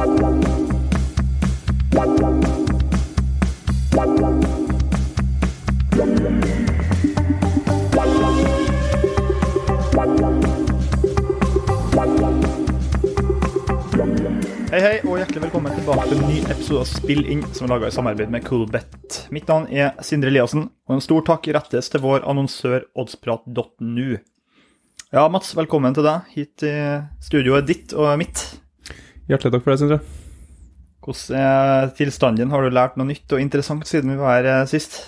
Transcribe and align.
Hei, 0.00 0.08
hei, 14.80 15.00
og 15.04 15.18
hjertelig 15.18 15.42
velkommen 15.42 15.74
tilbake 15.76 16.06
til 16.08 16.16
en 16.16 16.24
ny 16.30 16.38
episode 16.46 16.80
av 16.80 16.88
Spill 16.88 17.20
inn, 17.28 17.44
som 17.52 17.66
er 17.66 17.74
laga 17.74 17.90
i 17.90 17.92
samarbeid 17.92 18.32
med 18.32 18.46
Coolbet. 18.48 19.26
Mitt 19.28 19.52
navn 19.52 19.68
er 19.68 20.00
Sindre 20.00 20.32
Eliassen, 20.32 20.70
og 20.88 20.96
en 20.96 21.04
stor 21.04 21.28
takk 21.28 21.50
rettes 21.52 21.92
til 21.92 22.00
vår 22.06 22.24
annonsør 22.24 22.88
oddsprat.nu. 22.96 24.16
Ja, 25.12 25.28
Mats, 25.28 25.52
velkommen 25.60 25.92
til 25.92 26.08
deg 26.08 26.32
hit 26.32 26.64
i 26.64 26.74
studioet 27.20 27.68
ditt 27.68 27.92
og 27.92 28.16
mitt. 28.24 28.46
Hjertelig 29.30 29.52
takk 29.54 29.64
for 29.64 29.72
det, 29.74 29.78
Sindre. 29.80 30.00
Hvordan 31.00 31.38
er 31.40 31.92
tilstanden? 31.96 32.50
Har 32.52 32.66
du 32.66 32.74
lært 32.74 32.96
noe 33.00 33.08
nytt 33.08 33.32
og 33.32 33.40
interessant 33.40 33.86
siden 33.88 34.10
vi 34.12 34.18
var 34.20 34.40
her 34.42 34.48
eh, 34.60 34.66
sist? 34.70 34.98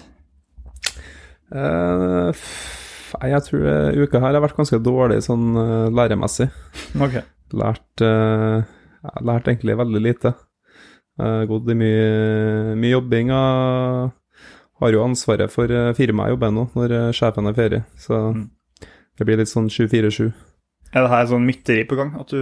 F- 1.52 3.16
jeg 3.28 3.42
tror 3.44 3.66
eh, 3.68 3.98
uka 4.06 4.20
her 4.22 4.32
har 4.38 4.44
vært 4.44 4.56
ganske 4.56 4.78
dårlig 4.82 5.18
sånn 5.27 5.50
uh, 5.58 5.90
læremessig. 5.92 6.46
Ok. 6.96 7.18
Lært, 7.52 7.84
uh, 8.00 8.62
jeg 8.64 9.10
har 9.18 9.27
lært 9.28 9.50
egentlig 9.52 9.77
veldig 9.77 10.00
lite. 10.06 10.32
Uh, 11.20 11.42
gått 11.50 11.68
i 11.68 11.77
mye, 11.77 12.06
mye 12.80 12.94
jobbing 12.94 13.34
og 13.36 14.14
har 14.82 14.94
jo 14.96 15.02
ansvaret 15.04 15.52
for 15.52 15.68
firmaet 15.94 16.30
jeg 16.32 16.34
jobber 16.38 16.50
i 16.50 16.56
nå, 16.56 16.64
når 16.74 16.94
sjefen 17.14 17.46
er 17.52 17.58
ferie. 17.58 17.82
Så 18.00 18.16
Mm. 18.32 18.48
det 19.20 19.27
blir 19.28 19.36
litt 19.38 19.50
sånn 19.52 19.68
7-4-7. 19.70 20.32
Er 20.92 21.06
det 21.06 21.10
her 21.12 21.28
sånn 21.30 21.46
mytteri 21.48 21.87
på 21.88 21.96
gang? 21.96 22.10
At 22.20 22.32
du, 22.34 22.38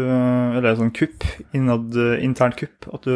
eller 0.59 0.75
sånn 0.79 0.91
kupp? 0.95 1.23
Innad, 1.55 1.95
internt 2.19 2.57
kupp? 2.59 2.89
At 2.91 3.07
du 3.07 3.15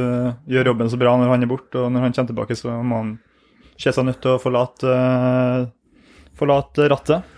gjør 0.50 0.70
jobben 0.70 0.90
så 0.92 0.98
bra 1.00 1.16
når 1.18 1.32
han 1.32 1.42
er 1.42 1.50
borte, 1.50 1.80
og 1.80 1.90
når 1.90 2.06
han 2.06 2.14
kommer 2.14 2.30
tilbake, 2.30 2.56
så 2.58 2.76
må 2.86 3.00
han 3.00 3.14
se 3.74 3.90
seg 3.90 4.06
nødt 4.06 4.20
til 4.22 4.36
å 4.36 4.40
forlate, 4.42 4.92
forlate 6.38 6.86
rattet? 6.92 7.32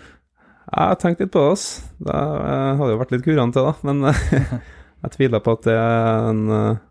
Jeg 0.67 0.91
har 0.91 0.99
tenkt 0.99 1.21
litt 1.23 1.31
på 1.31 1.41
det, 1.41 1.51
ass. 1.55 1.65
Det 2.03 2.13
eh, 2.13 2.73
hadde 2.77 2.91
jo 2.91 2.99
vært 2.99 3.13
litt 3.15 3.23
kurant 3.25 3.55
til, 3.55 3.65
da. 3.69 3.73
Men 3.87 4.09
eh, 4.11 4.21
jeg 5.05 5.13
tviler 5.15 5.43
på 5.43 5.55
at 5.55 5.65
det 5.65 5.77
er 5.79 6.29
en 6.33 6.43
eh, 6.51 6.83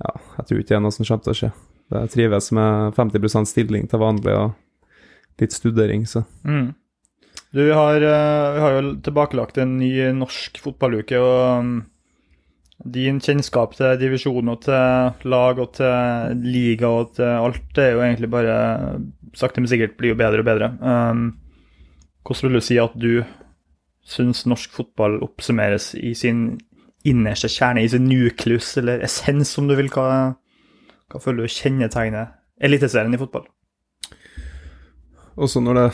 Ja, 0.00 0.14
jeg 0.38 0.48
tror 0.48 0.58
ikke 0.60 0.70
det 0.70 0.78
er 0.78 0.82
noe 0.84 0.96
som 0.96 1.06
kommer 1.08 1.26
til 1.26 1.34
å 1.34 1.38
skje. 1.42 1.50
Det 1.92 2.02
trives 2.16 2.48
med 2.56 2.96
50% 2.96 3.50
stilling 3.52 3.86
til 3.88 4.00
vanlig 4.02 4.34
og 4.34 4.56
litt 5.40 5.54
studering, 5.54 6.08
så 6.08 6.24
Mm. 6.42 6.72
Du, 7.56 7.62
har, 7.72 7.96
eh, 7.96 8.54
vi 8.54 8.60
har 8.60 8.74
jo 8.74 8.96
tilbakelagt 9.00 9.56
en 9.62 9.78
ny 9.80 9.90
norsk 10.12 10.58
fotballuke, 10.60 11.16
og 11.16 11.62
um, 11.62 11.70
din 12.84 13.16
kjennskap 13.24 13.72
til 13.78 13.96
divisjon 14.02 14.52
og 14.52 14.58
til 14.66 15.30
lag 15.32 15.62
og 15.62 15.70
til 15.78 16.42
liga 16.44 16.90
og 16.92 17.14
til 17.16 17.24
alt, 17.24 17.62
det 17.72 17.86
er 17.86 17.94
jo 17.94 18.02
egentlig 18.04 18.30
bare 18.34 18.58
sakte, 19.32 19.62
men 19.62 19.72
sikkert 19.72 19.96
blir 19.96 20.12
jo 20.12 20.18
bedre 20.20 20.44
og 20.44 20.50
bedre. 20.50 20.68
Um, 20.84 21.24
hvordan 22.26 22.50
vil 22.50 22.60
du 22.60 22.66
si 22.66 22.76
at 22.82 22.92
du 23.00 23.24
syns 24.06 24.44
norsk 24.44 24.76
fotball 24.76 25.16
oppsummeres 25.24 25.94
i 25.96 26.12
sin 26.18 26.58
innerste 27.08 27.48
kjerne, 27.48 27.86
i 27.86 27.88
sin 27.88 28.04
nuklus, 28.04 28.74
eller 28.76 29.00
essens, 29.06 29.56
om 29.56 29.70
du 29.70 29.78
vil? 29.80 29.88
Hva, 29.96 30.36
hva 31.08 31.24
føler 31.24 31.46
du 31.46 31.56
kjennetegner 31.56 32.34
eliteserien 32.60 33.16
i 33.16 33.24
fotball? 33.24 33.48
Også 35.40 35.64
når 35.64 35.80
det, 35.80 35.90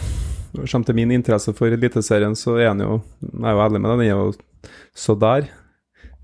når 0.52 0.66
det 0.66 0.70
kommer 0.70 0.88
til 0.88 0.98
min 0.98 1.12
interesse 1.14 1.54
for 1.56 1.72
Eliteserien, 1.72 2.36
så 2.36 2.58
er 2.60 2.72
den 2.72 2.84
jo 2.84 3.00
Jeg 3.22 3.48
er 3.48 3.56
jo 3.56 3.64
ærlig 3.64 3.80
med 3.80 3.90
deg, 3.90 3.98
den 3.98 4.06
er 4.06 4.12
jo 4.12 4.72
så 4.94 5.16
der. 5.16 5.48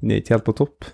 Den 0.01 0.13
er 0.13 0.21
ikke 0.21 0.37
helt 0.37 0.47
på 0.47 0.57
topp. 0.59 0.89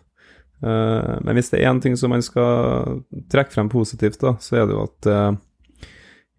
Uh, 0.64 1.20
men 1.26 1.36
hvis 1.36 1.50
det 1.52 1.60
er 1.60 1.68
én 1.68 1.80
ting 1.82 1.96
som 1.98 2.12
man 2.14 2.22
skal 2.24 3.02
trekke 3.32 3.52
frem 3.52 3.68
positivt, 3.68 4.20
da, 4.22 4.36
så 4.40 4.60
er 4.60 4.68
det 4.68 4.76
jo 4.76 4.84
at 4.86 5.08
uh, 5.10 5.86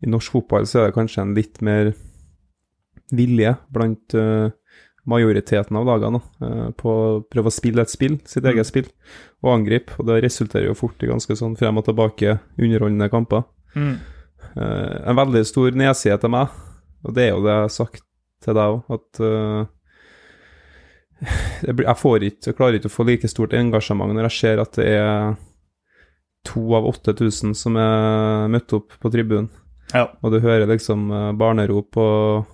i 0.02 0.10
norsk 0.10 0.38
fotball 0.38 0.66
så 0.70 0.82
er 0.82 0.90
det 0.90 0.98
kanskje 0.98 1.26
en 1.26 1.36
litt 1.36 1.62
mer 1.66 1.92
vilje 3.14 3.52
blant 3.76 4.16
uh, 4.18 4.50
majoriteten 5.06 5.78
av 5.78 5.86
lagene 5.86 6.18
på 6.82 6.90
å 6.90 7.20
prøve 7.30 7.52
å 7.52 7.54
spille 7.54 7.84
et 7.84 7.92
spill, 7.92 8.16
sitt 8.26 8.48
eget 8.50 8.66
spill, 8.66 8.88
og 9.46 9.52
angripe. 9.52 9.94
Og 10.02 10.08
det 10.10 10.24
resulterer 10.24 10.72
jo 10.72 10.80
fort 10.80 11.04
i 11.06 11.10
ganske 11.12 11.38
sånn 11.38 11.54
frem 11.60 11.78
og 11.78 11.86
tilbake 11.86 12.40
underholdende 12.58 13.12
kamper. 13.14 13.44
Mm. 13.78 14.00
En 14.58 15.20
veldig 15.20 15.44
stor 15.46 15.78
nedside 15.78 16.18
til 16.24 16.34
meg, 16.34 16.58
og 17.06 17.14
det 17.16 17.28
er 17.28 17.34
jo 17.36 17.44
det 17.46 17.54
jeg 17.54 17.66
har 17.68 17.74
sagt 17.74 18.04
til 18.46 18.58
deg 18.58 18.76
òg, 18.76 18.96
at 18.98 19.22
uh, 19.24 19.66
jeg 21.66 21.98
får 21.98 22.26
ikke, 22.28 22.50
jeg 22.50 22.58
klarer 22.58 22.78
ikke 22.80 22.90
å 22.92 22.96
få 22.96 23.06
like 23.08 23.30
stort 23.32 23.54
engasjement 23.56 24.12
når 24.14 24.28
jeg 24.28 24.36
ser 24.40 24.62
at 24.62 24.76
det 24.78 24.88
er 25.00 25.36
to 26.46 26.66
av 26.78 26.86
8000 26.92 27.56
som 27.58 27.78
er 27.82 28.50
møtt 28.54 28.74
opp 28.78 28.98
på 29.02 29.10
tribunen, 29.14 29.48
Ja. 29.94 30.08
og 30.22 30.32
du 30.34 30.40
hører 30.44 30.68
liksom 30.70 31.08
eh, 31.14 31.32
barnerop 31.38 31.98
og 31.98 32.46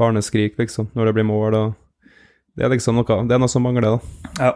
barneskrik 0.00 0.58
liksom 0.58 0.90
når 0.96 1.06
det 1.06 1.14
blir 1.16 1.28
mål, 1.28 1.54
og 1.54 2.10
det 2.56 2.64
er 2.66 2.72
liksom 2.74 2.98
noe, 2.98 3.16
det 3.28 3.34
er 3.36 3.40
noe 3.40 3.48
som 3.52 3.64
mangler, 3.64 3.94
da. 3.96 3.98
ja. 4.42 4.52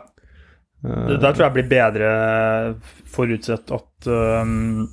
Eh, 0.84 1.06
Det 1.14 1.20
der 1.22 1.32
tror 1.32 1.46
jeg 1.46 1.56
blir 1.56 1.70
bedre 1.70 2.10
forutsett 3.08 3.72
at 3.72 4.10
um, 4.42 4.84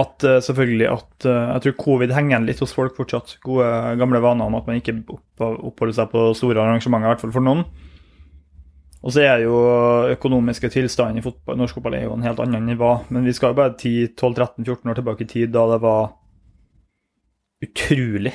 At 0.00 0.24
uh, 0.24 0.38
selvfølgelig 0.40 0.86
at 0.88 1.26
uh, 1.28 1.52
Jeg 1.54 1.62
tror 1.64 1.76
covid 1.84 2.12
henger 2.14 2.34
igjen 2.34 2.48
litt 2.48 2.62
hos 2.62 2.74
folk 2.76 2.96
fortsatt. 2.96 3.36
Gode, 3.44 3.68
gamle 4.00 4.22
vaner 4.24 4.48
om 4.48 4.58
at 4.58 4.68
man 4.68 4.80
ikke 4.80 4.96
oppholder 5.10 5.96
seg 5.96 6.12
på 6.12 6.30
store 6.38 6.62
arrangementer, 6.62 7.08
i 7.08 7.12
hvert 7.14 7.24
fall 7.24 7.34
for 7.34 7.46
noen. 7.46 7.64
Og 9.00 9.14
så 9.14 9.24
er 9.24 9.46
jo 9.46 9.56
økonomiske 10.12 10.68
tilstanden 10.74 11.22
i 11.22 11.24
fotball, 11.24 11.56
norsk 11.56 11.78
fotball 11.78 11.96
er 11.96 12.04
jo 12.04 12.14
en 12.18 12.24
helt 12.26 12.40
annen 12.42 12.58
enn 12.58 12.72
den 12.74 12.80
var. 12.80 13.06
Men 13.08 13.24
vi 13.24 13.32
skal 13.36 13.54
jo 13.54 13.60
bare 13.62 13.76
10-12-13-14 13.80 14.92
år 14.92 14.98
tilbake 14.98 15.24
i 15.24 15.30
tid, 15.30 15.52
da 15.54 15.64
det 15.72 15.80
var 15.80 16.10
utrolig 17.64 18.34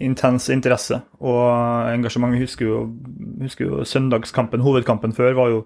intens 0.00 0.48
interesse 0.52 0.98
og 1.20 1.92
engasjement. 1.92 2.34
Jeg 2.36 2.48
husker 2.48 2.68
jo, 2.68 2.80
husker 3.42 3.68
jo 3.68 3.84
søndagskampen, 3.88 4.64
hovedkampen 4.64 5.12
før, 5.16 5.36
var 5.36 5.52
jo 5.52 5.62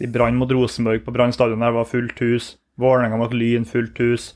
i 0.00 0.08
Brann 0.10 0.36
mot 0.38 0.52
Rosenborg 0.52 1.04
på 1.04 1.12
Brann 1.16 1.34
stadion. 1.34 1.64
Der 1.64 1.74
var 1.74 1.88
fullt 1.88 2.20
hus. 2.20 2.54
Vålerenga 2.80 3.18
mot 3.20 3.32
Lyn, 3.32 3.64
fullt 3.68 3.98
hus. 4.04 4.30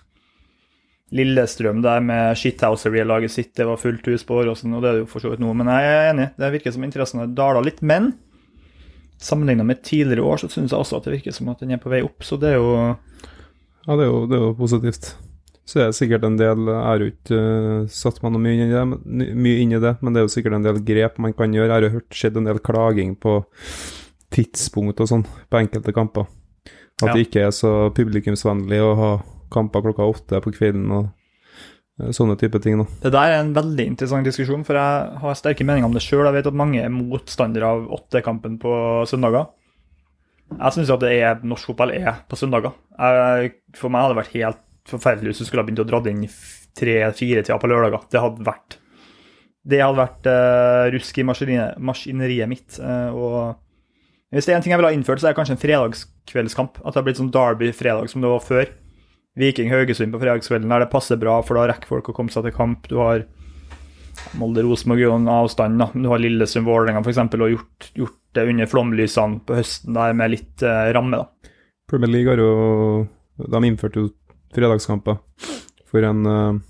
Lillestrøm 1.10 1.80
der 1.82 2.02
med 2.06 2.38
Shithousery-laget 2.38 3.32
sitt, 3.34 3.54
det 3.58 3.66
var 3.66 3.80
fullt 3.80 4.06
hus 4.06 4.22
på 4.26 4.40
Åråsen, 4.40 4.74
og 4.76 4.82
det 4.82 4.90
er 4.90 4.98
det 4.98 5.04
jo 5.04 5.10
for 5.10 5.24
så 5.24 5.32
vidt 5.32 5.42
nå. 5.42 5.52
Men 5.58 5.72
jeg 5.72 5.88
er 5.90 6.10
enig, 6.12 6.28
det 6.38 6.52
virker 6.54 6.74
som 6.74 6.86
interessen 6.86 7.22
har 7.22 7.32
dala 7.34 7.62
litt. 7.66 7.82
Men 7.82 8.12
sammenligna 9.20 9.66
med 9.66 9.82
tidligere 9.82 10.22
år, 10.22 10.40
så 10.40 10.48
syns 10.48 10.70
jeg 10.70 10.78
også 10.78 11.00
at 11.00 11.08
det 11.08 11.18
virker 11.18 11.34
som 11.34 11.50
at 11.52 11.60
den 11.60 11.74
er 11.74 11.82
på 11.82 11.92
vei 11.92 12.00
opp. 12.06 12.22
Så 12.24 12.38
det 12.40 12.54
er 12.54 12.60
jo 12.60 12.70
Ja, 12.78 13.96
det 13.96 14.04
er, 14.04 14.08
jo, 14.08 14.24
det 14.30 14.38
er 14.38 14.46
jo 14.46 14.54
positivt. 14.56 15.12
Så 15.70 15.78
er 15.80 15.90
det 15.90 15.98
sikkert 15.98 16.24
en 16.26 16.36
del 16.38 16.66
Jeg 16.66 16.82
har 16.82 17.02
jo 17.02 17.08
ikke 17.12 17.36
uh, 17.38 17.90
satt 17.94 18.18
meg 18.22 18.32
noe 18.34 18.42
mye 18.42 18.64
inn, 18.64 18.72
det, 18.74 19.30
mye 19.38 19.62
inn 19.62 19.74
i 19.76 19.82
det, 19.82 19.96
men 20.00 20.14
det 20.14 20.22
er 20.22 20.26
jo 20.26 20.34
sikkert 20.34 20.56
en 20.58 20.66
del 20.66 20.80
grep 20.86 21.18
man 21.22 21.34
kan 21.36 21.54
gjøre. 21.54 21.68
Jeg 21.68 21.76
har 21.76 21.86
jo 21.86 21.96
hørt 21.98 22.20
skjedd 22.22 22.40
en 22.40 22.50
del 22.50 22.62
klaging 22.64 23.16
på 23.20 23.40
tidspunkt 24.30 25.02
og 25.02 25.10
sånn 25.10 25.26
på 25.26 25.58
enkelte 25.58 25.94
kamper. 25.94 26.30
At 27.00 27.08
Ja. 27.08 27.14
det 27.14 27.28
ikke 27.28 27.46
er 27.46 27.54
så 27.54 27.92
publikumsvennlig 27.96 28.80
å 28.84 28.96
ha 28.98 29.12
kamper 29.50 29.82
klokka 29.82 30.06
åtte 30.06 30.40
på 30.44 30.52
kvelden 30.54 30.90
og 30.94 31.08
eh, 32.00 32.10
sånne 32.14 32.36
type 32.38 32.60
ting. 32.62 32.78
da. 32.78 32.86
Det 33.02 33.12
der 33.12 33.36
er 33.36 33.40
en 33.40 33.54
veldig 33.54 33.86
interessant 33.86 34.24
diskusjon, 34.24 34.64
for 34.64 34.78
jeg 34.78 35.20
har 35.22 35.38
sterke 35.38 35.64
meninger 35.64 35.88
om 35.88 35.96
det 35.96 36.04
sjøl. 36.04 36.26
Jeg 36.28 36.38
vet 36.38 36.50
at 36.52 36.60
mange 36.60 36.82
er 36.82 36.92
motstandere 36.92 37.66
av 37.66 37.88
åttekampen 37.88 38.58
på 38.62 38.74
søndager. 39.06 39.48
Jeg 40.50 40.74
syns 40.74 40.90
at 40.90 41.00
det 41.00 41.12
er, 41.14 41.40
norsk 41.46 41.70
fotball 41.70 41.92
er 41.94 42.24
på 42.28 42.36
søndager. 42.36 42.74
Jeg, 42.98 43.54
for 43.78 43.88
meg 43.88 44.02
hadde 44.02 44.16
det 44.16 44.22
vært 44.24 44.36
helt 44.38 44.62
forferdelig 44.90 45.30
hvis 45.30 45.42
du 45.42 45.46
skulle 45.46 45.62
ha 45.62 45.68
begynt 45.68 45.84
å 45.84 45.86
dra 45.86 46.00
inn 46.10 46.24
tre-fire-tida 46.74 47.58
på 47.60 47.70
lørdager. 47.70 48.06
Det 48.10 48.22
hadde 48.22 48.46
vært 48.46 48.80
det 49.70 49.82
hadde 49.82 50.00
vært 50.00 50.28
uh, 50.30 50.88
rusk 50.94 51.18
i 51.20 51.24
maskineriet, 51.28 51.80
maskineriet 51.84 52.48
mitt. 52.48 52.78
Uh, 52.80 53.10
og 53.12 53.36
hvis 54.30 54.46
det 54.46 54.52
er 54.54 54.60
en 54.60 54.62
ting 54.62 54.74
jeg 54.74 54.78
ville 54.78 54.92
ha 54.92 54.94
innført, 54.94 55.18
så 55.18 55.28
er 55.28 55.34
det 55.34 55.40
kanskje 55.40 55.56
en 55.56 55.64
fredagskveldskamp. 55.64 56.78
At 56.84 56.94
det 56.94 57.00
har 57.00 57.06
blitt 57.08 57.18
sånn 57.18 57.32
Derby-fredag 57.34 58.12
som 58.12 58.22
det 58.22 58.30
var 58.30 58.44
før. 58.44 58.70
Viking-Haugesund 59.40 60.14
på 60.14 60.20
fredagskvelden 60.22 60.70
der 60.70 60.84
det 60.84 60.92
passer 60.92 61.18
bra, 61.18 61.40
for 61.46 61.58
da 61.58 61.66
rekker 61.70 61.90
folk 61.90 62.12
å 62.12 62.14
komme 62.14 62.30
seg 62.34 62.46
til 62.46 62.54
kamp. 62.54 62.86
Du 62.90 63.00
har 63.02 63.24
Molde-Rosenborg 64.38 65.08
og 65.08 65.16
en 65.16 65.30
avstand, 65.34 65.82
da. 65.82 65.90
Du 65.94 66.06
har 66.12 66.22
Lillesund-Vålerenga 66.22 67.02
f.eks. 67.02 67.20
og 67.26 67.54
gjort, 67.56 67.90
gjort 67.98 68.18
det 68.38 68.46
under 68.52 68.70
flomlysene 68.70 69.42
på 69.46 69.58
høsten 69.58 69.98
der 69.98 70.16
med 70.18 70.34
litt 70.36 70.66
eh, 70.66 70.90
ramme. 70.94 71.24
da. 71.24 71.52
Premier 71.90 72.14
League 72.14 72.30
har 72.30 72.38
jo 72.38 73.08
De 73.50 73.60
innførte 73.66 73.98
jo 73.98 74.10
fredagskamper 74.54 75.18
for 75.90 76.06
en 76.06 76.26
eh, 76.26 76.60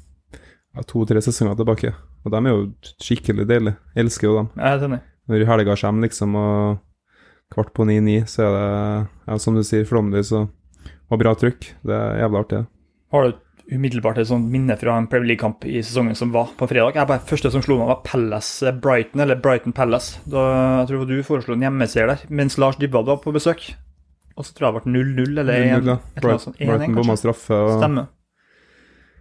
ja, 0.76 0.84
to-tre 0.88 1.20
sesonger 1.24 1.58
tilbake. 1.60 1.92
Og 2.24 2.32
de 2.32 2.40
er 2.40 2.54
jo 2.54 2.68
skikkelig 3.00 3.48
deilige. 3.48 3.76
Elsker 4.00 4.28
jo 4.30 4.38
dem. 4.38 4.54
Jeg 4.56 4.78
er 4.78 4.86
enig. 4.88 5.04
Når 5.30 5.44
helga 5.48 5.76
kommer, 5.76 6.08
liksom, 6.08 6.36
og 6.40 6.80
kvart 7.50 7.72
på 7.74 7.84
ni-ni, 7.88 8.20
så 8.30 8.44
er 8.46 8.52
det, 8.56 8.66
ja, 9.26 9.38
som 9.42 9.56
du 9.58 9.62
sier, 9.66 9.86
flomlys 9.88 10.30
og, 10.36 10.50
og 11.10 11.18
bra 11.22 11.32
trykk. 11.34 11.72
Det 11.86 11.96
er 11.96 12.20
jævla 12.22 12.44
artig. 12.44 12.60
Har 13.10 13.26
du 13.26 13.38
umiddelbart 13.70 14.18
et 14.18 14.26
sånt 14.30 14.48
minne 14.50 14.74
fra 14.78 14.96
en 14.98 15.06
Premier 15.10 15.32
League-kamp 15.32 15.64
i 15.66 15.78
sesongen 15.82 16.16
som 16.18 16.32
var 16.34 16.48
på 16.58 16.66
fredag? 16.70 16.94
Jeg 16.98 17.06
bare, 17.10 17.22
første 17.26 17.50
som 17.54 17.62
slo 17.62 17.76
meg, 17.80 17.90
var 17.90 18.00
Palace 18.06 18.72
Brighton, 18.82 19.22
eller 19.24 19.38
Brighton 19.42 19.74
Palace. 19.74 20.18
Da, 20.30 20.44
jeg 20.82 20.90
tror 20.92 21.06
du 21.10 21.16
foreslo 21.26 21.54
en 21.54 21.62
hjemmeseier 21.66 22.10
der, 22.14 22.24
mens 22.30 22.58
Lars 22.58 22.78
Dybwad 22.78 23.06
var 23.10 23.20
på 23.22 23.34
besøk. 23.34 23.72
og 24.36 24.46
så 24.46 24.54
tror 24.56 24.70
jeg 24.70 24.74
det 24.78 24.82
ble 24.86 25.02
0-0 25.02 25.38
eller 25.42 25.54
1. 25.54 25.66
0-0, 25.66 25.66
ja. 25.66 25.74
et 25.74 25.82
eller 25.82 25.92
annet 25.98 26.22
Bright- 26.24 26.44
sånt. 26.46 26.56
1-1 26.58 26.66
Brighton 26.70 26.94
bomma 26.94 27.12
kanskje. 27.14 27.20
straffe. 27.24 27.54
og 27.66 27.74
Stemmer. 27.82 28.06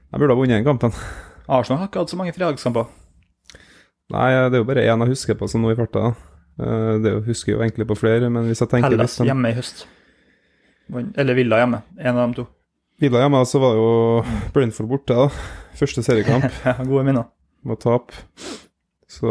Jeg 0.09 0.19
burde 0.21 0.33
ha 0.33 0.39
vunnet 0.39 0.57
den 0.57 0.65
kampen. 0.69 0.93
Arsenal 1.49 1.79
har 1.81 1.89
ikke 1.89 1.99
hatt 2.05 2.13
så 2.13 2.17
mange 2.17 2.33
fredagskamper. 2.33 2.85
Nei, 4.09 4.29
det 4.49 4.57
er 4.57 4.61
jo 4.63 4.67
bare 4.69 4.85
én 4.85 5.03
jeg 5.03 5.11
husker 5.11 5.37
på 5.37 5.49
som 5.49 5.61
nå 5.61 5.73
i 5.73 5.77
farta. 5.77 6.13
Eh, 6.59 6.97
Det 7.03 7.13
husker 7.25 7.53
jeg 7.53 7.57
jo 7.57 7.63
egentlig 7.63 7.87
på 7.87 7.97
flere, 7.97 8.29
men 8.29 8.45
hvis 8.49 8.59
jeg 8.63 8.69
tenker 8.69 8.89
Hellas 8.91 9.11
litt 9.13 9.17
sånn 9.17 9.29
hjemme 9.31 9.51
i 9.53 9.57
høst. 9.57 9.85
Eller 11.15 11.37
Villa 11.37 11.59
hjemme. 11.61 11.81
En 11.99 12.17
av 12.17 12.29
de 12.33 12.41
to. 12.41 12.47
Villa 12.99 13.21
hjemme, 13.23 13.43
så 13.47 13.59
var 13.61 13.75
jo 13.77 13.89
Brentford 14.53 14.89
borte, 14.89 15.15
da. 15.15 15.29
Første 15.79 16.03
seriekamp. 16.03 16.49
Ja, 16.65 16.73
Gode 16.83 17.05
minner. 17.07 17.27
Må 17.63 17.77
tape. 17.79 18.13
Så 19.09 19.29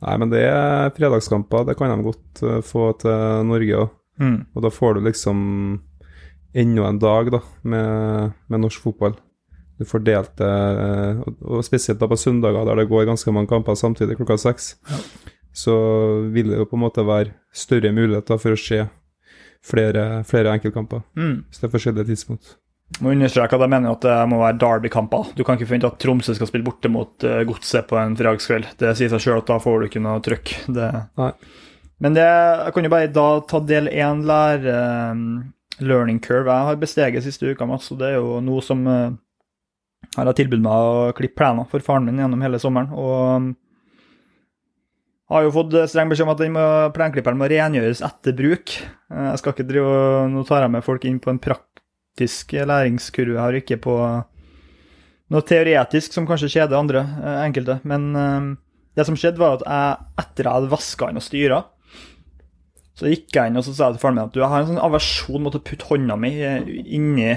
Nei, 0.00 0.14
men 0.16 0.30
det 0.32 0.40
er 0.48 0.90
fredagskamper. 0.96 1.66
Det 1.68 1.74
kan 1.78 1.90
de 1.92 2.04
godt 2.06 2.42
eh, 2.46 2.60
få 2.64 2.92
til 3.02 3.44
Norge 3.48 3.82
òg. 3.82 3.90
Mm. 4.18 4.38
Og 4.56 4.62
da 4.64 4.70
får 4.74 4.96
du 4.96 5.04
liksom 5.06 5.38
enda 6.58 6.86
en 6.88 6.98
dag 6.98 7.28
da, 7.30 7.40
med, 7.68 8.32
med 8.50 8.62
norsk 8.64 8.80
fotball. 8.86 9.14
Du 9.78 9.84
får 9.86 10.02
delt 10.06 10.32
det, 10.40 10.48
eh, 10.48 11.20
og- 11.44 11.62
spesielt 11.66 12.00
da 12.00 12.08
på 12.10 12.16
søndager, 12.18 12.64
der 12.66 12.80
det 12.80 12.88
går 12.90 13.04
ganske 13.06 13.30
mange 13.36 13.46
kamper 13.52 13.76
samtidig 13.78 14.16
klokka 14.18 14.38
seks, 14.40 14.72
så 15.58 15.74
vil 16.34 16.52
det 16.52 16.60
jo 16.60 16.68
på 16.70 16.78
en 16.78 16.84
måte 16.84 17.04
være 17.06 17.34
større 17.54 17.90
muligheter 17.94 18.38
for 18.40 18.54
å 18.54 18.60
se 18.60 18.84
flere, 19.64 20.22
flere 20.28 20.54
enkeltkamper, 20.54 21.02
Mm. 21.18 21.44
hvis 21.48 21.60
det 21.60 21.66
er 21.68 21.74
forskjellige 21.74 22.10
tidspunkt. 22.12 22.56
Må 23.02 23.10
understreke 23.12 23.52
at 23.52 23.60
jeg 23.60 23.68
mener 23.68 23.92
at 23.92 24.00
det 24.06 24.14
må 24.30 24.38
være 24.40 24.58
derbykamper. 24.62 25.34
Du 25.36 25.42
kan 25.44 25.58
ikke 25.58 25.66
forvente 25.68 25.90
at 25.90 25.98
Tromsø 26.00 26.34
skal 26.34 26.48
spille 26.48 26.64
borte 26.64 26.88
mot 26.88 27.26
uh, 27.26 27.42
Godset 27.44 27.84
på 27.90 27.98
en 28.00 28.16
fredagskveld. 28.16 28.70
Det 28.80 28.94
sier 28.96 29.10
seg 29.12 29.20
sjøl 29.20 29.42
at 29.42 29.50
da 29.50 29.58
får 29.60 29.82
du 29.82 29.88
ikke 29.90 30.00
noe 30.00 30.22
trøkk. 30.24 30.54
Det... 30.72 30.88
Men 32.00 32.14
det, 32.14 32.24
jeg 32.24 32.72
kan 32.74 32.86
jo 32.86 32.90
bare 32.94 33.10
da 33.12 33.26
ta 33.50 33.60
del 33.66 33.90
én 33.90 34.22
lære 34.24 34.72
eh, 34.72 35.22
learning 35.82 36.20
curve. 36.22 36.46
Jeg 36.46 36.68
har 36.68 36.80
besteget 36.80 37.24
siste 37.26 37.50
uka, 37.50 37.66
Mats, 37.66 37.90
og 37.90 37.98
det 38.00 38.12
er 38.12 38.20
jo 38.20 38.38
noe 38.46 38.62
som 38.62 38.86
uh, 38.86 39.10
har 40.14 40.30
tilbudt 40.38 40.62
meg 40.62 40.72
å 40.72 41.08
klippe 41.18 41.42
plener 41.42 41.66
for 41.68 41.84
faren 41.84 42.06
min 42.06 42.22
gjennom 42.22 42.44
hele 42.46 42.60
sommeren. 42.62 42.94
Og 42.94 43.18
um, 43.42 43.50
har 45.28 45.44
jo 45.44 45.52
fått 45.52 45.74
streng 45.92 46.08
beskjed 46.08 46.24
om 46.26 46.32
at 46.32 46.40
den 46.40 46.54
må, 46.56 46.64
plenklipperen 46.96 47.36
må 47.40 47.48
rengjøres 47.50 48.00
etter 48.06 48.36
bruk. 48.38 48.72
Eh, 49.12 49.26
Jeg 49.32 49.40
skal 49.42 49.54
ikke 49.54 49.68
drive 49.68 50.28
Nå 50.32 50.44
tar 50.48 50.64
jeg 50.64 50.72
med 50.72 50.86
folk 50.86 51.04
inn 51.08 51.18
på 51.20 51.30
en 51.34 51.40
praktisk 51.42 52.52
læringskurve 52.56 53.36
jeg 53.36 53.42
har, 53.42 53.58
ikke 53.60 53.80
på 53.84 53.96
noe 55.28 55.44
teoretisk 55.44 56.14
som 56.16 56.24
kanskje 56.28 56.48
kjeder 56.54 56.78
andre, 56.78 57.02
eh, 57.20 57.42
enkelte. 57.44 57.80
Men 57.84 58.06
eh, 58.16 58.46
det 58.96 59.04
som 59.06 59.18
skjedde, 59.18 59.38
var 59.42 59.58
at 59.58 59.66
jeg, 59.68 60.06
etter 60.24 60.48
jeg 60.48 60.56
hadde 60.56 60.72
vaska 60.72 61.10
inn 61.12 61.20
og 61.20 61.26
styra, 61.26 61.60
så 62.98 63.06
gikk 63.12 63.28
jeg 63.36 63.50
inn 63.52 63.60
og 63.60 63.62
så 63.62 63.70
sa 63.76 63.86
jeg 63.90 63.98
til 63.98 64.02
faren 64.02 64.16
min 64.16 64.24
at 64.24 64.32
du, 64.34 64.40
jeg 64.40 64.50
har 64.50 64.64
en 64.64 64.72
sånn 64.72 64.80
aversjon 64.82 65.44
mot 65.44 65.54
å 65.54 65.60
putte 65.62 65.86
hånda 65.86 66.16
mi 66.18 66.32
eh, 66.42 66.64
inni 66.96 67.34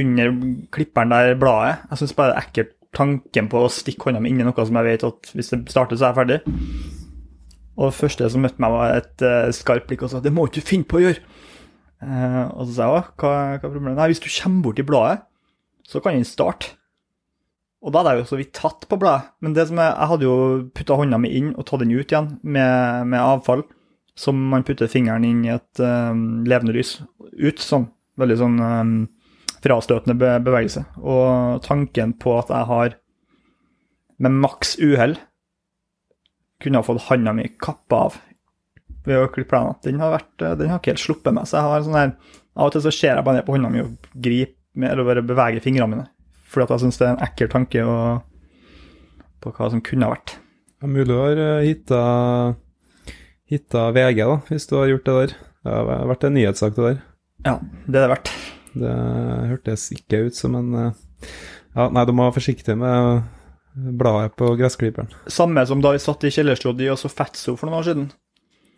under 0.00 0.32
klipperen 0.72 1.12
der 1.12 1.36
bladet. 1.38 1.84
Jeg 1.92 2.00
syns 2.00 2.16
bare 2.16 2.32
det 2.32 2.38
er 2.40 2.46
ekkelt 2.48 2.72
tanken 2.96 3.46
på 3.52 3.60
å 3.62 3.70
stikke 3.72 4.08
hånda 4.08 4.24
mi 4.24 4.32
inn 4.32 4.40
i 4.42 4.48
noe 4.48 4.64
som 4.66 4.80
jeg 4.80 4.88
vet 4.88 5.04
at 5.06 5.30
hvis 5.36 5.52
det 5.52 5.60
starter, 5.70 6.00
så 6.00 6.08
er 6.08 6.10
jeg 6.10 6.18
ferdig. 6.18 6.40
Og 7.78 7.88
det 7.88 7.96
første 7.96 8.28
som 8.30 8.44
møtte 8.44 8.60
meg, 8.62 8.74
var 8.74 8.98
et 8.98 9.24
uh, 9.24 9.48
skarpt 9.54 9.88
blikk 9.88 10.04
og 10.04 10.12
sa 10.12 10.20
'det 10.20 10.32
må 10.32 10.46
ikke 10.46 10.60
du 10.60 10.68
finne 10.68 10.88
på 10.88 11.00
å 11.00 11.04
gjøre'. 11.06 11.22
Uh, 12.02 12.46
og 12.58 12.66
så 12.66 12.72
sa 12.74 12.82
jeg 12.82 12.92
'hva, 12.92 13.02
hva 13.16 13.32
er 13.56 13.58
problemet?' 13.64 13.96
Nei, 13.96 14.08
hvis 14.12 14.20
du 14.20 14.28
kommer 14.28 14.62
bort 14.62 14.78
i 14.78 14.86
bladet, 14.86 15.22
så 15.88 16.00
kan 16.00 16.14
den 16.14 16.24
starte. 16.24 16.76
Og 17.82 17.90
da 17.90 18.02
hadde 18.02 18.14
jeg 18.14 18.22
jo 18.22 18.30
så 18.30 18.38
vidt 18.38 18.52
tatt 18.54 18.86
på 18.88 18.98
bladet. 19.00 19.32
Men 19.42 19.54
det 19.56 19.66
som 19.68 19.80
jeg, 19.80 19.90
jeg 19.90 20.10
hadde 20.12 20.28
jo 20.28 20.36
putta 20.74 20.98
hånda 20.98 21.18
mi 21.18 21.32
inn 21.34 21.50
og 21.56 21.66
tatt 21.66 21.82
den 21.82 21.94
ut 21.94 22.12
igjen 22.12 22.28
med, 22.42 23.08
med 23.10 23.18
avfall, 23.18 23.64
som 24.14 24.38
man 24.52 24.62
putter 24.66 24.90
fingeren 24.90 25.26
inn 25.26 25.42
i 25.46 25.50
et 25.50 25.82
eh, 25.82 26.12
levende 26.46 26.76
lys. 26.76 27.00
Ut 27.34 27.58
sånn. 27.62 27.88
Veldig 28.20 28.38
sånn 28.38 28.62
eh, 28.62 28.92
frastøtende 29.64 30.14
be 30.20 30.36
bevegelse. 30.46 30.84
Og 31.02 31.58
tanken 31.66 32.14
på 32.22 32.36
at 32.38 32.54
jeg 32.54 32.70
har, 32.70 32.96
med 34.22 34.38
maks 34.44 34.76
uhell, 34.78 35.16
kunne 36.62 36.80
ha 36.80 36.86
fått 36.86 37.08
handa 37.10 37.34
mi 37.36 37.48
kappa 37.62 38.06
av 38.08 38.18
ved 39.06 39.18
å 39.18 39.30
klippe 39.34 39.50
plenen, 39.50 39.78
den 39.82 40.00
har, 40.02 40.12
vært, 40.14 40.32
eh, 40.42 40.56
den 40.58 40.70
har 40.70 40.80
ikke 40.80 40.94
helt 40.94 41.02
sluppet 41.02 41.34
meg. 41.34 41.48
Så 41.50 41.58
jeg 41.58 41.68
har 41.68 41.86
sånn 41.86 41.98
her 41.98 42.14
Av 42.52 42.68
og 42.68 42.74
til 42.74 42.82
så 42.84 42.90
ser 42.92 43.14
jeg 43.16 43.24
bare 43.24 43.38
ned 43.38 43.46
på 43.46 43.54
hånda 43.54 43.68
mi 43.72 43.80
og 43.80 44.08
griper 44.20 44.90
eller 44.90 45.06
bare 45.08 45.22
beveger 45.24 45.64
fingrene 45.64 45.88
mine. 45.88 46.02
Fordi 46.52 46.66
at 46.66 46.74
jeg 46.74 46.82
syns 46.82 46.98
det 47.00 47.06
er 47.06 47.12
en 47.14 47.22
ekkel 47.24 47.48
tanke 47.48 47.84
på 49.40 49.52
hva 49.56 49.68
som 49.72 49.80
kunne 49.84 50.04
ha 50.04 50.12
vært. 50.12 50.34
Det 50.76 50.84
er 50.84 50.92
mulig 50.92 51.06
du 51.08 51.14
har 51.16 51.40
eh, 51.40 51.64
hitta, 51.70 52.02
hitta 53.48 53.86
VG, 53.96 54.20
da, 54.20 54.36
hvis 54.50 54.68
du 54.68 54.76
har 54.76 54.90
gjort 54.90 55.08
det 55.08 55.16
der. 55.16 55.34
Det 55.62 55.78
har 55.78 56.10
vært 56.10 56.26
en 56.28 56.36
nyhetssak, 56.36 56.76
det 56.76 56.84
der. 56.90 57.00
Ja, 57.46 57.54
det 57.86 57.96
er 57.96 58.04
det 58.04 58.12
verdt. 58.12 58.32
Det 58.82 58.92
hørtes 59.52 59.86
ikke 59.96 60.26
ut 60.28 60.36
som 60.36 60.56
en 60.60 60.74
eh, 60.76 61.00
Ja, 61.72 61.88
nei, 61.88 62.04
du 62.04 62.12
må 62.12 62.26
være 62.26 62.36
forsiktig 62.36 62.76
med 62.76 63.22
bladet 63.74 64.34
på 64.36 64.50
gressklipperen. 64.58 65.08
Samme 65.32 65.64
som 65.66 65.80
da 65.80 65.92
vi 65.94 65.98
satt 66.02 66.24
i 66.24 66.30
kjellerstua 66.34 66.74
di 66.76 66.88
og 66.92 66.98
så 67.00 67.08
Fatso 67.12 67.56
for 67.56 67.66
noen 67.70 67.78
år 67.80 67.88
siden. 67.88 68.10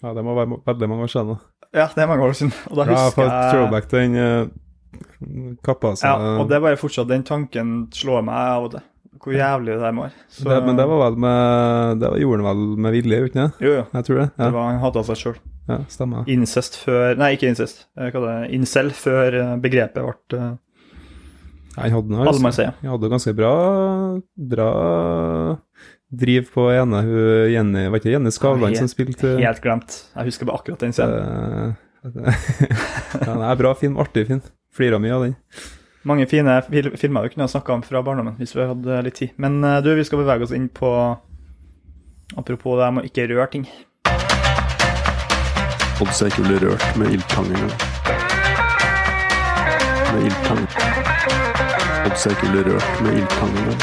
Ja, 0.05 0.13
det 0.15 0.25
må 0.25 0.35
være 0.37 0.61
veldig 0.67 0.89
mange 0.89 1.07
år 1.09 1.13
siden. 1.15 1.29
da. 1.35 1.69
Ja, 1.75 1.87
det 1.95 2.03
er 2.05 2.07
mange 2.11 2.23
år 2.29 2.33
siden. 2.39 2.53
Og 2.71 2.77
da 2.77 2.85
Ja, 2.85 2.97
husker 3.07 3.23
jeg 3.25 3.53
throwback 3.55 3.89
til 3.91 3.99
den 3.99 4.17
uh, 4.17 5.57
kappa. 5.65 5.95
Ja, 6.03 6.15
og 6.39 6.49
det 6.51 6.57
er 6.59 6.61
bare 6.61 6.77
fortsatt 6.81 7.09
den 7.11 7.25
tanken 7.27 7.89
slår 7.95 8.23
meg 8.27 8.35
av 8.35 8.65
og 8.69 8.71
til. 8.77 8.85
Hvor 9.25 9.33
jævlig 9.33 9.73
det 9.73 9.81
der 9.81 9.93
må 9.97 10.03
være. 10.05 10.13
Så- 10.29 10.61
men 10.67 10.77
det 10.77 10.85
var 10.91 10.99
vel 11.11 11.17
med 11.17 12.01
Det 12.01 12.11
var- 12.11 12.19
gjorde 12.19 12.45
han 12.45 12.57
vel 12.57 12.77
med 12.77 12.93
vilje, 12.93 13.21
uten 13.25 13.27
ikke 13.31 13.35
det? 13.35 13.53
Jo, 13.67 13.73
jo. 13.75 13.85
Jeg 13.95 14.05
tror 14.05 14.19
det. 14.21 14.31
Det 14.37 14.53
var, 14.53 14.71
han 14.71 14.81
hata 14.81 15.03
seg 15.03 15.17
sjøl. 15.17 15.37
ja 15.69 15.79
stemmer. 15.89 16.25
Incest 16.29 16.77
før 16.85 17.17
Nei, 17.17 17.33
ikke 17.37 17.49
incest. 17.49 17.87
Eh? 17.97 18.13
Incel 18.53 18.91
før 18.91 19.35
eh, 19.35 19.57
begrepet 19.57 19.95
ble 20.29 20.59
uh, 21.77 21.83
Han 21.83 21.95
hadde 21.97 22.15
noe 22.15 22.55
si 22.55 22.67
Han 22.67 22.93
hadde 22.95 23.13
ganske 23.13 23.35
bra 23.37 23.53
Bra 24.55 24.69
driv 26.15 26.51
på 26.55 26.69
ene 26.71 27.01
hun 27.03 27.53
Jenny 27.53 27.87
Var 27.89 28.01
ikke 28.01 28.11
det 28.11 28.17
Jenny 28.17 28.35
Skavlan 28.35 28.77
som 28.79 28.91
spilte 28.91 29.37
Helt 29.41 29.63
glemt. 29.65 29.97
Jeg 30.15 30.31
husker 30.31 30.49
bare 30.49 30.63
akkurat 30.63 30.85
den 30.85 30.95
scenen. 30.95 31.75
den 33.25 33.41
er 33.41 33.57
bra 33.57 33.73
film, 33.79 33.97
artig 33.99 34.27
film. 34.29 34.43
Flira 34.75 34.99
mye 35.01 35.15
av 35.15 35.25
den. 35.25 35.35
Mange 36.05 36.27
fine 36.29 36.59
fil 36.69 36.91
filmer 37.01 37.25
vi 37.25 37.33
kunne 37.33 37.47
ha 37.47 37.53
snakka 37.53 37.79
om 37.79 37.83
fra 37.83 38.03
barndommen 38.05 38.37
hvis 38.37 38.53
vi 38.57 38.67
hadde 38.69 39.01
litt 39.07 39.17
tid. 39.21 39.33
Men 39.41 39.63
eh, 39.65 39.81
du, 39.85 39.95
vi 39.97 40.05
skal 40.05 40.21
bevege 40.21 40.45
oss 40.45 40.53
inn 40.53 40.69
på 40.69 40.91
Apropos 42.37 42.79
det 42.81 42.91
med 42.93 43.05
å 43.05 43.09
ikke 43.09 43.29
røre 43.31 43.47
ting. 43.53 43.67
Odds 46.03 46.23
er 46.25 46.33
ikke 46.33 46.47
ble 46.49 46.59
rørt 46.65 46.99
med 46.99 47.15
ildtang 47.15 47.53
engang. 47.53 47.75
Med 50.15 51.04
ildtang. 52.05 52.13
Oddset 52.13 52.33
ikke 52.33 52.65
rørt 52.69 53.03
med 53.05 53.19
ildtangene. 53.19 53.75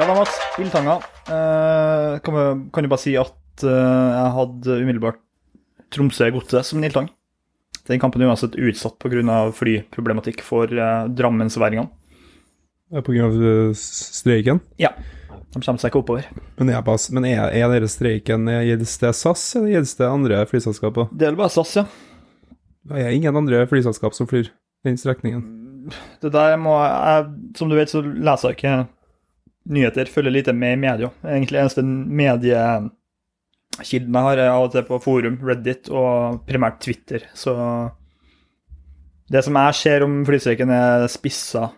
Ja 0.00 0.06
da, 0.08 0.14
Mats. 0.16 0.36
Ildtanga. 0.60 0.94
Eh, 1.28 2.18
kan, 2.24 2.34
vi- 2.34 2.70
kan 2.72 2.82
du 2.84 2.88
bare 2.88 2.98
si 3.02 3.16
at 3.16 3.64
eh, 3.64 3.68
jeg 3.68 4.32
hadde 4.36 4.80
umiddelbart 4.82 5.18
Tromsø-godset 5.90 6.64
som 6.64 6.78
en 6.78 6.84
ildtang. 6.88 7.08
Den 7.88 7.98
kampen 8.00 8.22
er 8.22 8.28
uansett 8.30 8.54
utsatt 8.54 8.98
pga. 9.02 9.50
flyproblematikk 9.52 10.40
for 10.42 10.64
eh, 10.70 11.08
drammensværingene. 11.08 11.90
Av 12.92 13.06
eh, 13.06 13.72
streiken. 13.74 14.60
Ja. 14.78 14.90
De 15.50 15.58
kommer 15.60 15.78
seg 15.82 15.90
ikke 15.90 15.98
oppover. 16.04 16.26
Men 16.58 16.70
er, 16.70 16.80
bare, 16.82 16.98
men 17.12 17.24
er, 17.26 17.50
er 17.50 17.68
dere 17.72 17.88
streiken 17.90 18.46
Gjelder 18.46 18.86
det 18.86 19.14
SAS, 19.18 19.56
eller 19.56 19.68
gjelder 19.74 19.96
det 19.98 20.08
andre 20.10 20.44
flyselskaper? 20.46 21.08
Det 21.10 21.26
er 21.26 21.32
vel 21.34 21.40
bare 21.42 21.50
SAS, 21.50 21.74
ja. 21.76 21.84
Det 22.86 23.02
er 23.02 23.10
ingen 23.12 23.36
andre 23.36 23.66
flyselskap 23.68 24.14
som 24.14 24.26
flyr 24.30 24.48
den 24.86 24.96
strekningen. 24.96 25.59
Det 26.22 26.32
der 26.34 26.56
må 26.60 26.74
jeg 26.80 27.28
Som 27.58 27.70
du 27.70 27.76
vet, 27.78 27.90
så 27.92 28.02
leser 28.02 28.50
jeg 28.50 28.58
ikke 28.58 28.74
nyheter. 29.70 30.10
Følger 30.10 30.34
lite 30.34 30.54
med 30.56 30.74
i 30.74 30.80
media. 30.80 31.10
Egentlig 31.24 31.60
eneste 31.60 31.84
mediekilden 31.84 32.90
jeg 34.18 34.26
har, 34.26 34.38
er 34.40 34.52
av 34.52 34.66
og 34.66 34.72
til 34.74 34.86
på 34.88 35.00
forum, 35.04 35.36
Reddit 35.46 35.90
og 35.92 36.40
primært 36.48 36.80
Twitter. 36.82 37.26
Så 37.36 37.54
det 39.30 39.44
som 39.46 39.58
jeg 39.60 39.78
ser 39.78 40.06
om 40.06 40.24
flystreiken, 40.26 40.72
er 40.74 41.06
spissa 41.12 41.68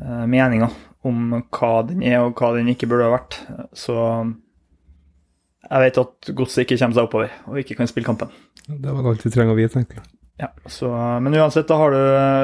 eh, 0.00 0.24
meninger 0.26 0.72
om 1.06 1.36
hva 1.52 1.74
den 1.86 2.02
er, 2.06 2.22
og 2.22 2.38
hva 2.38 2.54
den 2.56 2.70
ikke 2.72 2.88
burde 2.90 3.06
ha 3.06 3.14
vært. 3.14 3.38
Så 3.76 3.94
jeg 5.62 5.84
vet 5.84 6.00
at 6.02 6.32
godset 6.38 6.64
ikke 6.64 6.78
kommer 6.80 6.98
seg 6.98 7.06
oppover, 7.06 7.36
og 7.46 7.60
ikke 7.62 7.78
kan 7.78 7.90
spille 7.90 8.08
kampen. 8.08 8.34
Det 8.66 8.90
var 8.90 9.08
alt 9.10 9.22
vi 9.24 9.32
trenger 9.34 9.54
å 9.54 9.58
vite, 9.58 9.78
egentlig. 9.78 10.02
Ja, 10.42 10.48
så, 10.66 10.88
men 11.22 11.36
uansett, 11.38 11.68
da 11.68 11.76
har 11.78 11.92
du 11.94 11.98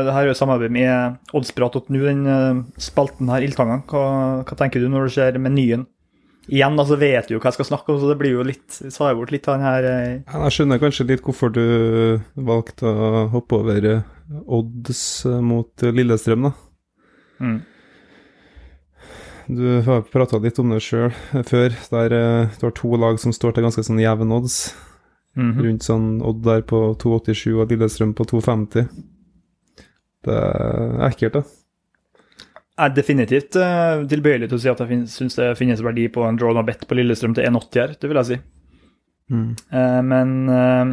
det 0.06 0.12
her 0.14 0.22
er 0.22 0.30
jo 0.30 0.38
samarbeid 0.38 0.70
med 0.70 1.34
oddsprat.nu, 1.34 1.96
den 1.98 2.20
eh, 2.30 2.60
spalten 2.78 3.30
her, 3.32 3.42
Ildtangen. 3.42 3.82
Hva, 3.90 4.02
hva 4.46 4.58
tenker 4.60 4.84
du 4.84 4.86
når 4.92 5.08
du 5.08 5.14
ser 5.16 5.38
menyen? 5.42 5.88
Igjen, 6.48 6.78
altså 6.80 6.96
vet 6.96 7.26
du 7.28 7.34
jo 7.34 7.40
hva 7.42 7.50
jeg 7.50 7.58
skal 7.58 7.68
snakke 7.72 7.92
om, 7.92 7.98
så 8.00 8.08
det 8.08 8.16
blir 8.22 8.38
jo 8.38 8.44
litt 8.46 8.72
Sa 8.72 9.10
jeg 9.10 9.18
bort 9.18 9.32
litt 9.34 9.44
av 9.50 9.58
den 9.58 9.66
her 9.66 9.84
eh, 9.84 10.12
Ja, 10.22 10.46
Jeg 10.46 10.54
skjønner 10.56 10.80
kanskje 10.80 11.04
litt 11.10 11.26
hvorfor 11.26 11.52
du 11.52 11.64
valgte 12.48 12.88
å 12.88 13.26
hoppe 13.34 13.58
over 13.58 13.88
eh, 13.90 14.06
odds 14.46 15.02
mot 15.44 15.84
Lillestrøm, 15.84 16.48
da. 16.48 16.54
mm. 17.44 17.58
Du 19.48 19.64
har 19.86 20.02
prata 20.12 20.36
litt 20.44 20.58
om 20.60 20.72
det 20.74 20.82
sjøl 20.84 21.12
før, 21.48 21.72
der 21.92 22.12
du 22.12 22.64
har 22.66 22.74
to 22.76 22.90
lag 23.00 23.16
som 23.20 23.32
står 23.32 23.54
til 23.56 23.64
ganske 23.64 23.84
sånn 23.86 24.00
jevne 24.02 24.36
odds. 24.36 24.58
Mhm. 25.38 25.62
Rundt 25.62 25.86
sånn 25.86 26.08
Odd 26.26 26.42
der 26.42 26.64
på 26.66 26.80
2,87 26.98 27.54
og 27.54 27.70
Lillestrøm 27.70 28.12
på 28.18 28.26
2,50. 28.26 28.88
Det 30.26 30.34
er 30.34 31.06
ekkelt, 31.06 31.38
da. 31.38 31.42
Jeg 32.78 32.90
er 32.90 32.94
definitivt 32.94 33.58
uh, 33.58 34.04
tilbøyelig 34.10 34.48
til 34.50 34.58
å 34.58 34.62
si 34.62 34.70
at 34.70 34.82
jeg 34.82 35.04
syns 35.10 35.38
det 35.38 35.48
finnes 35.58 35.82
verdi 35.82 36.06
på 36.14 36.22
en 36.26 36.36
draw 36.38 36.52
no 36.54 36.62
bet 36.66 36.84
på 36.86 36.98
Lillestrøm 36.98 37.34
til 37.34 37.46
1,80 37.46 37.80
her, 37.82 37.94
det 37.98 38.10
vil 38.10 38.20
jeg 38.20 38.28
si. 38.28 38.38
Eh, 39.28 40.02
men 40.08 40.34
uh, 40.48 40.92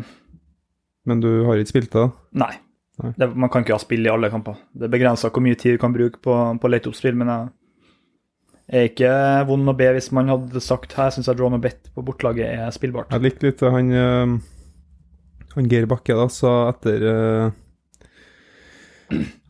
Men 1.05 1.21
du 1.21 1.45
har 1.45 1.61
ikke 1.61 1.75
spilt 1.75 1.91
det? 1.93 2.01
da? 2.01 2.09
nei. 2.45 2.53
Nei. 3.03 3.11
Det, 3.19 3.27
man 3.35 3.51
kan 3.51 3.65
ikke 3.65 3.75
ha 3.75 3.81
spill 3.81 4.05
i 4.07 4.11
alle 4.11 4.29
kamper. 4.31 4.55
Det 4.71 4.87
er 4.87 4.93
begrensa 4.93 5.27
hvor 5.27 5.43
mye 5.43 5.57
tid 5.59 5.75
du 5.75 5.81
kan 5.81 5.93
bruke 5.93 6.21
på, 6.23 6.35
på 6.61 6.69
lete 6.71 6.87
opp 6.87 6.95
spill, 6.95 7.17
men 7.19 7.27
jeg 7.27 7.49
er 8.71 8.87
ikke 8.89 9.11
vond 9.49 9.69
å 9.69 9.75
be 9.77 9.91
hvis 9.93 10.11
man 10.15 10.31
hadde 10.31 10.61
sagt 10.63 10.95
her 10.97 11.11
syns 11.13 11.29
jeg 11.29 11.37
draw 11.37 11.51
no 11.53 11.59
bet 11.61 11.91
på 11.93 12.03
bortelaget 12.05 12.49
er 12.55 12.73
spillbart. 12.73 13.11
Jeg 13.13 13.25
likte 13.25 13.49
litt 13.49 13.61
det 13.61 13.71
han, 13.75 13.91
eh, 13.91 14.33
han 15.55 15.69
Geir 15.71 15.85
Bakke 15.91 16.17
da, 16.17 16.27
sa 16.33 16.55
etter 16.73 17.05
eh, 17.11 17.61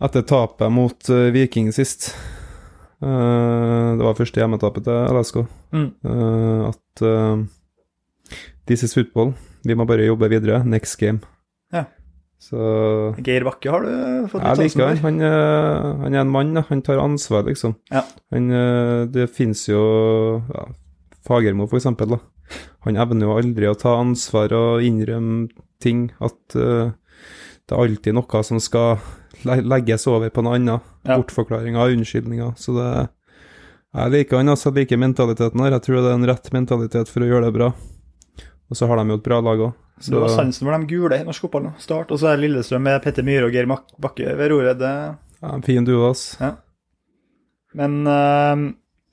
Etter 0.04 0.26
tapet 0.28 0.68
mot 0.74 1.10
eh, 1.10 1.30
Viking 1.32 1.70
sist. 1.72 2.10
Eh, 3.00 3.90
det 3.96 4.04
var 4.04 4.18
første 4.18 4.42
hjemmetapet 4.42 4.84
til 4.88 5.16
LSK. 5.16 5.38
Mm. 5.72 5.88
eh, 6.04 6.66
at 6.74 7.06
eh, 7.08 7.46
This 8.68 8.84
is 8.84 8.96
football. 8.98 9.32
Vi 9.64 9.76
må 9.78 9.86
bare 9.88 10.08
jobbe 10.10 10.28
videre. 10.30 10.60
Next 10.66 10.98
game. 11.00 11.22
Ja. 11.74 11.86
Så 12.42 12.60
Geir 13.26 13.46
Bakke 13.48 13.72
har 13.72 13.86
du 13.86 14.28
fått 14.30 14.44
litt 14.44 14.74
sansen 14.76 14.82
for. 14.82 15.02
Han, 15.08 15.22
eh, 15.24 15.86
han 16.04 16.14
er 16.14 16.22
en 16.22 16.34
mann, 16.34 16.54
da. 16.58 16.66
han 16.70 16.84
tar 16.86 17.02
ansvar, 17.02 17.46
liksom. 17.48 17.78
Ja. 17.94 18.04
Han, 18.36 18.50
eh, 18.52 19.06
det 19.10 19.30
fins 19.34 19.66
jo 19.70 19.82
ja, 20.52 20.68
Fagermo, 21.26 21.68
for 21.72 21.80
eksempel. 21.80 22.16
Da. 22.16 22.60
Han 22.86 23.00
evner 23.02 23.26
jo 23.26 23.38
aldri 23.40 23.70
å 23.70 23.78
ta 23.80 23.96
ansvar 23.98 24.54
og 24.54 24.86
innrømme 24.86 25.48
ting. 25.82 26.10
At 26.24 26.58
uh, 26.58 26.94
det 27.66 27.74
er 27.74 27.82
alltid 27.82 28.18
noe 28.18 28.44
som 28.46 28.62
skal 28.62 29.00
legges 29.44 30.06
over 30.10 30.30
på 30.34 30.44
noe 30.46 30.60
annet. 30.60 30.94
Ja. 31.06 31.18
Bortforklaringer, 31.18 31.96
unnskyldninger. 31.98 32.54
Så 32.62 32.78
det 32.78 32.90
Jeg 33.96 34.12
liker 34.12 34.42
han, 34.42 34.52
altså. 34.52 34.74
Liker 34.76 35.00
mentaliteten 35.00 35.62
her. 35.64 35.72
Jeg 35.78 35.86
tror 35.86 36.02
det 36.02 36.12
er 36.12 36.20
en 36.20 36.28
rett 36.28 36.52
mentalitet 36.54 37.10
for 37.10 37.24
å 37.24 37.30
gjøre 37.30 37.48
det 37.48 37.56
bra. 37.56 37.72
Og 38.70 38.78
så 38.78 38.90
har 38.90 39.00
de 39.00 39.14
jo 39.14 39.18
et 39.22 39.26
bra 39.26 39.40
lag 39.40 39.62
òg. 39.70 39.74
Du 40.04 40.18
har 40.20 40.32
sansen 40.34 40.68
for 40.68 40.76
de 40.76 40.90
gule 40.90 41.18
i 41.22 41.24
norsk 41.24 41.46
fotball 41.46 41.70
nå. 41.70 41.74
Start, 41.80 42.12
og 42.12 42.20
så 42.20 42.34
er 42.34 42.42
Lillestrøm 42.42 42.84
med 42.84 43.00
Petter 43.04 43.24
Myhre 43.24 43.48
og 43.48 43.56
Geir 43.56 43.70
Bakke 43.70 44.34
ved 44.36 44.52
roret. 44.52 44.80
Det 44.82 44.92
Ja, 45.42 45.54
en 45.54 45.64
fin 45.64 45.86
duo, 45.88 46.10
ass. 46.10 46.34
Men 47.76 48.02
uh, 48.08 48.66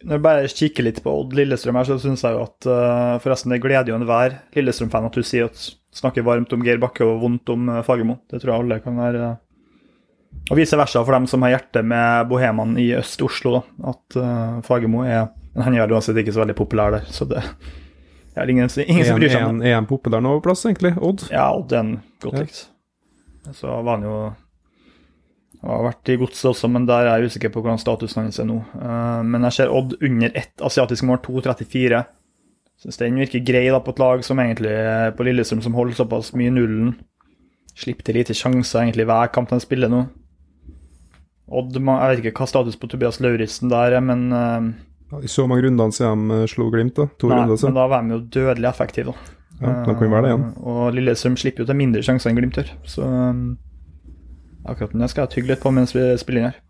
når 0.03 0.17
jeg 0.17 0.25
bare 0.25 0.51
kikker 0.51 0.87
litt 0.87 0.99
på 1.05 1.13
Odd 1.21 1.37
Lillestrøm 1.39 1.79
her, 1.79 1.87
så 1.87 1.99
syns 2.03 2.25
jeg 2.27 2.35
jo 2.35 2.43
at 2.47 2.69
uh, 2.71 3.21
Forresten, 3.23 3.55
det 3.55 3.63
gleder 3.63 3.93
jo 3.93 3.99
enhver 3.99 4.41
Lillestrøm-fan 4.57 5.07
at 5.07 5.19
du 5.19 5.23
sier 5.27 5.51
at 5.51 5.63
snakker 5.93 6.27
varmt 6.27 6.53
om 6.57 6.65
Geir 6.65 6.81
Bakke 6.83 7.07
og 7.07 7.21
vondt 7.23 7.53
om 7.55 7.71
uh, 7.71 7.83
Fagermo. 7.87 8.19
Det 8.31 8.43
tror 8.43 8.55
jeg 8.55 8.65
alle 8.65 8.81
kan 8.83 8.99
være 8.99 9.29
uh, 9.37 9.39
Og 10.51 10.59
vice 10.59 10.79
versa 10.79 11.05
for 11.05 11.15
dem 11.15 11.29
som 11.31 11.45
har 11.47 11.57
hjerte 11.57 11.85
med 11.87 12.27
bohemene 12.33 12.81
i 12.83 12.91
Øst-Oslo. 12.99 13.63
At 13.93 14.19
uh, 14.19 14.59
Fagermo 14.67 15.05
er 15.07 15.29
Men 15.53 15.67
han 15.69 15.77
er 15.77 15.93
uansett 15.93 16.19
ikke 16.19 16.35
så 16.35 16.43
veldig 16.43 16.57
populær 16.57 16.95
der, 16.95 17.09
så 17.13 17.29
det 17.29 17.43
er 18.41 18.51
ingen, 18.51 18.71
ingen 18.87 19.05
som 19.05 19.19
bryr 19.21 19.33
seg 19.33 19.45
om 19.45 19.59
det. 19.61 19.69
Er 19.69 19.75
han 19.77 19.89
populær 19.91 20.23
nå 20.25 20.37
plass, 20.45 20.65
egentlig? 20.65 20.95
Odd? 20.97 21.27
Ja, 21.33 21.51
Odd 21.53 21.73
er 21.73 21.83
en 21.83 21.93
godt 22.23 22.39
Ja. 22.39 22.41
likt. 22.47 22.63
Så 23.53 23.67
var 23.83 23.99
han 23.99 24.07
jo 24.07 24.17
har 25.63 25.85
vært 25.85 26.09
i 26.11 26.17
godset 26.19 26.49
også, 26.51 26.69
men 26.71 26.87
der 26.87 27.07
er 27.07 27.21
jeg 27.21 27.31
usikker 27.31 27.53
på 27.55 27.63
hvordan 27.63 27.79
statusen 27.79 28.25
hans 28.25 28.41
er 28.43 28.49
nå. 28.49 28.59
Uh, 28.75 29.23
men 29.23 29.43
jeg 29.47 29.53
ser 29.59 29.71
Odd 29.75 29.95
under 30.03 30.33
ett 30.35 30.65
asiatisk 30.65 31.07
mål, 31.07 31.21
2,34. 31.23 32.05
Syns 32.83 32.99
den 32.99 33.21
virker 33.21 33.45
grei 33.47 33.69
da 33.71 33.79
på 33.79 33.93
et 33.95 34.01
lag 34.03 34.25
som 34.27 34.41
egentlig 34.43 34.73
på 35.15 35.27
Lillestrøm, 35.27 35.63
som 35.63 35.75
holder 35.79 36.01
såpass 36.01 36.33
mye 36.35 36.51
nullen. 36.51 36.97
Slipper 37.79 38.09
til 38.09 38.19
lite 38.19 38.35
sjanser 38.35 38.83
egentlig 38.83 39.07
hver 39.07 39.31
kamp 39.33 39.53
de 39.53 39.61
spiller 39.63 39.93
nå. 39.93 40.03
Odd, 41.53 41.77
jeg 41.77 41.85
vet 41.85 42.25
ikke 42.25 42.41
hva 42.41 42.49
status 42.49 42.79
på 42.81 42.89
Tobias 42.91 43.21
Lauritzen 43.23 43.71
der 43.71 43.99
er, 43.99 44.03
men 44.03 44.33
eh, 44.33 44.67
I 45.21 45.29
så 45.29 45.45
mange 45.49 45.67
runder 45.67 45.93
siden 45.93 46.29
de 46.31 46.41
eh, 46.41 46.49
slo 46.51 46.71
Glimt, 46.73 46.97
da. 46.97 47.09
To 47.21 47.29
Nei, 47.29 47.43
runder 47.43 47.67
men 47.69 47.79
da 47.79 47.87
var 47.91 48.05
de 48.05 48.17
jo 48.17 48.21
dødelig 48.39 48.69
effektive, 48.71 49.13
da. 49.13 49.39
Ja, 49.63 49.73
da 49.87 49.95
kan 49.95 50.01
vi 50.03 50.11
være 50.11 50.27
det 50.27 50.31
igjen. 50.33 50.47
Eh, 50.49 50.69
Og 50.73 50.95
Lillestrøm 50.97 51.37
slipper 51.39 51.63
jo 51.63 51.71
til 51.71 51.79
mindre 51.79 52.03
sjanser 52.03 52.33
enn 52.33 52.39
Glimt 52.41 52.59
gjør. 52.59 52.71
Så 52.89 53.07
um, 53.07 53.43
akkurat 54.65 54.95
den 54.95 55.11
skal 55.11 55.27
jeg 55.27 55.35
tygge 55.37 55.53
litt 55.53 55.63
på 55.63 55.75
mens 55.75 55.95
vi 55.95 56.07
spiller 56.21 56.43
inn 56.43 56.49
her. 56.51 56.63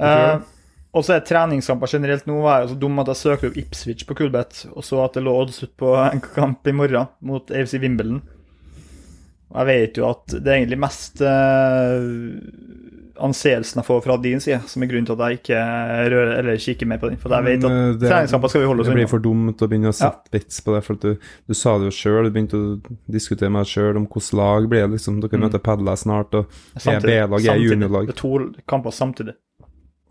Eh, 0.00 0.42
og 0.90 1.06
så 1.06 1.16
er 1.16 1.24
treningskamper 1.26 1.90
generelt 1.92 2.26
nå 2.26 2.40
var 2.42 2.64
jeg 2.64 2.72
så 2.72 2.76
dum 2.82 2.98
at 3.02 3.10
jeg 3.12 3.20
søkte 3.20 3.50
opp 3.50 3.58
Ipswich 3.62 4.06
på 4.08 4.16
Kulbeth, 4.18 4.66
og 4.74 4.84
så 4.86 5.04
at 5.04 5.16
det 5.16 5.22
lå 5.22 5.34
odds 5.38 5.62
ut 5.62 5.72
på 5.78 5.94
en 6.08 6.22
kamp 6.24 6.66
i 6.66 6.76
morgen 6.76 7.10
mot 7.26 7.52
AFC 7.54 7.78
Wimbledon. 7.82 8.20
Og 9.50 9.56
jeg 9.62 9.70
vet 9.70 9.98
jo 9.98 10.06
at 10.06 10.36
det 10.36 10.46
er 10.46 10.60
egentlig 10.60 10.78
mest 10.78 11.22
uh, 11.26 11.98
anseelsen 13.20 13.80
jeg 13.80 13.86
får 13.86 14.00
fra 14.04 14.16
din 14.22 14.40
side, 14.40 14.60
som 14.66 14.82
er 14.82 14.90
grunnen 14.90 15.06
til 15.06 15.14
at 15.16 15.22
jeg 15.30 15.38
ikke 15.40 15.60
rører 16.12 16.32
eller 16.38 16.56
kikker 16.64 16.86
mer 16.90 16.98
på 17.02 17.08
den. 17.10 17.18
For 17.20 17.30
jeg 17.36 17.44
vet 17.46 17.64
eh, 17.64 17.70
at 17.70 18.00
det- 18.00 18.10
treningskamper 18.10 18.48
skal 18.52 18.60
vi 18.64 18.66
holde 18.70 18.80
oss 18.80 18.88
Det 18.90 18.94
blir 18.96 19.04
unna. 19.06 19.12
for 19.14 19.24
dumt 19.24 19.62
å 19.62 19.68
begynne 19.70 19.92
å 19.92 19.96
sette 19.96 20.30
bits 20.34 20.60
på 20.66 20.74
det. 20.74 20.82
for 20.84 20.94
du, 20.94 21.16
du 21.48 21.54
sa 21.54 21.78
det 21.78 21.90
jo 21.90 21.96
sjøl, 21.98 22.24
du 22.24 22.30
begynte 22.34 22.56
å 22.56 22.80
diskutere 23.10 23.50
med 23.50 23.64
deg 23.64 23.72
sjøl 23.74 23.96
om 23.96 24.06
hvilket 24.06 24.32
lag 24.40 24.68
blir 24.68 24.86
det. 24.86 24.90
liksom, 24.98 25.20
Dere 25.20 25.38
Mm. 25.38 25.44
møter 25.48 25.58
Padla 25.62 25.96
snart, 25.96 26.34
og 26.34 26.46
er 26.86 27.00
B-lag, 27.00 27.40
er 27.46 27.56
juniorlag. 27.60 28.06
Det 28.06 28.16
er 28.16 28.20
to 28.20 28.52
kamper 28.66 28.90
samtidig. 28.90 29.34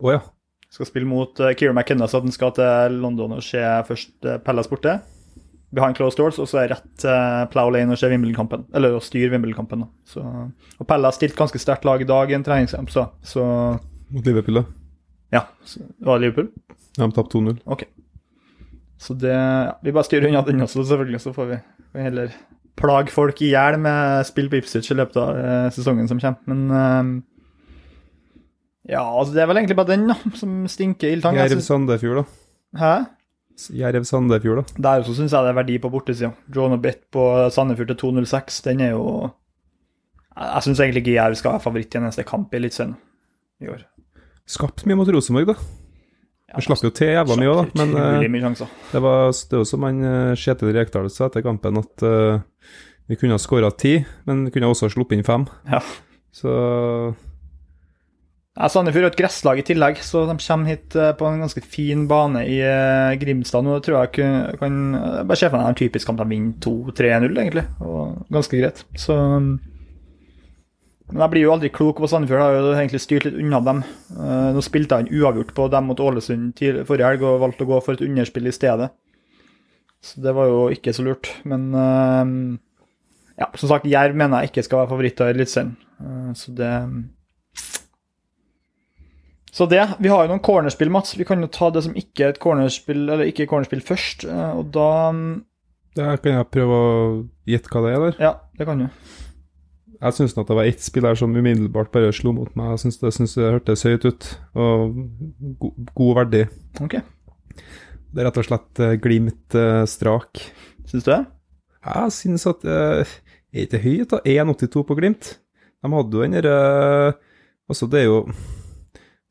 Å 0.02 0.12
ja. 0.12 0.20
Skal 0.70 0.86
spille 0.86 1.06
mot 1.06 1.34
uh, 1.40 1.52
Keira 1.52 1.72
McKenna, 1.74 2.06
så 2.06 2.18
at 2.18 2.22
han 2.22 2.32
skal 2.32 2.52
til 2.52 3.00
London 3.02 3.32
og 3.32 3.42
se 3.42 3.58
først 3.58 4.12
uh, 4.24 4.38
Pellas 4.38 4.68
borte. 4.70 5.00
Behind 5.70 5.94
closed 5.94 6.18
doors, 6.18 6.38
og 6.42 6.48
så 6.50 6.64
er 6.64 6.72
rett 6.72 7.04
uh, 7.06 7.44
plow 7.52 7.70
Lane 7.70 7.94
og 7.94 8.00
se 8.00 8.08
Wimbledon-kampen. 8.10 8.64
Eller 8.74 8.96
å 8.96 9.02
styre 9.04 9.30
Wimbledon-kampen. 9.34 9.84
og 10.16 10.88
Pelle 10.88 11.06
har 11.06 11.14
stilt 11.14 11.38
ganske 11.38 11.60
sterkt 11.62 11.86
lag 11.86 12.02
i 12.02 12.08
dag 12.08 12.32
i 12.32 12.36
en 12.38 12.46
treningskamp, 12.46 12.90
så, 12.90 13.06
så 13.22 13.44
Mot 14.10 14.26
Liverpool, 14.26 14.62
da. 14.62 14.64
ja. 15.36 15.44
Så, 15.62 15.84
var 16.02 16.18
det 16.18 16.26
Liverpool? 16.26 16.50
De 16.98 17.10
tapte 17.14 17.38
2-0. 17.38 17.60
Ok. 17.70 17.84
Så 19.00 19.14
det 19.14 19.32
ja, 19.32 19.76
Vi 19.82 19.94
bare 19.94 20.08
styrer 20.08 20.28
unna 20.28 20.42
den 20.44 20.60
også, 20.60 20.82
selvfølgelig. 20.84 21.22
Så 21.22 21.32
får 21.36 21.52
vi, 21.52 21.60
vi 21.94 22.08
heller 22.08 22.34
plage 22.80 23.12
folk 23.14 23.40
i 23.44 23.52
hjel 23.52 23.78
med 23.80 24.26
spill 24.28 24.50
på 24.50 24.58
Ipswich 24.60 24.90
i 24.90 24.96
løpet 24.98 25.18
av 25.20 25.38
uh, 25.38 25.68
sesongen 25.74 26.10
som 26.10 26.20
kommer. 26.20 26.42
Men 26.50 26.66
uh, 26.74 27.22
ja, 28.90 29.04
altså 29.04 29.36
det 29.36 29.44
er 29.44 29.48
vel 29.50 29.60
egentlig 29.60 29.78
bare 29.78 29.92
den 29.92 30.10
da, 30.10 30.16
som 30.40 30.64
stinker 30.70 31.14
ildtang. 31.14 31.38
Jerv 31.38 31.62
Sandefjord, 31.64 32.22
da. 32.22 32.26
Hæ? 32.80 32.92
Jerv 33.76 34.06
Sandefjord, 34.08 34.62
da. 34.62 34.82
Der 34.86 35.02
også 35.04 35.16
syns 35.18 35.34
jeg 35.34 35.46
det 35.46 35.52
er 35.52 35.58
verdi 35.58 35.76
på 35.82 35.90
bortesida. 35.92 36.32
John 36.54 36.76
og 36.76 36.82
bet 36.84 37.04
på 37.12 37.26
Sandefjord 37.52 37.92
til 37.92 38.00
2,06, 38.02 38.62
den 38.68 38.82
er 38.86 38.94
jo 38.94 39.04
Jeg, 40.40 40.62
syns 40.64 40.80
egentlig 40.80 41.04
ikke 41.04 41.16
Jerv 41.18 41.36
skal 41.36 41.56
være 41.56 41.64
favoritt 41.66 41.94
i 41.94 41.98
en 41.98 42.06
eneste 42.06 42.24
kamp 42.24 42.54
i 42.54 42.60
Eliteserien 42.60 42.96
i 43.60 43.68
år. 43.68 43.84
Skapt 44.48 44.86
mye 44.88 44.96
mot 44.98 45.10
Rosenborg, 45.12 45.52
da. 45.52 45.56
Ja, 46.50 46.58
Vi 46.58 46.66
slapp 46.66 46.82
jo 46.82 46.90
til 46.90 47.12
jævla 47.12 47.36
mye 47.38 47.50
òg, 47.50 47.58
da. 47.60 47.84
Men 47.84 48.38
sjanser. 48.42 48.70
det 48.90 49.02
var 49.04 49.28
det 49.52 49.60
som 49.70 49.84
han 49.86 50.00
eh, 50.02 50.38
Kjetil 50.40 50.72
Rekdal 50.74 51.10
sa 51.12 51.28
etter 51.28 51.44
kampen, 51.46 51.78
at 51.78 52.02
uh, 52.02 52.40
vi 53.06 53.18
kunne 53.20 53.36
ha 53.36 53.42
skåra 53.42 53.70
ti, 53.70 54.00
men 54.26 54.48
vi 54.48 54.54
kunne 54.56 54.70
også 54.72 54.88
ha 54.88 54.94
sluppet 54.94 55.18
inn 55.18 55.26
fem. 55.26 55.46
Ja. 55.70 55.78
Så 56.34 56.50
Ja, 58.58 58.66
Sandefjord 58.66 59.04
er 59.06 59.12
et 59.12 59.18
gresslag 59.20 59.60
i 59.60 59.64
tillegg, 59.64 60.00
så 60.02 60.24
de 60.26 60.34
kommer 60.42 60.72
hit 60.72 60.94
eh, 60.98 61.12
på 61.14 61.26
en 61.28 61.42
ganske 61.44 61.60
fin 61.62 62.02
bane 62.10 62.42
i 62.50 62.56
eh, 62.66 63.16
Grimstad 63.20 63.62
nå. 63.62 63.76
tror 63.78 64.00
jeg 64.00 64.10
ikke 64.10 64.30
kan 64.58 64.78
Bare 65.28 65.38
se 65.38 65.46
for 65.46 65.60
meg 65.60 65.68
en 65.70 65.78
typisk 65.78 66.10
kamp 66.10 66.18
de 66.18 66.26
vinner 66.32 66.56
2-3-0, 66.64 67.28
egentlig. 67.30 67.64
Og 67.86 68.24
ganske 68.34 68.58
greit. 68.58 68.82
Så 68.98 69.14
um, 69.14 69.52
Men 71.12 71.22
jeg 71.22 71.32
blir 71.34 71.46
jo 71.46 71.52
aldri 71.54 71.70
klok 71.70 72.02
på 72.02 72.10
Sandefjord. 72.10 72.42
Jeg 72.42 72.58
har 72.58 72.66
jo 72.66 72.72
egentlig 72.80 73.02
styrt 73.04 73.28
litt 73.28 73.38
unna 73.38 73.60
dem. 73.68 73.84
Eh, 74.16 74.48
nå 74.56 74.64
spilte 74.66 74.98
jeg 74.98 75.06
en 75.06 75.20
uavgjort 75.20 75.54
på 75.54 75.68
dem 75.70 75.86
mot 75.92 76.02
Ålesund 76.02 76.64
forrige 76.88 77.12
helg 77.12 77.24
og 77.30 77.44
valgte 77.44 77.68
å 77.68 77.70
gå 77.70 77.80
for 77.86 77.94
et 77.94 78.04
underspill 78.08 78.50
i 78.50 78.56
stedet. 78.56 78.90
Så 80.02 80.24
det 80.24 80.34
var 80.34 80.50
jo 80.50 80.66
ikke 80.74 80.96
så 80.96 81.06
lurt. 81.06 81.30
Men 81.46 81.70
ja, 83.36 83.46
som 83.54 83.68
sagt, 83.68 83.86
Jerv 83.86 84.16
mener 84.16 84.42
jeg 84.42 84.50
ikke 84.50 84.66
skal 84.66 84.82
være 84.82 84.92
favoritter 84.94 85.28
i 85.28 85.34
Eliteserien. 85.36 85.74
Så 86.40 86.54
det 86.56 86.70
så 89.50 89.66
det. 89.70 89.82
Vi 89.98 90.10
har 90.12 90.24
jo 90.24 90.30
noen 90.32 90.42
cornerspill, 90.44 90.90
Mats. 90.94 91.16
Vi 91.18 91.26
kan 91.28 91.42
jo 91.42 91.48
ta 91.50 91.70
det 91.74 91.82
som 91.86 91.96
ikke 91.98 92.26
er 92.26 92.34
et 92.34 92.42
cornerspill, 92.42 93.02
eller 93.08 93.26
ikke 93.30 93.44
er 93.46 93.50
cornerspill 93.50 93.82
først. 93.82 94.24
eh, 94.28 94.52
Og 94.58 94.70
da 94.74 94.88
ja, 95.98 96.14
kan 96.22 96.36
jeg 96.36 96.50
prøve 96.54 96.76
å 96.76 96.92
gjette 97.50 97.72
hva 97.72 97.82
det 97.82 97.94
er, 97.94 98.04
der. 98.04 98.20
Ja, 98.22 98.32
det 98.58 98.66
kan 98.68 98.84
du. 98.84 98.86
Jeg 100.00 100.16
syns 100.16 100.32
det 100.32 100.54
var 100.56 100.64
ett 100.64 100.80
spill 100.80 101.04
her 101.04 101.18
som 101.18 101.34
umiddelbart 101.36 101.90
bare 101.92 102.12
slo 102.16 102.32
mot 102.32 102.54
meg. 102.56 102.70
Jeg 102.76 102.84
syns 102.84 103.00
det, 103.02 103.10
synes 103.12 103.34
det 103.36 103.50
hørtes 103.52 103.82
høyt 103.84 104.06
ut, 104.06 104.28
og 104.54 104.94
go 105.60 105.72
god 105.98 106.14
verdi. 106.22 106.44
Ok. 106.80 106.94
Det 108.10 108.22
er 108.22 108.26
rett 108.30 108.38
og 108.40 108.46
slett 108.46 108.80
eh, 108.82 108.94
Glimt 109.02 109.54
uh, 109.58 109.82
strak. 109.86 110.40
Syns 110.88 111.04
du 111.04 111.10
det? 111.12 111.20
Jeg 111.84 112.14
syns 112.16 112.46
at 112.50 112.64
eh, 112.66 113.12
Er 113.52 113.66
ikke 113.66 113.82
høyt, 113.82 114.14
da? 114.14 114.22
1,82 114.24 114.82
på 114.88 114.96
Glimt. 114.98 115.34
De 115.80 115.90
hadde 115.92 116.16
jo 116.16 116.24
den 116.24 116.34
derre 116.38 116.56
Altså, 117.70 117.86
det 117.86 118.00
er 118.02 118.08
jo 118.08 118.16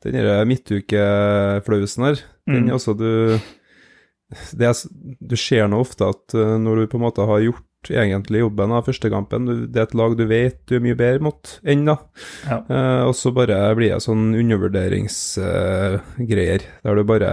den 0.04 0.12
derre 0.16 0.44
midtukeflausen 0.48 2.04
her. 2.08 2.16
Den 2.48 2.64
Mm. 2.66 2.72
altså 2.74 2.92
du 2.98 3.10
det 4.56 4.66
er, 4.66 4.74
Du 5.20 5.36
ser 5.36 5.68
nå 5.68 5.80
ofte 5.82 6.04
at 6.08 6.34
eh, 6.34 6.56
når 6.58 6.76
du 6.76 6.86
på 6.92 6.96
en 6.98 7.02
måte 7.04 7.26
har 7.26 7.40
gjort 7.42 7.64
egentlig 7.88 8.40
jobben 8.42 8.72
av 8.76 8.84
første 8.84 9.08
kampen. 9.10 9.46
Det 9.72 9.78
er 9.80 9.86
et 9.88 9.94
lag 9.96 10.12
du 10.16 10.26
vet 10.28 10.58
du 10.68 10.74
er 10.76 10.80
mye 10.84 10.94
bedre 10.98 11.20
mot 11.24 11.54
enn, 11.64 11.84
da. 11.88 11.96
Ja. 12.44 12.58
Eh, 12.68 13.02
og 13.08 13.14
så 13.16 13.32
bare 13.34 13.74
blir 13.78 13.90
det 13.94 14.02
sånn 14.04 14.34
undervurderingsgreier, 14.36 16.60
der 16.84 16.94
du 16.94 17.02
bare 17.08 17.30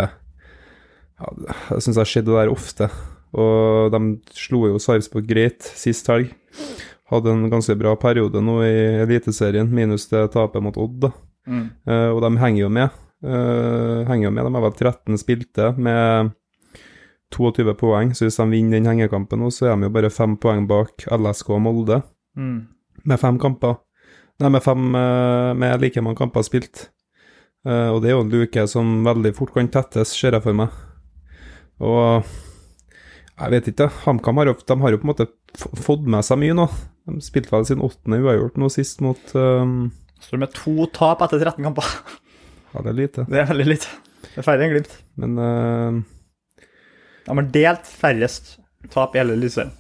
ja, 1.17 1.25
Jeg 1.71 1.81
syns 1.83 1.95
jeg 1.97 2.03
har 2.03 2.11
sett 2.13 2.25
det 2.29 2.35
der 2.37 2.51
ofte. 2.53 2.85
Og 3.37 3.91
de 3.91 3.99
slo 4.37 4.59
jo 4.69 4.79
Sarpsborg 4.79 5.25
greit 5.27 5.61
sist 5.75 6.07
helg. 6.07 6.29
Hadde 7.11 7.29
en 7.31 7.49
ganske 7.51 7.75
bra 7.79 7.95
periode 7.99 8.41
nå 8.43 8.61
i 8.65 8.75
Eliteserien, 9.03 9.67
minus 9.71 10.07
det 10.11 10.31
tapet 10.33 10.61
mot 10.63 10.77
Odd, 10.79 10.99
da. 11.07 11.11
Mm. 11.47 11.63
Eh, 11.87 12.09
og 12.11 12.21
de 12.25 12.31
henger 12.41 12.61
jo 12.65 12.69
med. 12.69 13.03
Uh, 13.23 14.03
henger 14.05 14.27
jo 14.27 14.31
med. 14.35 14.45
De 14.45 14.53
har 14.53 14.61
vel 14.67 14.75
13 14.77 15.17
spilte 15.17 15.71
med 15.81 16.31
22 17.33 17.73
poeng, 17.79 18.11
så 18.15 18.27
hvis 18.27 18.37
de 18.37 18.45
vinner 18.51 18.77
den 18.77 18.85
hengekampen 18.91 19.41
nå, 19.41 19.49
så 19.51 19.71
er 19.71 19.75
de 19.79 19.87
jo 19.87 19.93
bare 19.95 20.11
fem 20.13 20.35
poeng 20.37 20.67
bak 20.69 21.07
LSK 21.11 21.49
og 21.57 21.63
Molde, 21.65 22.01
Mm. 22.37 22.67
med 23.09 23.19
fem 23.19 23.39
kamper. 23.41 23.79
Nei, 24.39 24.49
med 24.53 24.61
fem 24.61 24.83
uh, 24.93 25.53
med 25.57 25.81
like 25.81 26.01
mange 26.05 26.19
kamper 26.19 26.45
spilt. 26.45 26.89
Og 27.67 27.97
det 27.99 28.07
er 28.07 28.13
jo 28.13 28.21
en 28.23 28.29
luke 28.31 28.61
som 28.69 29.01
veldig 29.03 29.33
fort 29.35 29.49
kan 29.51 29.67
tettes, 29.67 30.13
ser 30.15 30.31
jeg 30.37 30.43
for 30.45 30.55
meg. 30.55 30.69
Og 31.83 32.23
jeg 33.37 33.51
vet 33.51 33.67
ikke, 33.73 33.89
HamKam 34.05 34.39
har, 34.39 34.53
de 34.53 34.77
har 34.81 34.93
jo 34.93 34.99
på 35.01 35.07
en 35.07 35.11
måte 35.11 35.27
fått 35.83 36.05
med 36.07 36.23
seg 36.23 36.39
mye 36.39 36.55
nå. 36.55 36.67
De 37.09 37.19
spilte 37.25 37.51
vel 37.51 37.65
sin 37.67 37.83
åttende 37.83 38.21
uavgjort 38.23 38.55
nå 38.61 38.69
sist 38.71 39.01
mot 39.03 39.33
eh, 39.35 39.73
Står 40.23 40.41
med 40.41 40.53
to 40.55 40.87
tap 40.95 41.21
etter 41.25 41.41
13 41.43 41.63
kamper. 41.65 41.87
Ja, 42.73 42.83
det 42.83 42.91
er 42.91 42.97
lite. 42.97 43.23
Det 43.29 43.41
er 43.41 43.49
veldig 43.49 43.65
lite. 43.69 43.91
Det 44.27 44.41
er 44.41 44.45
færre 44.45 44.65
enn 44.65 44.73
Glimt. 44.73 44.95
Men 45.17 45.37
uh... 45.39 45.99
De 47.27 47.35
har 47.35 47.49
delt 47.53 47.89
færrest 47.89 48.55
tap 48.93 49.15
i 49.15 49.21
hele 49.21 49.35
Lillestrøm. 49.37 49.71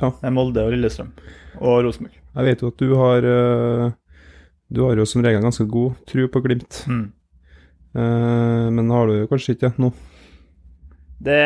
Ja. 0.00 0.12
Med 0.22 0.34
Molde 0.36 0.64
og 0.66 0.74
Lillestrøm 0.74 1.12
og 1.60 1.82
Rosenborg. 1.86 2.14
jeg 2.16 2.48
vet 2.48 2.62
jo 2.62 2.70
at 2.72 2.78
du 2.80 2.94
har 2.96 3.26
eh, 3.28 3.90
Du 4.72 4.80
har 4.86 4.96
jo 4.96 5.04
som 5.04 5.24
regel 5.24 5.42
ganske 5.44 5.66
god 5.68 5.98
tro 6.08 6.28
på 6.32 6.40
Glimt. 6.46 6.84
Mm. 6.88 7.04
Eh, 7.92 8.68
men 8.72 8.90
har 8.90 9.10
du 9.10 9.26
kanskje 9.28 9.56
ikke 9.56 9.72
nå? 9.76 9.90
Det, 11.22 11.42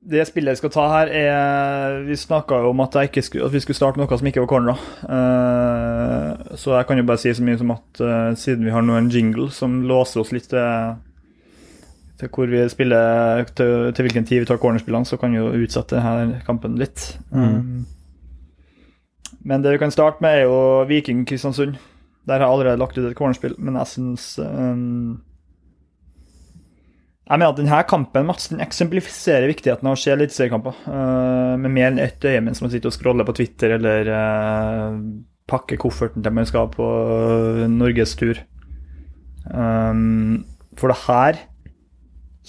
det 0.00 0.22
spillet 0.24 0.54
jeg 0.54 0.60
skal 0.62 0.72
ta 0.72 0.86
her, 0.94 1.10
er 1.12 1.98
Vi 2.06 2.16
snakka 2.16 2.62
jo 2.62 2.70
om 2.72 2.80
at, 2.80 2.96
skulle, 3.20 3.44
at 3.44 3.52
vi 3.52 3.60
skulle 3.60 3.76
starte 3.76 4.00
noe 4.00 4.18
som 4.18 4.26
ikke 4.26 4.40
var 4.46 4.48
corner. 4.48 4.80
Uh, 5.04 6.56
så 6.56 6.78
jeg 6.78 6.88
kan 6.88 6.98
jo 6.98 7.04
bare 7.04 7.20
si 7.20 7.34
så 7.36 7.44
mye 7.44 7.60
som 7.60 7.74
at 7.74 8.00
uh, 8.00 8.32
siden 8.32 8.64
vi 8.64 8.72
har 8.72 8.82
nå 8.82 8.96
en 8.96 9.10
jingle 9.12 9.50
som 9.52 9.82
låser 9.84 10.22
oss 10.22 10.32
litt 10.32 10.48
til, 10.48 10.96
til 12.20 12.32
hvor 12.32 12.48
vi 12.48 12.64
spiller, 12.72 13.44
til, 13.52 13.92
til 13.92 14.08
hvilken 14.08 14.24
tid 14.24 14.40
vi 14.40 14.48
tar 14.48 14.60
cornerspillene, 14.62 15.04
så 15.04 15.20
kan 15.20 15.36
vi 15.36 15.42
jo 15.42 15.52
utsette 15.66 16.00
denne 16.00 16.40
kampen 16.48 16.80
litt. 16.80 17.18
Mm. 17.34 17.44
Um, 17.44 17.86
men 19.44 19.62
det 19.62 19.76
vi 19.76 19.84
kan 19.84 19.92
starte 19.92 20.24
med, 20.24 20.40
er 20.40 20.48
jo 20.48 20.84
Viking 20.88 21.26
Kristiansund. 21.28 21.76
Der 22.28 22.38
har 22.38 22.46
jeg 22.46 22.52
allerede 22.54 22.80
lagt 22.80 22.98
ut 22.98 23.04
et 23.04 23.16
cornerspill, 23.16 23.54
men 23.58 23.76
jeg 23.80 23.92
syns 23.94 24.32
jeg 27.30 27.38
mener 27.38 27.52
at 27.52 27.58
denne 27.60 27.80
kampen 27.86 28.26
Mats, 28.26 28.48
den 28.50 28.62
eksemplifiserer 28.64 29.46
viktigheten 29.46 29.86
av 29.86 29.94
å 29.94 29.98
se 30.00 30.10
eliteseriekamper 30.10 30.78
uh, 30.90 31.54
med 31.62 31.70
mer 31.70 31.92
enn 31.92 32.00
ett 32.02 32.24
øye 32.26 32.40
mens 32.42 32.58
man 32.62 32.72
sitter 32.72 32.90
og 32.90 32.96
scroller 32.96 33.28
på 33.28 33.36
Twitter 33.38 33.76
eller 33.76 34.10
uh, 34.10 34.96
pakker 35.50 35.78
kofferten 35.78 36.24
til 36.24 36.34
man 36.34 36.48
skal 36.48 36.72
på 36.74 36.86
uh, 36.86 37.68
norgestur. 37.70 38.42
Um, 39.46 40.42
for 40.78 40.90
det 40.90 40.98
her 41.04 41.38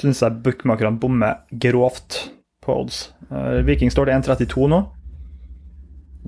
syns 0.02 0.24
jeg 0.24 0.42
bookmakerne 0.42 0.98
bommer 1.02 1.44
grovt 1.62 2.24
på 2.66 2.80
odds. 2.82 3.04
Uh, 3.30 3.62
Viking 3.68 3.94
står 3.94 4.10
til 4.10 4.18
1,32 4.18 4.72
nå. 4.74 4.82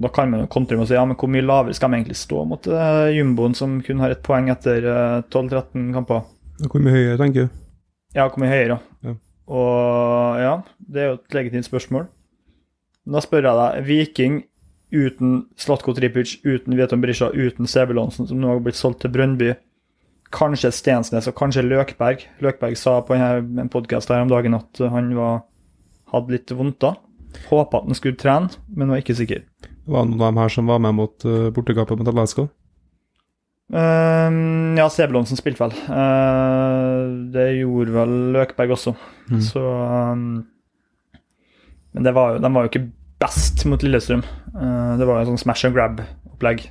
Da 0.04 0.14
kan 0.14 0.30
man 0.30 0.46
jo 0.46 0.52
kontre 0.54 0.78
med 0.78 0.86
å 0.86 0.90
si 0.90 0.98
ja, 0.98 1.08
men 1.10 1.18
hvor 1.18 1.30
mye 1.34 1.46
lavere 1.46 1.74
skal 1.78 1.90
de 1.90 2.04
egentlig 2.04 2.22
stå 2.22 2.46
mot 2.50 2.70
uh, 2.70 3.10
jumboen 3.14 3.58
som 3.58 3.80
kun 3.86 4.02
har 4.02 4.14
ett 4.14 4.24
poeng 4.26 4.54
etter 4.54 4.86
uh, 4.86 5.20
12-13 5.26 5.92
kamper? 5.98 6.24
Hvor 6.70 6.82
mye 6.86 6.94
høyere, 6.94 7.20
tenker 7.22 7.50
du? 7.50 7.63
Ja, 8.14 8.28
hvor 8.28 8.40
mye 8.42 8.52
høyere? 8.52 8.80
Ja. 9.04 9.16
Og 9.54 10.40
ja, 10.40 10.56
det 10.80 11.02
er 11.02 11.08
jo 11.12 11.20
et 11.20 11.38
legitimt 11.38 11.68
spørsmål. 11.68 12.08
Da 13.10 13.22
spør 13.24 13.50
jeg 13.50 13.60
deg, 13.60 13.88
Viking 13.88 14.42
uten 14.94 15.38
Slatko 15.58 15.96
Tripic, 15.98 16.38
uten 16.46 16.78
Vietom 16.78 17.02
Brisja, 17.02 17.32
uten 17.34 17.68
Sebulonsen, 17.68 18.30
som 18.30 18.40
nå 18.40 18.52
har 18.52 18.62
blitt 18.64 18.78
solgt 18.78 19.02
til 19.04 19.12
Brøndby, 19.14 19.56
kanskje 20.34 20.72
Stensnes 20.74 21.28
og 21.30 21.36
kanskje 21.38 21.66
Løkberg. 21.66 22.24
Løkberg 22.46 22.78
sa 22.80 23.00
på 23.06 23.18
en, 23.18 23.70
podkast 23.74 24.14
her 24.14 24.24
om 24.24 24.32
dagen 24.32 24.58
at 24.58 24.84
han 24.94 25.12
var, 25.18 25.44
hadde 26.14 26.38
litt 26.38 26.54
vondt 26.54 26.80
da. 26.86 26.94
Håpa 27.50 27.82
at 27.82 27.90
han 27.90 27.98
skulle 27.98 28.20
trene, 28.22 28.54
men 28.70 28.94
var 28.94 29.02
ikke 29.02 29.18
sikker. 29.18 29.44
Det 29.66 29.92
Var 29.92 30.06
noen 30.08 30.22
av 30.22 30.30
dem 30.30 30.42
her 30.44 30.54
som 30.54 30.70
var 30.70 30.82
med 30.86 30.96
mot 30.96 31.26
uh, 31.26 31.50
bortekampen 31.54 32.00
mot 32.00 32.14
LSK? 32.14 32.46
Ehm, 33.72 34.76
ja, 34.78 34.90
Sebulonsen 34.92 35.40
spilte 35.40 35.64
vel. 35.64 35.74
Uh, 35.88 37.32
det 37.34 37.48
gjorde 37.62 37.96
vel 37.96 38.14
Løkberg 38.36 38.76
også. 38.76 38.96
Mm. 39.32 39.40
Så 39.46 39.64
um, 39.64 40.44
Men 41.94 42.08
det 42.10 42.14
var 42.16 42.36
jo, 42.36 42.44
de 42.44 42.54
var 42.54 42.66
jo 42.66 42.74
ikke 42.74 42.86
best 43.24 43.66
mot 43.70 43.84
Lillestrøm. 43.86 44.24
Uh, 44.54 44.94
det 45.00 45.08
var 45.08 45.20
jo 45.20 45.24
en 45.24 45.34
sånn 45.34 45.46
smash 45.46 45.70
and 45.70 45.78
grab-opplegg. 45.78 46.68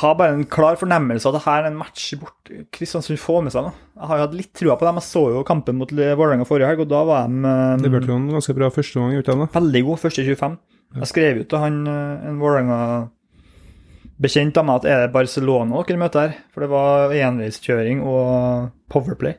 Har 0.00 0.14
bare 0.14 0.36
en 0.36 0.46
klar 0.46 0.78
fornemmelse 0.78 1.26
av 1.26 1.34
at 1.34 1.40
det 1.40 1.46
her 1.48 1.64
er 1.64 1.72
en 1.72 1.78
match 1.80 2.04
bort 2.20 2.50
Kristiansund 2.70 3.18
får 3.18 3.40
med 3.42 3.52
seg 3.52 3.64
nå. 3.66 3.72
Jeg 3.98 4.06
har 4.06 4.20
jo 4.20 4.26
hatt 4.28 4.36
litt 4.38 4.52
trua 4.54 4.76
på 4.78 4.86
dem. 4.86 5.00
Jeg 5.00 5.08
så 5.08 5.24
jo 5.34 5.46
kampen 5.48 5.80
mot 5.80 5.90
Vålerenga 5.90 6.46
forrige 6.46 6.70
helg, 6.70 6.84
og 6.84 6.92
da 6.92 7.00
var 7.08 7.26
de 7.26 7.40
um, 7.42 7.82
Det 7.82 7.90
ble 7.90 8.06
jo 8.06 8.20
en 8.20 8.28
ganske 8.36 8.54
bra 8.54 8.70
første 8.72 9.02
gang, 9.02 9.16
i 9.16 9.20
utlandet. 9.20 9.50
veldig 9.56 9.88
god 9.90 10.04
første 10.06 10.24
25. 10.24 10.60
Jeg 11.00 11.10
skrev 11.10 11.42
jo 11.42 11.46
til 11.46 11.60
han 11.62 11.82
eh, 11.86 12.22
en 12.26 12.38
Vålerenga 12.40 12.78
bekjent 14.20 14.58
av 14.60 14.66
meg 14.68 14.80
at 14.80 14.88
er 14.88 15.04
det 15.04 15.14
Barcelona 15.14 15.84
dere 15.86 16.00
møter 16.00 16.26
her? 16.26 16.40
For 16.52 16.64
det 16.64 16.72
var 16.72 17.14
enveiskjøring 17.16 18.02
og 18.04 18.70
powerplay. 18.92 19.38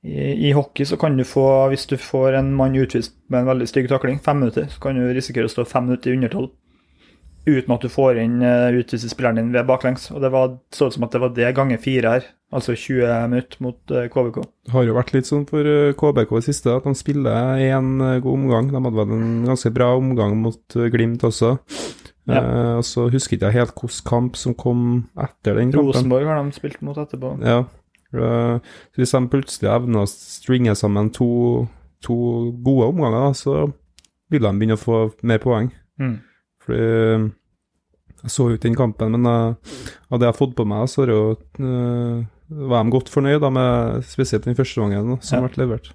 I, 0.00 0.48
I 0.48 0.54
hockey 0.56 0.86
så 0.88 0.96
kan 0.96 1.18
du 1.18 1.26
få, 1.28 1.44
hvis 1.68 1.84
du 1.90 1.98
får 2.00 2.38
en 2.38 2.54
mann 2.56 2.78
utvist 2.80 3.14
med 3.28 3.42
en 3.42 3.52
veldig 3.52 3.68
stygg 3.68 3.90
takling, 3.90 4.20
fem 4.24 4.40
minutter, 4.40 4.70
så 4.72 4.80
kan 4.80 4.96
du 4.96 5.04
risikere 5.12 5.50
å 5.50 5.52
stå 5.52 5.66
fem 5.68 5.90
minutter 5.90 6.12
i 6.12 6.16
undertall 6.16 6.50
uten 7.48 7.72
at 7.72 7.84
du 7.84 7.88
får 7.88 8.18
inn 8.20 8.42
uh, 8.44 8.68
utviste 8.76 9.08
spilleren 9.10 9.38
din 9.40 9.54
ved 9.54 9.68
baklengs. 9.68 10.10
Og 10.12 10.20
det 10.24 10.30
var, 10.32 10.58
så 10.76 10.90
ut 10.90 10.96
som 10.96 11.06
at 11.06 11.14
det 11.14 11.22
var 11.22 11.32
det 11.36 11.52
ganger 11.56 11.80
fire 11.80 12.14
her, 12.14 12.26
altså 12.52 12.76
20 12.76 13.30
minutter 13.32 13.64
mot 13.64 13.94
uh, 13.94 14.04
KBK. 14.12 14.42
Det 14.68 14.74
har 14.74 14.86
jo 14.86 14.96
vært 14.98 15.14
litt 15.16 15.28
sånn 15.28 15.46
for 15.48 15.64
uh, 15.64 15.94
KBK 15.96 16.36
i 16.36 16.44
siste, 16.50 16.74
at 16.74 16.88
de 16.88 16.94
spiller 16.98 17.64
én 17.64 17.96
god 18.20 18.34
omgang. 18.34 18.68
De 18.72 18.76
hadde 18.76 18.98
vel 19.00 19.16
en 19.16 19.32
ganske 19.48 19.72
bra 19.74 19.94
omgang 19.98 20.36
mot 20.44 20.80
Glimt 20.92 21.24
også. 21.26 21.56
Ja. 22.32 22.42
Uh, 22.78 22.80
så 22.86 23.08
husker 23.10 23.36
ikke 23.36 23.50
jeg 23.50 23.58
helt 23.60 23.74
hvilken 23.74 24.06
kamp 24.08 24.38
som 24.38 24.54
kom 24.54 24.86
etter 25.18 25.58
den 25.58 25.72
kampen. 25.72 25.90
Rosenborg 25.90 26.26
har 26.30 26.40
de 26.42 26.56
spilt 26.56 26.80
mot 26.86 26.98
etterpå. 27.00 27.34
Ja. 27.44 27.64
Uh, 28.14 28.58
hvis 28.98 29.12
de 29.14 29.20
plutselig 29.30 29.70
evner 29.70 30.02
å 30.04 30.10
stringe 30.10 30.74
sammen 30.78 31.12
to, 31.14 31.68
to 32.02 32.16
gode 32.64 32.90
omganger, 32.90 33.36
så 33.38 33.60
vil 34.30 34.42
de 34.46 34.52
begynne 34.56 34.78
å 34.78 34.80
få 34.80 34.98
mer 35.26 35.42
poeng. 35.42 35.70
Mm. 36.00 36.16
Fordi 36.62 36.80
eh, 36.86 37.24
jeg 38.20 38.32
så 38.34 38.46
ikke 38.50 38.66
den 38.68 38.76
kampen, 38.78 39.14
men 39.16 39.26
eh, 39.26 39.78
av 40.10 40.20
det 40.20 40.28
jeg 40.28 40.32
har 40.34 40.38
fått 40.38 40.52
på 40.58 40.66
meg, 40.68 40.84
så 40.92 41.02
har 41.02 41.12
jo, 41.14 41.22
uh, 41.62 42.20
var 42.70 42.84
de 42.84 42.94
godt 42.94 43.10
fornøyd 43.10 43.40
da, 43.42 43.50
med 43.54 44.04
spesielt 44.06 44.44
den 44.46 44.58
første 44.58 44.82
gangen 44.82 45.16
som 45.24 45.40
Ja. 45.40 45.48
ble 45.48 45.64
levert. 45.64 45.90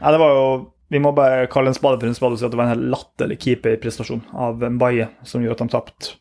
Nei, 0.00 0.12
det 0.14 0.20
var 0.20 0.34
jo 0.36 0.46
Vi 0.92 1.00
må 1.00 1.14
bare 1.16 1.46
kalle 1.50 1.72
en 1.72 1.76
spade 1.76 1.98
for 2.00 2.10
en 2.10 2.16
spade 2.16 2.36
og 2.36 2.40
si 2.40 2.46
at 2.46 2.52
det 2.52 2.60
var 2.60 2.68
en 2.68 2.74
helt 2.74 2.90
latterlig 2.92 3.38
keeperprestasjon 3.42 4.22
av 4.36 4.60
Mbaye 4.76 5.08
som 5.26 5.42
gjorde 5.42 5.56
at 5.56 5.64
de 5.64 5.74
tapte. 5.74 6.12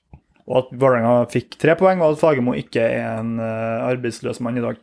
Og 0.48 0.58
at 0.60 0.72
Vålerenga 0.76 1.28
fikk 1.32 1.58
tre 1.62 1.76
poeng, 1.80 2.02
og 2.04 2.16
at 2.16 2.20
Fagermo 2.20 2.56
ikke 2.60 2.84
er 2.84 3.20
en 3.20 3.38
eh, 3.40 3.86
arbeidsløs 3.92 4.42
mann 4.44 4.60
i 4.60 4.64
dag. 4.64 4.80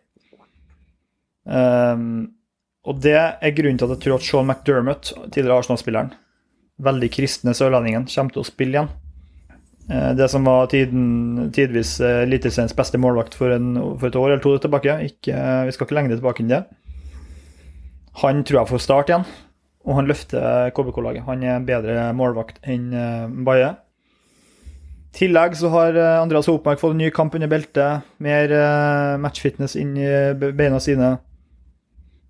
Um, 1.44 2.30
og 2.88 3.00
det 3.04 3.16
er 3.18 3.54
grunnen 3.56 3.80
til 3.80 3.88
at 3.88 3.96
jeg 3.96 4.04
tror 4.06 4.16
at 4.16 4.24
Sean 4.24 4.48
McDermott, 4.48 5.12
tidligere 5.28 5.58
Arsenal-spilleren, 5.60 6.14
veldig 6.80 7.10
kristne 7.12 7.52
sørlendingen, 7.56 8.06
kommer 8.08 8.36
til 8.36 8.44
å 8.44 8.48
spille 8.48 8.78
igjen. 8.78 8.88
Eh, 9.90 10.12
Det 10.16 10.30
som 10.32 10.48
var 10.48 10.70
tiden, 10.72 11.50
tidvis 11.52 11.98
eh, 12.00 12.22
Eliteseriens 12.24 12.76
beste 12.76 13.00
målvakt 13.00 13.36
for, 13.36 13.52
en, 13.52 13.74
for 14.00 14.08
et 14.08 14.16
år 14.16 14.30
eller 14.30 14.44
to 14.44 14.56
tilbake. 14.64 14.96
Ikke, 15.10 15.36
vi 15.68 15.76
skal 15.76 15.88
ikke 15.88 15.98
lenger 15.98 16.16
tilbake 16.16 16.44
enn 16.44 16.54
det. 16.54 16.64
Han 18.24 18.44
tror 18.44 18.62
jeg 18.62 18.72
får 18.72 18.84
start 18.84 19.12
igjen, 19.12 19.28
og 19.86 19.96
han 19.96 20.10
løfter 20.10 20.72
KBK-laget. 20.76 21.24
Han 21.28 21.44
er 21.46 21.64
bedre 21.64 22.10
målvakt 22.16 22.60
enn 22.68 22.90
eh, 22.92 23.30
Baye. 23.46 23.72
I 25.10 25.16
tillegg 25.16 25.56
så 25.58 25.70
har 25.72 25.96
eh, 25.96 26.20
Andreas 26.20 26.50
Hopmark 26.50 26.82
fått 26.82 26.94
en 26.94 27.00
ny 27.00 27.08
kamp 27.14 27.34
under 27.36 27.50
beltet. 27.50 28.06
Mer 28.22 28.52
eh, 28.52 29.16
matchfitness 29.22 29.78
inn 29.80 29.96
i 29.98 30.10
beina 30.36 30.80
sine. 30.82 31.14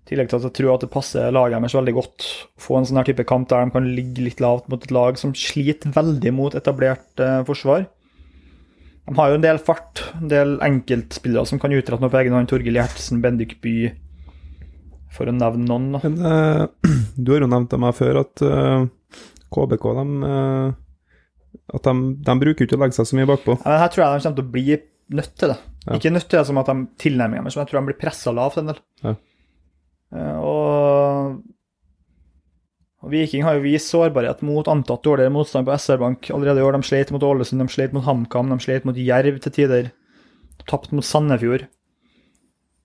I 0.01 0.13
tillegg 0.13 0.31
til 0.31 0.39
at 0.39 0.47
jeg 0.47 0.57
tror 0.57 0.75
at 0.75 0.85
det 0.85 0.93
passer 0.93 1.33
laget 1.35 1.59
deres 1.59 1.75
veldig 1.77 1.95
godt 1.97 2.27
å 2.57 2.63
få 2.63 2.79
en 2.79 2.87
sånn 2.87 3.01
her 3.01 3.09
type 3.11 3.27
kamp 3.29 3.49
der 3.51 3.67
de 3.67 3.75
kan 3.75 3.89
ligge 3.99 4.23
litt 4.25 4.41
lavt 4.43 4.71
mot 4.71 4.81
et 4.81 4.95
lag 4.95 5.19
som 5.19 5.35
sliter 5.37 5.91
veldig 5.93 6.33
mot 6.35 6.55
etablert 6.57 7.21
forsvar. 7.47 7.85
De 9.07 9.17
har 9.17 9.31
jo 9.31 9.37
en 9.37 9.43
del 9.43 9.59
fart, 9.59 10.05
en 10.17 10.31
del 10.31 10.55
enkeltspillere 10.63 11.49
som 11.49 11.59
kan 11.59 11.73
utrette 11.75 11.99
noe 12.03 12.11
på 12.13 12.19
egen 12.21 12.35
hånd. 12.37 12.49
Torgill 12.49 12.77
Gjertsen, 12.79 13.21
Bendik 13.23 13.57
By, 13.63 13.91
For 15.11 15.27
å 15.27 15.33
nevne 15.35 15.67
noen, 15.67 15.89
da. 15.95 16.01
Men 16.05 16.19
uh, 16.23 16.91
du 17.23 17.33
har 17.33 17.43
jo 17.43 17.51
nevnt 17.51 17.71
til 17.73 17.81
meg 17.83 17.97
før 17.97 18.21
at 18.23 18.45
uh, 18.45 18.85
KBK 19.51 19.89
de, 19.97 20.05
uh, 20.23 21.59
at 21.75 21.89
de, 21.89 22.13
de 22.29 22.37
bruker 22.45 22.67
ikke 22.67 22.79
å 22.79 22.83
legge 22.85 22.97
seg 22.99 23.09
så 23.09 23.19
mye 23.19 23.29
bakpå. 23.29 23.57
Ja, 23.59 23.73
men 23.73 23.83
her 23.83 23.91
tror 23.91 24.05
jeg 24.05 24.13
de 24.13 24.25
kommer 24.25 24.39
til 24.39 24.47
å 24.47 24.55
bli 24.55 24.79
nødt 25.21 25.33
til 25.39 25.51
det. 25.53 25.59
Ja. 25.85 25.97
Ikke 25.97 26.13
nødt 26.13 26.29
til 26.29 26.39
det 26.39 26.45
som 26.47 26.61
at 26.61 26.69
de 26.69 26.77
tilnærmer 27.01 27.41
men 27.41 27.53
som 27.53 27.63
jeg 27.63 27.71
tror 27.71 27.81
de 27.81 27.89
blir 27.89 27.99
pressa 27.99 28.33
lavt 28.35 28.61
en 28.61 28.71
del. 28.71 28.79
Ja. 29.03 29.15
Eh, 30.11 30.37
og, 30.45 31.39
og 33.01 33.13
Viking 33.13 33.45
har 33.47 33.57
jo 33.57 33.65
vist 33.65 33.91
sårbarhet 33.91 34.43
mot 34.45 34.69
antatt 34.71 35.03
dårligere 35.07 35.33
motstand 35.33 35.67
på 35.67 35.75
SR-Bank 35.75 36.31
allerede 36.35 36.61
i 36.61 36.67
år. 36.67 36.77
De 36.77 36.87
slet 36.87 37.13
mot 37.15 37.25
Ålesund, 37.25 37.63
de 37.63 37.73
slet 37.73 37.95
mot 37.97 38.05
HamKam, 38.05 38.51
de 38.53 38.59
slet 38.63 38.87
mot 38.87 38.97
Jerv 38.97 39.41
til 39.43 39.55
tider. 39.57 39.91
Tapt 40.69 40.93
mot 40.95 41.05
Sandefjord. 41.05 41.67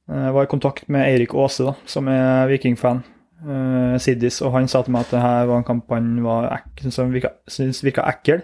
Jeg 0.06 0.34
var 0.36 0.46
i 0.46 0.50
kontakt 0.50 0.88
med 0.92 1.02
Eirik 1.02 1.34
Aase, 1.34 1.66
da, 1.66 1.72
som 1.88 2.08
er 2.12 2.46
Viking-fan. 2.50 3.02
Uh, 3.46 3.96
Siddis, 4.00 4.38
og 4.40 4.54
han 4.54 4.68
sa 4.70 4.80
til 4.82 4.94
meg 4.94 5.04
at 5.04 5.12
det 5.12 5.22
her 5.22 5.48
var 5.50 5.60
en 5.60 5.66
kamp 5.66 5.90
han 5.92 6.14
ek 6.54 6.86
virka, 7.12 7.34
syntes 7.52 7.82
virka 7.84 8.06
ekkel 8.08 8.40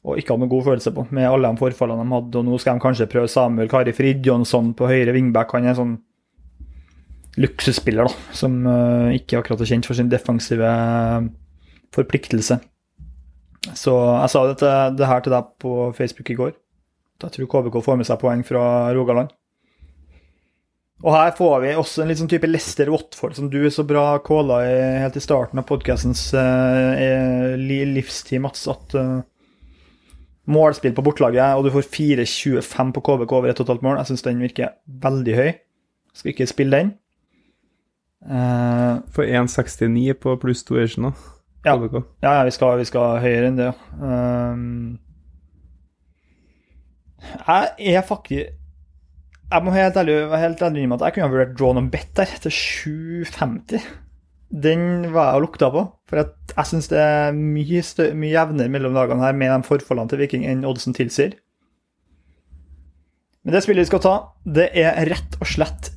og 0.00 0.16
ikke 0.16 0.32
hadde 0.32 0.44
noen 0.46 0.52
god 0.52 0.64
følelse 0.70 0.92
på, 0.96 1.04
med 1.12 1.28
alle 1.28 1.48
de 1.52 1.60
forfallene 1.60 2.06
de 2.06 2.14
hadde. 2.14 2.40
Og 2.40 2.46
nå 2.46 2.58
skal 2.60 2.78
de 2.78 2.84
kanskje 2.84 3.08
prøve 3.10 3.28
Samuel 3.28 3.68
Kari 3.68 3.92
Fridjonsson 3.92 4.72
på 4.76 4.88
høyre 4.88 5.12
wingback. 5.16 5.52
Han 5.52 5.66
er 5.66 5.74
en 5.74 5.80
sånn 5.80 5.98
luksusspiller, 7.40 8.08
da, 8.08 8.32
som 8.36 8.56
uh, 8.64 9.12
ikke 9.14 9.38
akkurat 9.38 9.60
er 9.60 9.70
kjent 9.70 9.88
for 9.88 9.96
sin 9.96 10.08
defensive 10.10 10.66
eh, 10.66 11.28
forpliktelse. 11.94 12.56
Så 13.76 13.92
jeg 13.92 14.32
sa 14.32 14.42
det, 14.48 14.56
til, 14.62 14.96
det 14.96 15.10
her 15.10 15.22
til 15.24 15.36
deg 15.36 15.52
på 15.62 15.74
Facebook 15.96 16.32
i 16.32 16.38
går. 16.40 16.56
Jeg 17.20 17.36
tror 17.36 17.50
KBK 17.52 17.78
får 17.84 18.00
med 18.00 18.08
seg 18.08 18.20
poeng 18.22 18.42
fra 18.48 18.64
Rogaland. 18.96 19.30
Og 21.00 21.14
her 21.14 21.30
får 21.32 21.54
vi 21.62 21.72
også 21.80 22.02
en 22.02 22.10
litt 22.10 22.20
sånn 22.20 22.28
type 22.28 22.48
Lester 22.50 22.90
Watford, 22.92 23.32
som 23.38 23.48
du 23.52 23.62
er 23.62 23.72
så 23.72 23.86
bra 23.88 24.18
calla 24.24 24.60
helt 25.00 25.16
i 25.16 25.22
starten 25.24 25.62
av 25.62 25.64
podkastens 25.68 26.26
eh, 26.36 27.56
livstid, 27.56 28.42
Mats. 28.44 28.66
At 28.68 28.96
eh, 29.00 29.22
målspill 30.50 30.92
på 30.96 31.04
bortelaget, 31.06 31.56
og 31.56 31.64
du 31.64 31.72
får 31.72 31.88
4,25 31.88 32.92
på 32.96 33.04
KBK 33.08 33.32
over 33.38 33.48
ett 33.52 33.62
og 33.62 33.64
et 33.64 33.72
halvt 33.74 33.86
mål. 33.86 34.00
Jeg 34.02 34.10
syns 34.10 34.26
den 34.28 34.44
virker 34.44 34.76
veldig 35.08 35.38
høy. 35.40 35.50
Skal 36.20 36.34
ikke 36.34 36.50
spille 36.50 36.82
den. 36.82 36.94
Eh, 38.28 38.94
For 39.16 39.24
1,69 39.24 40.20
på 40.20 40.36
pluss 40.42 40.66
2 40.68 40.82
Asian, 40.84 41.08
da. 41.08 41.36
Ja. 41.64 41.76
KBK. 41.76 42.00
ja, 42.24 42.38
ja, 42.38 42.44
vi 42.44 42.52
skal, 42.56 42.78
vi 42.80 42.88
skal 42.88 43.20
høyere 43.20 43.48
enn 43.48 43.58
det, 43.58 43.66
ja. 43.68 43.74
Um, 44.00 44.98
jeg 47.20 47.96
er 47.96 48.04
faktisk 48.08 48.59
Jeg 49.50 49.66
må 49.66 49.72
helt 49.74 49.96
ærlig 49.98 50.14
være 50.30 50.44
helt 50.44 50.60
ærlig 50.62 50.86
med 50.86 51.00
at 51.00 51.08
jeg 51.08 51.14
kunne 51.16 51.26
ha 51.26 51.32
vurdert 51.32 51.56
draw 51.58 51.72
on 51.74 51.90
bet 51.90 52.12
der, 52.14 52.30
til 52.44 52.52
7,50. 52.54 53.82
Den 54.50 55.12
var 55.14 55.32
jeg 55.32 55.40
og 55.40 55.42
lukta 55.42 55.70
på, 55.74 55.82
for 56.10 56.20
jeg, 56.20 56.66
syns 56.66 56.90
det 56.90 56.98
er 57.02 57.34
mye, 57.34 57.82
stø, 57.86 58.12
mye 58.14 58.34
jevnere 58.34 58.70
mellom 58.70 58.94
dagene 58.94 59.24
her 59.24 59.34
med 59.34 59.50
de 59.50 59.66
forfallene 59.66 60.10
til 60.10 60.22
Viking 60.22 60.46
enn 60.46 60.66
oddsen 60.66 60.94
tilsier. 60.94 61.34
Men 63.42 63.56
det 63.56 63.64
spillet 63.64 63.86
vi 63.86 63.90
skal 63.90 64.04
ta, 64.04 64.14
det 64.46 64.70
er 64.78 64.98
rett 65.10 65.38
og 65.40 65.48
slett 65.48 65.92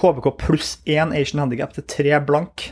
KBK 0.00 0.32
pluss 0.40 0.78
én 0.88 1.12
Asian 1.16 1.42
Handicap 1.42 1.74
til 1.76 1.84
tre 1.84 2.20
blank. 2.24 2.70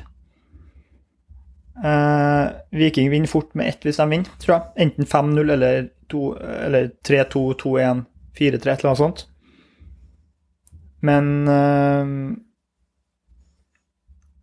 Uh, 1.79 2.57
Viking 2.73 3.11
vinner 3.13 3.31
fort 3.31 3.53
med 3.59 3.69
ett 3.69 3.85
hvis 3.85 4.01
de 4.01 4.09
vinner, 4.09 4.37
tror 4.41 4.55
jeg. 4.55 4.89
Enten 4.89 5.09
5-0 5.09 5.53
eller, 5.53 5.91
eller 6.65 6.95
3-2, 7.05 7.45
2-1, 7.61 8.07
4-3, 8.39 8.55
et 8.55 8.65
eller 8.65 8.91
annet 8.93 9.03
sånt. 9.03 9.25
Men 11.05 11.49
eh, 11.49 12.13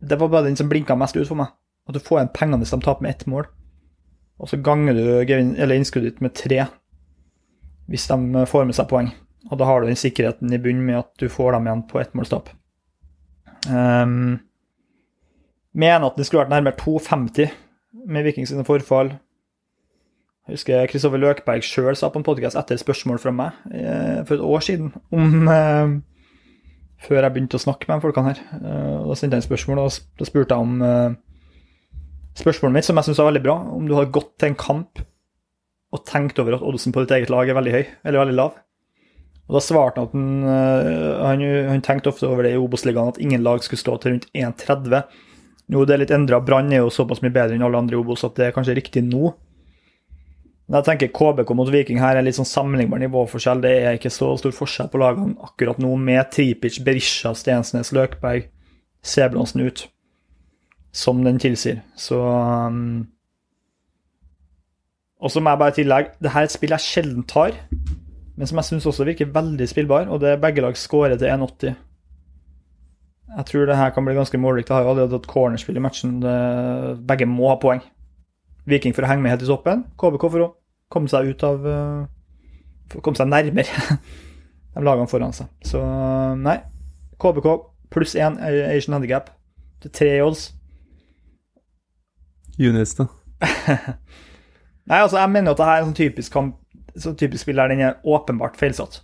det 0.08 0.16
var 0.20 0.32
bare 0.32 0.48
den 0.48 0.56
som 0.56 0.68
blinka 0.68 0.96
mest 0.96 1.16
ut 1.16 1.28
for 1.28 1.38
meg. 1.38 1.52
At 1.86 1.94
du 1.96 2.02
får 2.02 2.20
igjen 2.20 2.34
pengene 2.34 2.62
hvis 2.62 2.74
de 2.74 2.80
taper 2.82 3.06
med 3.06 3.14
ett 3.14 3.28
mål. 3.30 3.48
Og 4.36 4.50
så 4.50 4.58
ganger 4.60 4.96
du 4.96 5.04
eller 5.22 5.76
innskuddet 5.76 6.16
ditt 6.16 6.24
med 6.24 6.34
tre 6.36 6.66
hvis 7.86 8.08
de 8.10 8.46
får 8.50 8.66
med 8.66 8.76
seg 8.76 8.88
poeng. 8.90 9.12
Og 9.46 9.60
da 9.60 9.68
har 9.68 9.80
du 9.80 9.86
den 9.86 9.98
sikkerheten 9.98 10.52
i 10.52 10.58
bunnen 10.58 10.86
med 10.88 10.98
at 11.04 11.12
du 11.22 11.28
får 11.30 11.54
dem 11.54 11.68
igjen 11.68 11.84
på 11.86 12.00
ettmålstap. 12.02 12.50
Um, 13.70 14.40
mener 15.76 16.08
at 16.08 16.18
det 16.18 16.26
skulle 16.26 16.44
vært 16.44 16.54
nærmere 16.54 16.78
2,50 16.80 17.54
med 18.10 18.26
Vikings 18.26 18.54
forfall. 18.66 19.14
Jeg 20.46 20.60
husker 20.60 20.86
Kristoffer 20.86 21.18
Løkberg 21.18 21.64
sjøl 21.66 21.96
sa 21.98 22.06
på 22.14 22.20
en 22.20 22.26
podkast 22.26 22.58
etter 22.58 22.78
spørsmål 22.78 23.18
fra 23.18 23.32
meg 23.34 23.56
eh, 23.74 24.20
for 24.28 24.36
et 24.36 24.44
år 24.46 24.62
siden 24.62 24.92
om 25.10 25.48
eh, 25.50 25.96
Før 27.02 27.26
jeg 27.26 27.34
begynte 27.34 27.58
å 27.58 27.64
snakke 27.64 27.88
med 27.90 27.98
de 27.98 28.04
folkene 28.06 28.30
her. 28.30 28.42
Eh, 28.54 28.92
og 29.00 29.10
da 29.10 29.16
sendte 29.18 29.36
jeg 29.36 29.42
en 29.42 29.48
spørsmål, 29.48 29.80
og 29.82 29.96
da 30.20 30.28
spurte 30.28 30.54
jeg 30.54 30.68
om 30.68 30.84
eh, 30.86 31.16
Spørsmålet 32.38 32.76
mitt, 32.76 32.86
som 32.86 33.00
jeg 33.00 33.08
syns 33.08 33.18
var 33.18 33.30
veldig 33.30 33.42
bra, 33.42 33.56
om 33.74 33.88
du 33.88 33.96
har 33.96 34.10
gått 34.12 34.36
til 34.38 34.52
en 34.52 34.58
kamp 34.60 35.02
og 35.94 36.02
tenkt 36.06 36.38
over 36.42 36.58
at 36.58 36.64
oddsen 36.66 36.92
på 36.92 37.02
ditt 37.02 37.14
eget 37.16 37.32
lag 37.32 37.48
er 37.48 37.56
veldig 37.56 37.72
høy, 37.72 37.82
eller 38.04 38.20
veldig 38.20 38.36
lav. 38.36 38.58
Og 39.48 39.56
Da 39.56 39.62
svarte 39.64 40.02
han 40.02 40.06
at 40.06 40.14
han, 40.14 40.28
øh, 40.52 41.22
han, 41.24 41.44
han 41.72 41.84
tenkte 41.86 42.12
ofte 42.12 42.28
over 42.28 42.46
det 42.46 42.52
i 42.54 42.60
Obos-ligaen, 42.60 43.14
at 43.14 43.20
ingen 43.22 43.42
lag 43.46 43.64
skulle 43.64 43.80
stå 43.80 43.96
til 44.02 44.14
rundt 44.14 44.28
1,30. 44.36 45.06
Nå 45.72 45.82
er 45.82 45.90
det 45.90 46.00
litt 46.04 46.14
endra. 46.14 46.42
Brann 46.44 46.70
er 46.70 46.84
jo 46.84 46.92
såpass 46.92 47.22
mye 47.24 47.34
bedre 47.34 47.56
enn 47.56 47.64
alle 47.66 47.80
andre 47.80 47.96
i 47.96 48.00
Obos 48.00 48.22
at 48.26 48.36
det 48.38 48.50
er 48.50 48.54
kanskje 48.54 48.76
riktig 48.78 49.02
nå. 49.06 49.32
Men 50.66 50.80
jeg 50.80 50.86
tenker 50.88 51.12
KBK 51.14 51.50
mot 51.54 51.68
Viking 51.70 52.00
her 52.02 52.18
er 52.18 52.24
litt 52.26 52.38
sånn 52.38 52.48
sammenlignbar 52.48 52.98
nivåforskjell. 53.02 53.60
Det 53.62 53.74
er 53.84 53.98
ikke 53.98 54.10
så 54.10 54.32
stor 54.40 54.54
forskjell 54.54 54.88
på 54.90 54.98
lagene 54.98 55.36
akkurat 55.46 55.78
nå, 55.82 55.92
med 55.96 56.32
Tripic, 56.34 56.80
Berisha, 56.82 57.34
Stensnes, 57.38 57.92
Løkberg, 57.94 58.48
Sebulonsen 59.06 59.62
ut, 59.68 59.84
som 60.90 61.22
den 61.22 61.38
tilsier. 61.42 61.84
Så 61.94 62.18
um, 62.18 63.06
Og 65.22 65.30
så 65.30 65.40
må 65.40 65.54
jeg 65.54 65.62
bare 65.62 65.76
tillegge, 65.78 66.18
det 66.18 66.34
her 66.34 66.44
er 66.44 66.50
et 66.50 66.56
spill 66.56 66.74
jeg 66.74 66.86
sjelden 66.88 67.22
tar 67.30 67.54
men 68.36 68.48
som 68.48 68.60
jeg 68.60 68.68
syns 68.68 68.86
også 68.90 69.06
virker 69.08 69.32
veldig 69.32 69.66
spillbar, 69.68 70.10
og 70.12 70.20
det 70.20 70.34
er 70.34 70.40
begge 70.40 70.60
lag 70.60 70.76
scorer 70.76 71.16
til 71.16 71.30
1,80. 71.32 71.76
Jeg 73.36 73.48
tror 73.48 73.68
det 73.68 73.76
her 73.76 73.92
kan 73.92 74.04
bli 74.04 74.14
ganske 74.16 74.38
målrikt. 74.40 74.68
Jeg 74.68 74.76
har 74.76 74.84
jo 74.84 74.90
allerede 74.92 75.16
hatt 75.16 75.28
cornerspill 75.28 75.76
i 75.76 75.82
matchen. 75.82 76.18
Begge 77.08 77.26
må 77.28 77.48
ha 77.50 77.56
poeng. 77.60 77.80
Viking 78.66 78.94
for 78.96 79.06
å 79.06 79.10
henge 79.10 79.22
med 79.24 79.34
helt 79.34 79.44
i 79.46 79.48
toppen, 79.48 79.84
KBK 80.00 80.26
for 80.26 80.44
å 80.44 80.50
komme 80.92 81.10
seg 81.10 81.30
ut 81.30 81.42
av 81.46 81.66
eh, 81.66 82.02
For 82.90 83.00
å 83.00 83.04
komme 83.04 83.18
seg 83.18 83.30
nærmere 83.30 83.96
de 84.76 84.84
lagene 84.84 85.10
foran 85.10 85.34
seg. 85.34 85.50
Så 85.66 85.80
nei. 86.38 86.58
KBK 87.22 87.48
pluss 87.94 88.14
én 88.18 88.36
Asian 88.42 88.98
Handicap 88.98 89.30
til 89.82 89.94
tre 89.94 90.12
odds. 90.22 90.50
Junis, 92.60 92.94
da. 92.98 93.08
Nei, 94.86 95.00
altså, 95.00 95.18
jeg 95.18 95.32
mener 95.32 95.52
at 95.52 95.58
det 95.58 95.66
her 95.66 95.78
er 95.78 95.82
en 95.82 95.88
sånn 95.90 95.98
typisk 95.98 96.32
kamp 96.32 96.54
så 96.96 97.12
typisk 97.12 97.44
spill 97.44 97.58
der 97.60 97.72
den 97.72 97.82
er 97.84 97.98
åpenbart 98.08 98.56
feilsatt. 98.56 99.02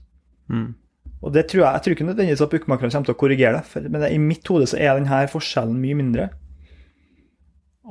Mm. 0.49 0.75
Og 1.23 1.35
det 1.35 1.47
tror 1.51 1.65
jeg, 1.65 1.73
jeg 1.73 1.83
tror 1.83 1.97
ikke 1.97 2.07
nødvendigvis 2.09 2.45
at 2.45 2.53
bookmakerne 2.55 2.93
kommer 2.95 3.09
til 3.09 3.15
å 3.15 3.21
korrigere 3.21 3.59
det, 3.59 3.67
for, 3.69 3.89
men 3.89 4.03
det, 4.03 4.13
i 4.15 4.21
mitt 4.23 4.49
hode 4.51 4.67
så 4.71 4.79
er 4.81 4.97
denne 4.99 5.21
forskjellen 5.31 5.79
mye 5.79 5.99
mindre. 5.99 6.29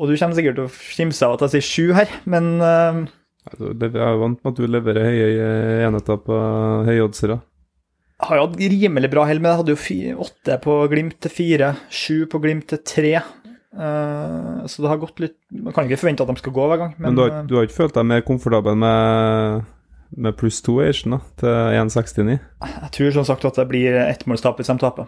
Og 0.02 0.10
du 0.10 0.18
kommer 0.18 0.34
sikkert 0.34 0.58
til 0.58 0.66
å 0.66 0.74
skimse 0.74 1.28
av 1.28 1.36
at 1.38 1.44
jeg 1.46 1.62
sier 1.62 1.68
sju 1.68 1.98
her, 1.98 2.10
men 2.26 2.56
Altså, 3.50 3.72
Jeg 3.74 3.98
er 3.98 4.20
vant 4.22 4.38
med 4.42 4.52
at 4.52 4.60
du 4.60 4.68
leverer 4.70 5.08
høye 5.08 5.30
eh, 5.34 5.86
enheter 5.88 6.20
på 6.22 6.38
høyoddsere. 6.86 7.40
jeg 8.22 8.28
har 8.30 8.38
jo 8.38 8.44
hatt 8.46 8.60
rimelig 8.74 9.10
bra 9.10 9.26
hell, 9.26 9.42
men 9.42 9.50
jeg 9.50 9.62
hadde 9.62 9.76
jo 9.76 10.18
åtte 10.28 10.58
på 10.62 10.76
Glimt 10.92 11.18
til 11.26 11.34
fire, 11.34 11.72
sju 11.90 12.28
på 12.30 12.42
Glimt 12.44 12.68
til 12.70 12.84
tre. 12.86 13.16
Uh, 13.72 14.68
så 14.68 14.84
det 14.84 14.90
har 14.92 14.98
gått 15.00 15.22
litt 15.24 15.38
Man 15.56 15.72
kan 15.72 15.88
ikke 15.88 16.02
forvente 16.02 16.26
at 16.26 16.28
de 16.28 16.42
skal 16.42 16.52
gå 16.52 16.66
hver 16.68 16.76
gang, 16.82 16.90
Men, 16.98 17.14
men, 17.14 17.16
du, 17.16 17.22
har, 17.24 17.46
du 17.48 17.54
har 17.56 17.64
ikke 17.64 17.78
følt 17.78 17.96
deg 17.96 18.04
mer 18.04 18.26
komfortabel 18.28 18.76
med, 18.76 19.62
med 20.12 20.36
pluss 20.36 20.60
2 20.66 20.76
Asian 20.84 21.16
da, 21.16 21.22
til 21.40 21.78
1,69? 21.80 22.36
jeg 22.36 22.92
tror 22.98 23.16
som 23.16 23.30
sagt 23.32 23.48
at 23.48 23.62
det 23.62 23.70
blir 23.72 23.96
ettmålstap 24.04 24.60
hvis 24.60 24.74
de 24.74 24.76
taper. 24.84 25.08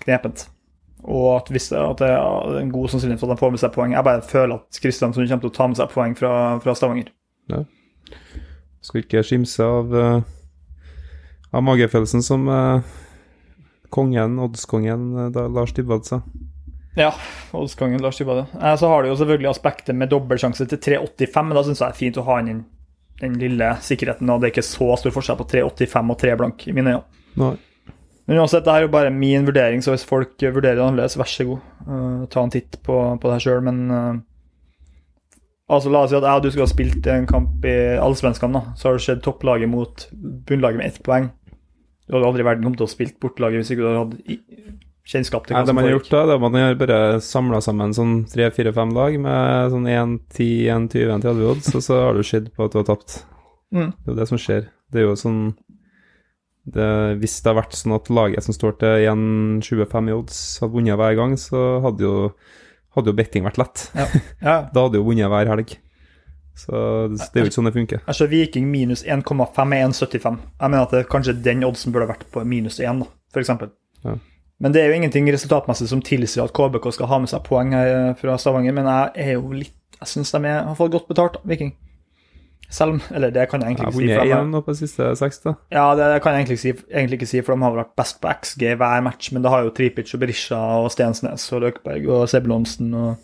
Knepent. 0.00 0.48
Og 1.04 1.36
at, 1.36 1.50
hvis 1.54 1.70
at 1.72 2.00
det 2.02 2.08
er 2.10 2.58
en 2.58 2.72
god 2.74 2.88
sannsynlighet 2.90 3.20
for 3.20 3.30
at 3.30 3.36
de 3.38 3.40
får 3.40 3.52
med 3.54 3.62
seg 3.62 3.74
poeng. 3.74 3.92
Jeg 3.94 4.04
bare 4.04 4.22
føler 4.26 4.58
at 4.58 4.80
Kristiansund 4.82 5.28
kommer 5.28 5.44
til 5.44 5.52
å 5.52 5.56
ta 5.58 5.68
med 5.70 5.78
seg 5.78 5.92
poeng 5.92 6.16
fra, 6.18 6.32
fra 6.64 6.74
Stavanger. 6.74 7.12
Skal 8.84 9.02
ikke 9.04 9.22
skimse 9.26 9.64
av, 9.64 9.94
uh, 9.94 10.20
av 11.54 11.64
magefølelsen 11.64 12.22
som 12.24 12.46
eh, 12.52 12.92
kongen, 13.94 14.38
oddskongen 14.42 15.08
eh, 15.28 15.42
Lars 15.54 15.72
Dybwad 15.76 16.06
sa. 16.08 16.20
Ja, 16.98 17.12
oddskongen 17.56 18.02
Lars 18.02 18.18
Dybwad. 18.18 18.46
Eh, 18.60 18.76
Så 18.76 18.88
har 18.88 19.02
du 19.02 19.08
jo 19.08 19.16
selvfølgelig 19.16 19.50
aspektet 19.50 19.96
med 19.96 20.10
dobbeltsjanse 20.12 20.66
til 20.66 20.78
3,85, 20.78 21.46
men 21.46 21.56
da 21.58 21.64
syns 21.66 21.80
jeg 21.80 21.86
det 21.86 21.94
er 21.94 22.00
fint 22.02 22.20
å 22.20 22.26
ha 22.28 22.40
inn 22.42 22.50
den, 22.52 22.64
den 23.22 23.38
lille 23.40 23.70
sikkerheten. 23.84 24.30
Og 24.30 24.40
det 24.40 24.50
er 24.50 24.56
ikke 24.56 24.66
så 24.66 24.92
stor 25.00 25.14
forskjell 25.14 25.40
på 25.40 25.48
3,85 25.54 26.14
og 26.14 26.20
3 26.24 26.36
blank, 26.42 26.66
i 26.68 26.76
mine 26.76 26.96
øyne. 26.98 27.24
Nei. 27.38 27.54
Men 28.28 28.42
uansett, 28.42 28.64
det 28.66 28.72
her 28.74 28.84
er 28.84 28.88
jo 28.88 28.92
bare 28.92 29.12
min 29.14 29.46
vurdering, 29.48 29.80
så 29.80 29.94
hvis 29.94 30.04
folk 30.04 30.34
vurderer 30.42 30.76
det 30.76 30.84
annerledes, 30.84 31.16
vær 31.16 31.30
så 31.32 31.46
god. 31.48 31.68
Uh, 31.88 32.26
ta 32.28 32.42
en 32.44 32.52
titt 32.52 32.76
på, 32.84 32.96
på 33.16 33.28
det 33.28 33.38
her 33.38 33.46
sjøl, 33.46 33.62
men 33.64 33.86
uh, 33.88 34.18
Altså, 35.68 35.90
La 35.92 36.00
oss 36.00 36.08
si 36.08 36.16
at 36.16 36.24
jeg 36.24 36.40
og 36.40 36.44
du 36.44 36.48
skulle 36.48 36.64
ha 36.64 36.70
spilt 36.70 37.06
en 37.12 37.26
kamp 37.28 37.64
i 37.68 37.76
Allsvenskan, 38.00 38.54
da. 38.56 38.62
Så 38.72 38.88
har 38.88 38.96
du 38.96 39.02
sett 39.04 39.20
topplaget 39.20 39.68
mot 39.68 40.06
bunnlaget 40.48 40.80
med 40.80 40.88
ett 40.88 41.02
poeng. 41.04 41.26
Du 42.08 42.16
hadde 42.16 42.28
aldri 42.30 42.40
i 42.40 42.46
verden 42.46 42.64
kommet 42.64 42.80
til 42.80 42.88
å 42.88 42.92
spilt 42.92 43.18
bortelaget 43.20 43.60
hvis 43.60 43.74
ikke 43.74 43.82
du 43.82 43.88
hadde 43.90 44.00
hatt 44.00 44.78
kjennskap 45.08 45.44
til 45.44 45.56
hva 45.56 45.64
som 45.64 45.68
foregikk. 45.68 45.68
det 45.68 45.76
man 45.76 45.84
har 45.84 45.94
gjort 45.94 46.10
da, 46.12 46.22
det 46.22 46.32
er 46.32 46.38
at 46.38 46.44
man 46.44 46.56
har 46.62 46.78
bare 46.80 47.20
samla 47.24 47.60
sammen 47.64 47.94
sånn 47.96 48.14
tre-fire-fem 48.32 48.94
lag 48.96 49.18
med 49.24 49.74
sånn 49.74 49.88
1-10, 49.92 50.48
1-20, 50.72 51.12
1-30 51.18 51.50
odds, 51.52 51.70
og 51.74 51.84
så 51.84 52.00
har 52.06 52.16
du 52.16 52.24
sett 52.24 52.48
på 52.56 52.64
at 52.64 52.72
du 52.72 52.80
har 52.80 52.88
tapt. 52.88 53.20
Mm. 53.76 53.92
Det 53.92 54.08
er 54.08 54.12
jo 54.14 54.18
det 54.22 54.28
som 54.32 54.40
skjer. 54.40 54.68
Det 54.88 55.02
er 55.02 55.04
jo 55.04 55.14
sånn 55.20 55.42
det, 56.74 56.88
Hvis 57.22 57.38
det 57.40 57.50
hadde 57.50 57.60
vært 57.62 57.76
sånn 57.78 57.96
at 57.96 58.08
laget 58.12 58.46
som 58.46 58.56
står 58.56 58.78
til 58.80 59.08
1,25 59.10 60.08
i 60.10 60.16
odds, 60.16 60.38
hadde 60.62 60.74
vunnet 60.74 61.00
hver 61.00 61.18
gang, 61.18 61.36
så 61.40 61.66
hadde 61.84 62.06
jo, 62.06 62.14
hadde 62.96 63.12
jo 63.12 63.18
betting 63.18 63.46
vært 63.48 63.60
lett. 63.60 63.84
Ja. 63.96 64.08
Da 64.74 64.86
hadde 64.86 65.00
jo 65.00 65.06
vunnet 65.06 65.30
hver 65.32 65.52
helg. 65.54 65.76
Så 66.58 66.74
det, 67.12 67.20
det 67.20 67.38
er 67.38 67.44
jo 67.44 67.50
ikke 67.52 67.58
sånn 67.60 67.68
det 67.68 67.76
funker. 67.76 68.00
Altså 68.10 68.26
Viking 68.30 68.66
minus 68.70 69.04
1,5 69.06 69.76
er 69.76 69.84
1,75. 69.86 70.40
Jeg 70.58 70.72
mener 70.72 70.82
at 70.82 70.94
det, 70.96 71.04
kanskje 71.12 71.36
den 71.44 71.62
oddsen 71.66 71.94
burde 71.94 72.08
vært 72.10 72.26
på 72.34 72.42
minus 72.48 72.80
1, 72.82 73.04
f.eks. 73.34 73.52
Ja. 74.02 74.16
Men 74.58 74.74
det 74.74 74.82
er 74.82 74.90
jo 74.90 74.96
ingenting 74.98 75.28
resultatmessig 75.30 75.86
som 75.92 76.02
tilsier 76.02 76.48
at 76.48 76.54
KBK 76.56 76.90
skal 76.96 77.10
ha 77.12 77.20
med 77.22 77.30
seg 77.30 77.44
poeng 77.46 77.76
her 77.76 77.92
eh, 77.94 78.14
fra 78.18 78.34
Stavanger, 78.42 78.74
men 78.74 78.90
jeg 78.90 79.28
er 79.28 79.36
jo 79.36 79.52
litt 79.54 79.74
Jeg 79.98 80.10
syns 80.12 80.30
de 80.34 80.46
har 80.46 80.74
fått 80.78 80.92
godt 80.94 81.08
betalt, 81.10 81.38
Viking. 81.46 81.72
Selv 82.68 82.96
om 82.96 83.00
Eller 83.16 83.30
det 83.32 83.46
kan 83.48 83.62
jeg 83.62 83.70
Jeg 83.70 83.78
egentlig 83.78 83.86
har 83.86 83.92
ikke 83.92 83.98
si. 83.98 84.04
vunnet 84.04 84.18
For 84.18 84.26
de, 84.28 84.40
én 84.42 84.50
nå 84.52 84.60
på 84.66 84.72
de 84.74 84.78
siste 84.82 85.04
seks, 85.16 85.38
da. 85.40 85.54
ja, 85.72 85.84
det 85.96 86.08
kan 86.22 86.34
jeg 86.34 86.42
egentlig 86.44 86.58
si, 86.60 86.72
egentlig 86.92 87.16
ikke 87.20 87.28
si, 87.30 87.40
for 87.40 87.54
de 87.56 87.62
har 87.64 87.78
vært 87.78 87.94
best 87.96 88.18
på 88.20 88.28
XG 88.28 88.66
hver 88.76 89.00
match, 89.06 89.30
men 89.32 89.42
det 89.42 89.50
har 89.54 89.62
jo 89.64 89.70
Tripic 89.72 90.12
og 90.14 90.20
Berisha 90.20 90.58
og 90.82 90.90
Stensnes 90.92 91.46
og 91.56 91.62
Løkberg 91.64 92.04
og 92.12 92.26
Sebulonsen 92.28 92.92
og 92.92 93.16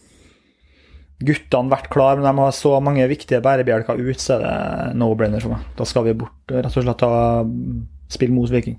guttene 1.25 1.71
vært 1.73 1.91
klar, 1.93 2.17
men 2.17 2.25
de 2.27 2.33
har 2.41 2.57
så 2.57 2.73
mange 2.85 3.05
viktige 3.09 3.41
bærebjelker 3.45 4.01
ut, 4.01 4.21
så 4.21 4.39
er 4.39 4.43
det 4.47 4.97
no-brainer 4.99 5.41
for 5.45 5.55
meg. 5.55 5.69
Da 5.79 5.85
skal 5.89 6.05
vi 6.09 6.17
bort 6.25 6.53
rett 6.53 6.67
og 6.73 6.85
slett 6.85 6.99
ta 7.01 7.13
spill 8.13 8.33
mot 8.35 8.51
Viking. 8.53 8.79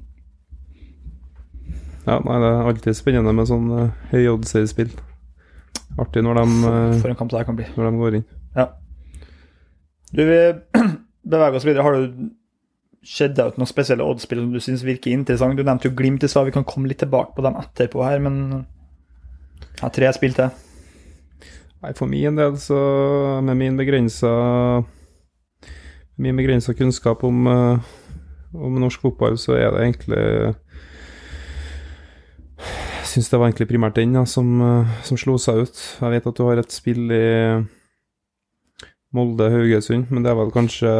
Ja, 2.06 2.20
nei, 2.22 2.38
Det 2.42 2.50
er 2.50 2.68
alltid 2.70 2.98
spennende 2.98 3.34
med 3.34 3.48
sånn 3.50 3.70
uh, 3.72 3.94
høy 4.12 4.28
odds-spill. 4.34 4.92
Artig 6.02 6.22
når 6.26 6.42
de, 6.42 6.44
eh, 6.70 6.98
For 7.02 7.10
en 7.10 7.18
kamp 7.18 7.32
det 7.32 7.46
kan 7.48 7.56
bli. 7.58 7.66
når 7.78 7.88
de 7.88 7.98
går 8.02 8.18
inn. 8.20 8.26
Du, 10.12 10.22
vi 10.26 10.40
beveger 11.32 11.58
oss 11.58 11.66
videre. 11.68 11.86
Har 11.86 11.98
du 11.98 12.30
skjedd 13.06 13.38
ut 13.38 13.58
noen 13.60 13.70
spesielle 13.70 14.06
oddspill 14.06 14.42
som 14.42 14.54
du 14.54 14.62
syns 14.64 14.86
virker 14.86 15.14
interessant? 15.14 15.58
Du 15.58 15.66
nevnte 15.66 15.90
jo 15.90 15.96
Glimt 15.98 16.26
i 16.26 16.30
stad, 16.32 16.48
vi 16.50 16.56
kan 16.56 16.68
komme 16.68 16.90
litt 16.90 17.02
tilbake 17.04 17.36
på 17.38 17.46
dem 17.46 17.58
etterpå 17.62 18.06
her, 18.06 18.22
men 18.24 18.66
jeg 19.76 19.84
har 19.84 19.94
tre 19.96 20.12
spill 20.16 20.36
til. 20.38 20.54
Nei, 21.84 21.94
For 21.98 22.10
min 22.10 22.38
del, 22.40 22.58
så 22.58 22.80
med 23.46 23.60
min 23.60 23.78
begrensa 23.78 24.30
Min 26.18 26.38
begrensa 26.40 26.74
kunnskap 26.74 27.24
om, 27.28 27.48
eh, 27.52 27.80
om 28.56 28.78
norsk 28.80 29.02
fotball, 29.04 29.36
så 29.38 29.58
er 29.60 29.72
det 29.76 29.82
egentlig 29.84 30.56
Jeg 32.56 33.10
syns 33.12 33.30
det 33.30 33.40
var 33.40 33.50
egentlig 33.50 33.68
primært 33.68 34.00
den 34.00 34.16
ja, 34.16 34.24
som, 34.26 34.62
eh, 34.62 34.96
som 35.04 35.20
slo 35.20 35.36
seg 35.38 35.68
ut. 35.68 35.82
Jeg 36.02 36.12
vet 36.16 36.28
at 36.28 36.38
du 36.38 36.44
har 36.48 36.58
et 36.58 36.72
spill 36.72 37.12
i 37.12 37.28
Molde-Haugesund, 39.16 40.10
men 40.12 40.24
det 40.26 40.32
er 40.34 40.38
vel 40.40 40.52
kanskje 40.56 40.92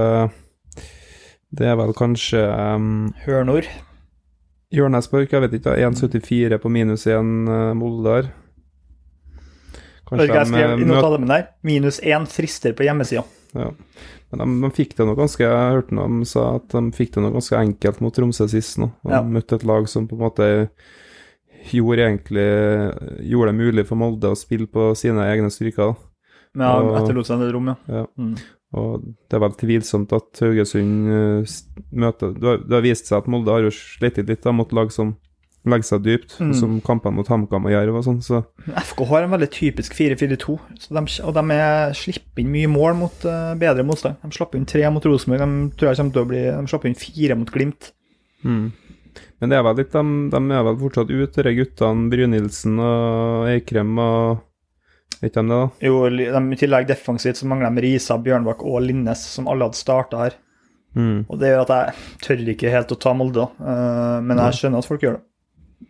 Det 1.56 1.68
er 1.70 1.76
vel 1.80 1.94
kanskje 1.96 2.42
um, 2.76 3.14
Hørnord. 3.26 3.68
Hjørnesborg, 4.76 5.30
jeg 5.32 5.44
vet 5.46 5.54
ikke. 5.60 5.76
1,74 5.88 6.58
på 6.60 6.72
minus 6.74 7.06
1 7.08 7.30
Molde 7.80 8.10
der. 8.10 8.32
Kanskje 10.06 10.28
du 10.28 10.34
jeg 10.36 10.50
skrev 10.52 10.74
i 10.80 10.84
eh, 10.84 10.90
notatene 10.90 11.30
der? 11.32 11.46
Minus 11.66 12.00
1 12.04 12.28
frister 12.30 12.76
på 12.78 12.86
hjemmesida. 12.86 13.24
Ja. 13.56 13.70
Men 14.34 14.42
de, 14.42 14.48
de 14.66 14.72
fikk 14.76 14.96
det 14.98 15.06
noe 15.08 15.16
ganske 15.18 15.42
Jeg 15.46 15.72
hørte 15.78 15.96
de 15.96 16.28
sa 16.28 16.44
at 16.58 16.74
de 16.74 16.82
fikk 16.98 17.14
det 17.16 17.24
noe 17.24 17.34
ganske 17.38 17.56
enkelt 17.62 18.02
mot 18.04 18.14
Tromsø 18.18 18.50
sist 18.52 18.78
nå. 18.82 18.90
De 19.06 19.14
Ja. 19.16 19.22
møtte 19.24 19.56
et 19.56 19.64
lag 19.66 19.88
som 19.90 20.10
på 20.10 20.18
en 20.18 20.26
måte 20.26 20.50
gjorde 21.72 22.04
egentlig 22.10 22.50
Gjorde 23.32 23.54
det 23.54 23.60
mulig 23.62 23.86
for 23.88 23.98
Molde 24.02 24.34
å 24.34 24.38
spille 24.38 24.68
på 24.68 24.92
sine 25.00 25.24
egne 25.32 25.50
styrker. 25.54 25.94
da. 25.94 26.12
Jeg 26.56 26.86
Og- 26.86 26.96
etterlot 27.02 27.28
seg 27.28 27.40
det 27.44 27.52
rommet. 27.54 27.78
Ja. 27.92 28.06
Mm. 28.18 28.36
Og 28.76 29.04
det 29.06 29.36
er 29.38 29.40
vel 29.40 29.54
tvilsomt 29.60 30.12
at 30.18 30.40
Haugesund 30.44 31.08
uh, 31.08 31.54
møter 31.96 32.34
Det 32.36 32.44
har, 32.50 32.58
det 32.66 32.74
har 32.76 32.82
vist 32.84 33.08
seg 33.08 33.18
at 33.22 33.28
Molde 33.32 33.54
har 33.54 33.62
jo 33.64 33.70
slitt 33.72 34.18
litt 34.28 34.42
da, 34.44 34.52
mot 34.52 34.72
lag 34.76 34.92
som 34.92 35.14
legger 35.66 35.88
seg 35.88 36.02
dypt, 36.06 36.36
Mm. 36.40 36.52
som 36.54 36.74
kampene 36.86 37.16
mot 37.18 37.28
HamKam 37.28 37.66
og 37.66 37.72
Jerv 37.74 37.96
og 37.98 38.04
sånn, 38.06 38.20
så 38.22 38.44
FK 38.70 39.00
har 39.10 39.24
en 39.26 39.32
veldig 39.34 39.48
typisk 39.50 39.96
4-4-2, 39.98 40.60
og 41.26 41.34
de 41.34 41.44
er, 41.56 41.94
slipper 41.98 42.44
inn 42.44 42.52
mye 42.54 42.68
mål 42.70 42.94
mot 43.00 43.26
uh, 43.26 43.56
bedre 43.58 43.82
motstand. 43.84 44.20
De 44.22 44.30
slapp 44.38 44.54
inn 44.60 44.68
tre 44.70 44.84
mot 44.94 45.02
Rosenborg, 45.10 45.42
de 45.42 45.74
tror 45.80 45.90
jeg 45.90 45.98
kommer 45.98 46.14
til 46.14 46.22
å 46.22 46.30
bli 46.30 46.44
De 46.52 46.68
slapp 46.70 46.86
inn 46.86 46.94
fire 47.00 47.36
mot 47.40 47.50
Glimt. 47.50 47.94
mm. 48.44 48.72
Men 49.42 49.50
det 49.50 49.58
er 49.58 49.64
vel 49.64 49.76
litt, 49.80 49.92
de, 49.96 50.30
de 50.30 50.40
er 50.54 50.64
vel 50.68 50.78
fortsatt 50.84 51.10
ute, 51.10 51.44
de 51.44 51.56
guttene 51.58 52.10
Brynildsen 52.12 52.78
og 52.80 53.48
Eikrem 53.50 53.98
og 54.00 54.44
Vet 55.26 55.32
ikke 55.34 55.42
de 55.42 55.50
det, 55.50 55.58
da? 55.58 55.88
Jo, 55.88 56.02
de, 56.14 56.26
I 56.54 56.58
tillegg 56.62 56.90
defensivt 56.90 57.40
så 57.40 57.48
mangler 57.50 57.74
de 57.74 57.82
Risa, 57.88 58.18
Bjørnbakk 58.22 58.62
og 58.62 58.84
Linnes, 58.86 59.24
som 59.34 59.48
alle 59.50 59.66
hadde 59.66 59.80
starta 59.80 60.20
her. 60.22 60.36
Mm. 60.96 61.26
Og 61.26 61.40
det 61.42 61.50
gjør 61.50 61.64
at 61.66 61.72
jeg 61.74 62.20
tør 62.24 62.44
ikke 62.54 62.72
helt 62.72 62.94
å 62.94 62.98
ta 63.02 63.14
Molde. 63.18 63.48
Eh, 63.58 64.18
men 64.22 64.40
jeg 64.44 64.60
skjønner 64.60 64.84
at 64.84 64.88
folk 64.88 65.02
gjør 65.04 65.18
det. 65.18 65.90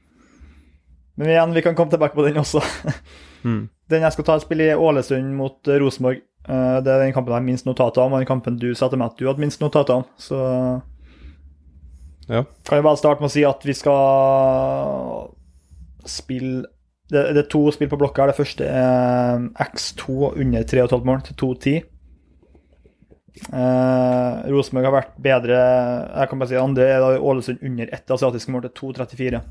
Men 1.20 1.32
igjen, 1.32 1.56
vi 1.56 1.64
kan 1.68 1.76
komme 1.78 1.92
tilbake 1.94 2.16
på 2.18 2.28
den 2.28 2.42
også. 2.42 2.64
Mm. 3.46 3.68
Den 3.94 4.02
jeg 4.02 4.14
skal 4.16 4.26
ta 4.26 4.36
et 4.40 4.42
spill 4.42 4.62
i 4.66 4.72
Ålesund 4.74 5.36
mot 5.38 5.70
eh, 5.70 5.76
Rosenborg. 5.78 6.24
Uh, 6.50 6.80
det 6.82 6.90
er 6.90 7.04
den 7.04 7.12
kampen 7.14 7.30
jeg 7.30 7.38
har 7.38 7.44
minst 7.46 7.68
notater 7.68 8.02
om, 8.02 8.16
og 8.16 8.24
den 8.24 8.26
kampen 8.26 8.56
du 8.58 8.72
sa 8.74 8.88
til 8.90 8.98
meg 8.98 9.12
at 9.12 9.20
du 9.20 9.28
hadde 9.30 9.44
minst 9.44 9.62
notater 9.62 10.00
om. 10.00 10.08
Så 10.18 10.40
Ja. 12.26 12.42
kan 12.66 12.80
vi 12.80 12.88
bare 12.88 12.98
starte 12.98 13.22
med 13.22 13.30
å 13.30 13.36
si 13.36 13.44
at 13.46 13.62
vi 13.62 13.76
skal 13.78 15.30
spille 16.10 16.66
Det, 17.12 17.22
det 17.36 17.42
er 17.44 17.50
to 17.52 17.62
spill 17.74 17.90
på 17.92 18.00
blokka 18.02 18.24
her. 18.24 18.32
Det 18.34 18.40
første 18.40 18.70
er 18.70 19.44
X2 19.68 20.32
under 20.32 20.66
3,5 20.66 21.06
mål 21.06 21.22
til 21.28 21.38
2,10. 21.44 21.84
Eh, 23.36 24.36
Rosenborg 24.48 24.88
har 24.88 24.94
vært 24.96 25.16
bedre 25.20 25.56
Jeg 25.60 26.30
kan 26.32 26.40
bare 26.40 26.48
si 26.48 26.56
andre 26.56 26.86
er 26.88 27.02
da 27.04 27.18
Ålesund 27.20 27.66
under 27.68 27.90
ett 27.92 28.14
asiatiske 28.16 28.54
mål 28.54 28.64
til 28.70 28.74
2,34. 28.96 29.42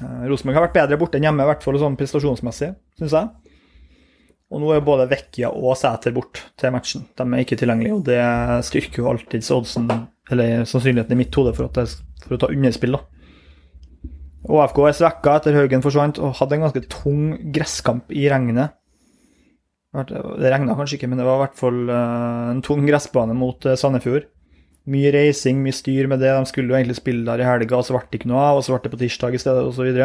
Eh, 0.00 0.24
Rosenborg 0.28 0.58
har 0.58 0.66
vært 0.66 0.76
bedre 0.80 0.98
borte 1.00 1.20
enn 1.20 1.28
hjemme, 1.28 1.46
i 1.46 1.52
hvert 1.52 1.64
fall 1.64 1.78
sånn 1.80 1.98
prestasjonsmessig, 2.00 2.72
syns 2.98 3.14
jeg. 3.14 3.54
Og 4.52 4.60
nå 4.62 4.74
er 4.74 4.84
både 4.86 5.08
Vecchia 5.10 5.48
og 5.50 5.78
Sæter 5.78 6.12
bort 6.14 6.42
til 6.60 6.74
matchen. 6.74 7.06
De 7.16 7.24
er 7.24 7.42
ikke 7.42 7.58
tilgjengelige, 7.58 7.96
og 7.96 8.04
det 8.06 8.20
styrker 8.68 9.02
jo 9.02 9.08
alltids 9.10 9.50
oddsen, 9.54 9.88
eller 10.30 10.66
sannsynligheten 10.68 11.16
i 11.16 11.22
mitt 11.24 11.38
hode 11.38 11.54
for, 11.56 11.70
for 11.72 12.36
å 12.36 12.40
ta 12.42 12.50
underspill, 12.52 12.98
da. 12.98 13.23
ÅFK 14.44 14.80
er 14.84 14.96
svekka 14.98 15.38
etter 15.38 15.56
Haugen 15.56 15.84
forsvant, 15.84 16.20
og 16.20 16.36
hadde 16.40 16.58
en 16.58 16.66
ganske 16.66 16.82
tung 16.92 17.22
gresskamp 17.54 18.12
i 18.12 18.26
regnet. 18.28 18.74
Det 19.94 20.50
regna 20.50 20.74
kanskje 20.74 20.98
ikke, 20.98 21.08
men 21.08 21.20
det 21.20 21.26
var 21.26 21.38
i 21.38 21.42
hvert 21.44 21.58
fall 21.58 21.80
eh, 21.86 22.50
en 22.50 22.62
tung 22.66 22.82
gressbane 22.84 23.36
mot 23.38 23.64
eh, 23.64 23.78
Sandefjord. 23.78 24.26
Mye 24.90 25.12
reising, 25.14 25.62
mye 25.64 25.76
styr 25.76 26.10
med 26.10 26.20
det. 26.20 26.32
De 26.34 26.50
skulle 26.50 26.74
jo 26.74 26.76
egentlig 26.76 26.98
spille 26.98 27.24
der 27.24 27.40
i 27.40 27.46
helga, 27.46 27.78
og 27.78 27.86
så 27.86 27.94
ble 27.94 28.02
det 28.10 28.20
ikke 28.20 28.32
noe 28.32 28.42
av, 28.42 28.58
og 28.58 28.66
så 28.66 28.74
ble 28.74 28.82
det 28.84 28.92
på 28.92 29.00
tirsdag 29.00 29.36
i 29.36 29.40
stedet, 29.40 29.62
osv. 29.64 30.00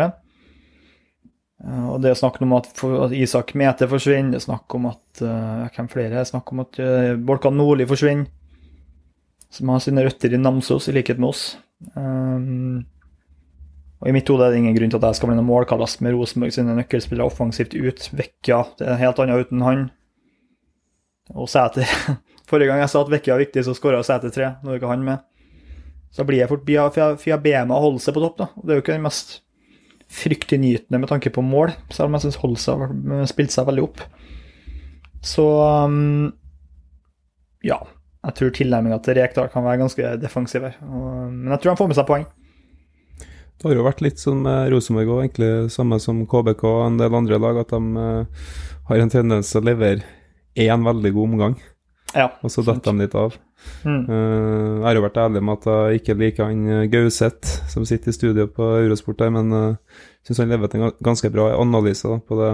Og 1.90 1.98
det 2.00 2.14
er 2.14 2.20
snakk 2.22 2.38
om 2.46 2.54
at, 2.56 2.70
Isak 3.18 3.52
Mete 3.60 3.90
forsvinner, 3.92 4.32
det 4.32 4.40
er 4.40 4.46
snakk 4.46 4.78
om 4.78 4.86
at 4.88 5.20
Hvem 5.20 5.90
flere? 5.92 6.22
Er 6.22 6.30
snakk 6.30 6.54
om 6.54 6.62
at 6.64 6.80
Bolkan 7.28 7.58
Nordli 7.60 7.84
forsvinner. 7.90 8.30
Som 9.52 9.74
har 9.74 9.82
sine 9.84 10.06
røtter 10.06 10.32
i 10.32 10.40
Namsos, 10.40 10.88
i 10.88 10.96
likhet 10.96 11.20
med 11.20 11.34
oss. 11.34 11.44
Um, 11.98 12.86
og 14.00 14.08
I 14.08 14.14
mitt 14.16 14.30
hode 14.32 14.46
er 14.46 14.54
det 14.54 14.62
ingen 14.62 14.76
grunn 14.78 14.92
til 14.94 15.00
at 15.02 15.10
jeg 15.10 15.20
skal 15.20 15.32
bli 15.32 15.36
noen 15.36 15.50
målkallast 15.50 16.00
med 16.06 16.16
Rosenborg 16.16 16.54
sine 16.56 16.76
nøkkelspillere 16.78 17.28
offensivt 17.28 17.76
ut. 17.76 18.06
Vekka, 18.16 18.62
det 18.80 18.88
er 18.88 19.02
helt 19.02 19.20
annet 19.20 19.44
uten 19.44 19.66
han. 19.66 19.82
Og 21.36 21.50
Sæter. 21.52 21.90
Forrige 22.50 22.72
gang 22.72 22.80
jeg 22.80 22.92
sa 22.94 23.04
at 23.04 23.12
Vekka 23.12 23.36
er 23.36 23.44
viktig, 23.44 23.66
så 23.68 23.76
skåra 23.76 24.00
Sæter 24.08 24.32
tre. 24.32 24.54
Nå 24.64 24.72
er 24.72 24.80
ikke 24.80 24.94
han 24.94 25.04
med. 25.04 25.26
Så 26.16 26.24
blir 26.26 26.40
jeg 26.40 26.50
fort 26.50 26.64
via, 26.66 26.88
via, 26.96 27.12
via 27.20 27.38
Bema 27.44 27.76
og 27.76 28.00
seg 28.02 28.16
på 28.16 28.24
topp, 28.24 28.40
da. 28.40 28.50
Og 28.56 28.64
det 28.64 28.74
er 28.74 28.80
jo 28.80 28.86
ikke 28.86 28.96
den 28.96 29.06
mest 29.06 29.42
fryktinngytende 30.10 31.04
med 31.04 31.12
tanke 31.12 31.30
på 31.30 31.44
mål, 31.46 31.76
selv 31.94 32.08
om 32.08 32.16
jeg 32.18 32.24
syns 32.24 32.40
Holse 32.42 32.74
har 32.80 33.30
spilt 33.30 33.54
seg 33.54 33.68
veldig 33.68 33.84
opp. 33.86 34.02
Så 35.22 35.46
um, 35.86 36.32
ja. 37.68 37.82
Jeg 38.20 38.36
tror 38.36 38.50
tilnærminga 38.52 38.98
til 39.04 39.16
Rekdal 39.16 39.48
kan 39.52 39.64
være 39.64 39.80
ganske 39.80 40.16
defensiv 40.20 40.66
her. 40.66 40.74
Men 40.84 41.54
jeg 41.54 41.62
tror 41.62 41.72
han 41.72 41.80
får 41.80 41.88
med 41.88 42.00
seg 42.00 42.08
poeng. 42.10 42.26
Det 43.60 43.68
har 43.68 43.76
jo 43.76 43.84
vært 43.84 44.00
litt 44.06 44.22
sånn 44.22 44.40
med 44.46 44.70
Rosenborg 44.72 45.10
òg, 45.12 45.22
egentlig 45.26 45.72
samme 45.74 45.98
som 46.00 46.22
KBK 46.32 46.64
og 46.70 46.86
en 46.86 47.00
del 47.02 47.16
andre 47.18 47.40
lag, 47.44 47.58
at 47.60 47.74
de 47.74 48.04
eh, 48.06 48.46
har 48.88 49.04
en 49.04 49.12
tendens 49.12 49.52
til 49.52 49.60
å 49.60 49.68
levere 49.68 50.06
én 50.56 50.86
veldig 50.88 51.12
god 51.16 51.28
omgang, 51.34 51.58
Ja. 52.16 52.30
og 52.42 52.50
så 52.54 52.64
detter 52.64 52.94
de 52.96 53.04
litt 53.04 53.16
av. 53.20 53.36
Mm. 53.84 54.06
Eh, 54.08 54.78
jeg 54.80 54.86
har 54.88 54.96
jo 54.96 55.04
vært 55.04 55.20
ærlig 55.26 55.44
med 55.44 55.58
at 55.60 55.68
jeg 55.92 56.00
ikke 56.00 56.18
liker 56.22 56.48
han 56.48 56.64
eh, 56.72 56.86
Gauseth, 56.88 57.68
som 57.68 57.84
sitter 57.86 58.14
i 58.14 58.16
studio 58.16 58.48
på 58.48 58.64
Eurosport 58.80 59.20
der, 59.20 59.30
men 59.36 59.52
uh, 59.52 59.76
syns 60.24 60.40
han 60.40 60.50
leverte 60.56 60.80
en 60.80 60.96
ganske 61.04 61.30
bra 61.34 61.50
analyse 61.60 62.08
da, 62.08 62.22
på 62.24 62.40
det. 62.40 62.54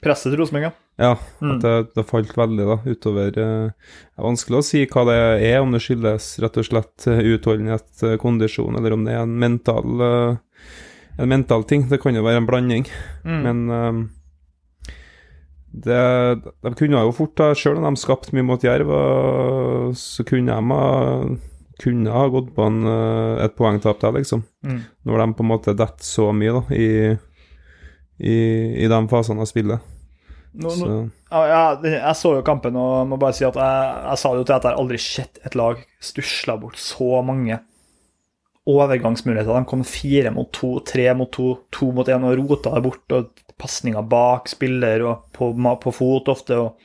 Presset 0.00 0.32
til 0.32 0.40
Rosenborg, 0.40 0.70
ja. 1.00 1.14
Mm. 1.40 1.50
at 1.50 1.64
det, 1.64 1.74
det 1.96 2.06
falt 2.08 2.32
veldig 2.36 2.66
da, 2.68 2.76
utover 2.88 3.36
eh, 3.40 3.72
Det 3.72 4.20
er 4.20 4.26
vanskelig 4.26 4.60
å 4.60 4.64
si 4.64 4.84
hva 4.88 5.04
det 5.08 5.18
er, 5.48 5.58
om 5.60 5.74
det 5.74 5.82
skyldes 5.84 6.30
rett 6.40 6.56
og 6.60 6.68
slett 6.68 7.08
eh, 7.10 7.20
utholdenhet, 7.34 7.90
eh, 8.06 8.16
kondisjon, 8.20 8.78
eller 8.80 8.96
om 8.96 9.04
det 9.04 9.16
er 9.16 9.26
en 9.26 9.36
mental, 9.42 10.06
eh, 10.06 10.64
en 11.20 11.30
mental 11.30 11.66
ting. 11.68 11.84
Det 11.90 12.00
kan 12.00 12.16
jo 12.16 12.24
være 12.24 12.40
en 12.40 12.48
blanding. 12.48 12.88
Mm. 13.28 13.40
Men 13.44 13.62
ehm, 13.76 14.00
det, 15.70 16.00
de 16.64 16.72
kunne 16.74 16.98
jo 16.98 17.12
fort 17.14 17.38
Selv 17.54 17.78
om 17.78 17.84
de 17.86 18.00
skapte 18.00 18.34
mye 18.34 18.46
mot 18.46 18.64
Jerv, 18.64 18.88
så 19.94 20.24
kunne 20.26 20.56
de 20.56 20.74
ha, 20.74 20.88
kunne 21.80 22.12
ha 22.14 22.28
gått 22.28 22.52
på 22.56 22.66
en, 22.66 22.80
eh, 22.86 23.44
et 23.44 23.56
poengtap 23.56 24.00
der, 24.02 24.16
liksom. 24.18 24.44
Mm. 24.66 24.80
Når 25.08 25.22
de 25.22 25.26
på 25.36 25.44
en 25.44 25.50
måte 25.50 25.76
detter 25.76 26.06
så 26.06 26.30
mye 26.36 26.56
da, 26.58 26.62
i, 26.76 26.88
i, 28.20 28.36
i 28.84 28.90
de 28.90 29.00
fasene 29.10 29.42
av 29.42 29.48
spillet. 29.48 29.96
Så, 30.50 30.86
ja, 31.30 31.40
ja, 31.46 31.64
jeg 31.86 32.16
så 32.18 32.32
jo 32.34 32.42
kampen 32.46 32.74
og 32.74 33.06
må 33.06 33.18
bare 33.22 33.36
si 33.38 33.44
at 33.46 33.54
jeg, 33.54 33.90
jeg 34.08 34.18
sa 34.18 34.32
det 34.32 34.40
jo 34.40 34.46
til 34.48 34.56
at 34.56 34.64
jeg 34.66 34.78
aldri 34.82 34.98
sett 34.98 35.38
et 35.46 35.56
lag 35.58 35.82
stusle 36.02 36.56
bort 36.58 36.80
så 36.82 37.20
mange 37.22 37.60
overgangsmuligheter. 38.70 39.54
De 39.54 39.70
kom 39.70 39.84
fire 39.86 40.32
mot 40.34 40.50
to, 40.54 40.72
tre 40.86 41.06
mot 41.16 41.30
to, 41.32 41.52
to 41.74 41.92
mot 41.94 42.08
én 42.10 42.26
og 42.26 42.34
rota 42.42 42.74
det 42.74 42.84
bort. 42.86 43.14
og 43.14 43.54
Pasninger 43.60 44.06
bak 44.10 44.50
spiller 44.50 45.04
og 45.06 45.28
på, 45.36 45.52
på 45.54 45.94
fot 45.94 46.30
ofte. 46.32 46.58
og 46.58 46.80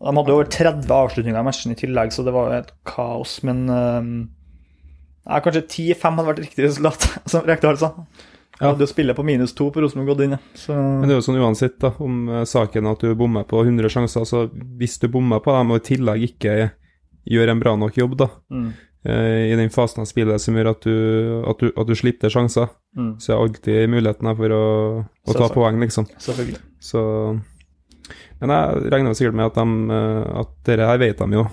De 0.00 0.16
hadde 0.16 0.36
over 0.38 0.48
30 0.48 0.94
avslutninger 0.96 1.40
i 1.40 1.46
matchen 1.46 1.74
i 1.74 1.78
tillegg, 1.78 2.14
så 2.14 2.24
det 2.24 2.34
var 2.34 2.56
et 2.56 2.72
kaos. 2.88 3.42
Men 3.46 3.66
ja, 3.68 5.40
kanskje 5.44 5.66
10-5 5.66 6.08
hadde 6.08 6.30
vært 6.30 6.44
riktig 6.46 6.66
resultat, 6.66 7.08
som 7.30 7.44
Rekdal 7.44 7.80
sa. 7.80 7.92
Ja. 8.60 8.68
Hadde 8.70 8.84
jo 8.86 8.86
spillet 8.86 9.16
på 9.18 9.24
minus 9.26 9.52
to 9.58 9.66
på 9.74 9.82
Rosenborg 9.82 10.12
gått 10.12 10.24
inn. 10.28 10.36
Så 10.54 10.74
men 10.76 11.08
det 11.08 11.16
er 11.16 11.18
jo 11.18 11.26
sånn 11.26 11.40
uansett 11.42 11.74
da, 11.82 11.90
om 12.04 12.28
eh, 12.30 12.44
saken 12.46 12.86
at 12.86 13.00
du 13.02 13.10
bommer 13.18 13.42
på 13.50 13.64
100 13.64 13.90
sjanser, 13.90 14.26
så 14.30 14.44
hvis 14.78 14.98
du 15.02 15.08
bommer 15.10 15.42
på 15.42 15.50
dem 15.56 15.72
og 15.74 15.80
i 15.80 15.86
tillegg 15.88 16.26
ikke 16.28 16.54
gjør 17.26 17.50
en 17.50 17.62
bra 17.62 17.72
nok 17.80 17.96
jobb 17.98 18.14
da, 18.20 18.28
mm, 18.54 18.68
eh, 19.10 19.40
i 19.50 19.56
den 19.58 19.72
fasen 19.74 20.04
av 20.04 20.06
spillet 20.06 20.38
som 20.44 20.54
gjør 20.54 20.70
at 20.70 20.86
du, 20.86 20.94
at 21.50 21.64
du, 21.64 21.72
at 21.74 21.90
du 21.90 21.94
slipper 21.98 22.30
sjanser, 22.30 22.70
mm, 22.94 23.10
så 23.18 23.34
er 23.34 23.42
alltid 23.42 23.90
muligheten 23.90 24.30
her 24.30 24.38
for 24.38 24.54
å, 24.54 24.62
å 25.26 25.36
ta 25.40 25.50
poeng, 25.50 25.82
liksom. 25.82 26.06
Selvfølgelig. 26.22 26.62
Så 26.84 27.02
Men 28.38 28.50
jeg 28.52 28.90
regner 28.92 29.14
sikkert 29.16 29.38
med 29.38 29.46
at 29.48 29.56
de 29.56 29.98
eh, 29.98 30.40
At 30.44 30.50
dette 30.68 30.86
her 30.90 30.98
vet 31.00 31.18
de 31.22 31.38
jo. 31.38 31.44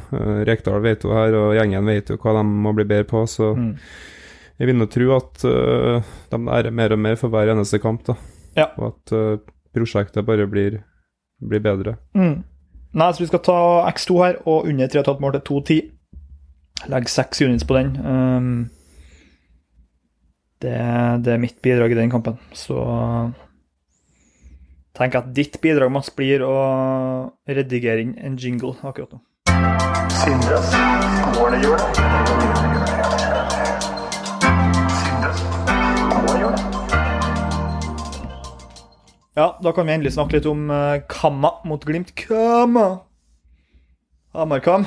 Rekdal 0.50 0.82
vet 0.84 1.06
jo 1.08 1.14
her, 1.16 1.34
og 1.40 1.54
gjengen 1.56 1.88
vet 1.88 2.10
jo 2.12 2.18
hva 2.22 2.34
de 2.38 2.46
må 2.46 2.74
bli 2.78 2.86
bedre 2.86 3.10
på, 3.10 3.26
så 3.26 3.56
Mm. 3.58 3.76
Jeg 4.62 4.70
vil 4.70 4.78
nå 4.78 4.86
tro 4.94 5.08
at 5.16 5.42
uh, 5.50 6.12
de 6.30 6.38
lærer 6.46 6.74
mer 6.78 6.94
og 6.94 7.00
mer 7.02 7.16
for 7.18 7.34
hver 7.34 7.50
eneste 7.50 7.80
kamp, 7.82 8.04
da. 8.06 8.14
Ja. 8.54 8.68
Og 8.78 8.92
at 8.92 9.14
uh, 9.18 9.40
prosjektet 9.74 10.28
bare 10.28 10.46
blir, 10.46 10.84
blir 11.42 11.64
bedre. 11.66 11.96
Mm. 12.14 12.44
Nei, 12.94 13.08
så 13.10 13.24
vi 13.24 13.30
skal 13.32 13.42
ta 13.48 13.58
X2 13.90 14.20
her, 14.22 14.38
og 14.46 14.70
under 14.70 14.92
3,5 14.92 15.24
mål 15.24 15.40
til 15.40 15.44
2,10. 15.50 15.90
Legg 16.94 17.10
seks 17.10 17.42
units 17.42 17.66
på 17.66 17.78
den. 17.80 17.90
Um, 18.06 18.70
det, 20.62 20.78
det 21.26 21.34
er 21.34 21.42
mitt 21.42 21.58
bidrag 21.66 21.96
i 21.96 21.98
den 21.98 22.14
kampen. 22.14 22.38
Så 22.54 22.78
tenk 24.98 25.18
at 25.18 25.34
ditt 25.34 25.58
bidrag 25.64 25.90
Mats, 25.90 26.14
blir 26.14 26.46
å 26.46 26.54
redigere 27.50 28.06
inn 28.06 28.14
en 28.22 28.38
jingle 28.38 28.78
akkurat 28.86 29.18
nå. 29.18 29.24
Sindres. 30.22 30.70
Ja, 39.38 39.60
da 39.64 39.72
kan 39.72 39.88
vi 39.88 39.94
endelig 39.94 40.12
snakke 40.18 40.36
litt 40.38 40.48
om 40.50 40.66
uh, 40.68 41.00
Kamma 41.08 41.54
mot 41.64 41.84
Glimt. 41.88 42.12
Kamma! 42.20 42.88
Hamar-Kam. 44.36 44.84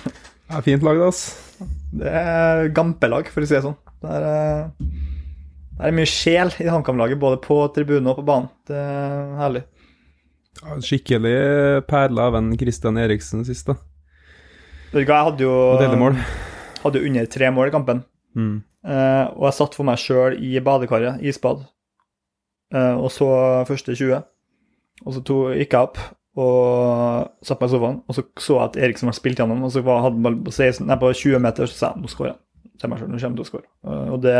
er 0.50 0.64
fint 0.66 0.82
lag, 0.82 0.98
det, 0.98 1.10
ass. 1.12 1.22
Det 1.94 2.10
er 2.10 2.70
gampelag, 2.74 3.30
for 3.30 3.42
å 3.44 3.46
si 3.46 3.54
det 3.54 3.62
sånn. 3.62 3.76
Det 4.02 4.16
er, 4.16 4.26
eh, 4.28 4.88
det 5.78 5.88
er 5.88 5.94
mye 5.94 6.10
sjel 6.10 6.50
i 6.62 6.66
HamKam-laget, 6.70 7.20
både 7.22 7.38
på 7.42 7.60
tribunen 7.74 8.10
og 8.10 8.18
på 8.18 8.26
banen. 8.26 8.50
Det 8.66 8.78
er 8.78 9.32
herlig. 9.38 9.62
Ja, 10.60 10.78
Skikkelig 10.88 11.38
perle 11.90 12.26
av 12.30 12.38
en 12.38 12.50
Christian 12.58 12.98
Eriksen 13.02 13.46
sist, 13.46 13.70
da. 13.70 13.78
Vet 14.90 15.04
du 15.04 15.10
hva, 15.10 15.20
jeg 15.20 15.28
hadde 15.30 15.46
jo, 15.46 15.54
hadde 16.82 17.02
jo 17.02 17.12
under 17.12 17.30
tre 17.30 17.50
mål 17.54 17.70
i 17.70 17.74
kampen. 17.74 18.02
Mm. 18.34 18.58
Uh, 18.86 19.30
og 19.38 19.48
jeg 19.48 19.58
satt 19.58 19.78
for 19.78 19.86
meg 19.86 20.02
sjøl 20.02 20.38
i 20.38 20.58
badekaret, 20.62 21.22
isbad, 21.22 21.62
og 22.74 23.10
så 23.14 23.28
første 23.68 23.94
20. 23.94 24.22
Og 25.04 25.14
så 25.14 25.22
to, 25.26 25.38
gikk 25.54 25.76
jeg 25.76 25.88
opp 25.88 26.00
og 26.34 27.30
satt 27.46 27.60
meg 27.62 27.70
i 27.70 27.74
sofaen, 27.76 27.98
og 28.08 28.16
så 28.16 28.24
så 28.42 28.56
jeg 28.56 28.64
at 28.66 28.76
Eriksen 28.88 29.10
var 29.10 29.14
spilt 29.14 29.38
gjennom, 29.38 29.62
og 29.62 29.70
så 29.70 29.84
var, 29.86 30.02
hadde 30.02 30.18
han 30.18 30.40
på, 30.42 30.50
16, 30.50 30.86
nei, 30.88 30.98
på 30.98 31.12
20 31.14 31.42
meter, 31.44 31.70
så 31.70 31.76
sa 31.76 31.90
jeg 31.92 32.02
nå 32.02 32.10
skårer. 32.10 32.38
Til 32.80 32.90
meg 32.90 32.98
selv, 33.00 33.12
nå 33.12 33.20
kommer 33.22 33.38
til 33.38 33.44
å 33.44 33.50
skåre. 33.52 33.68
Eh, 33.86 34.08
og 34.16 34.24
det 34.24 34.38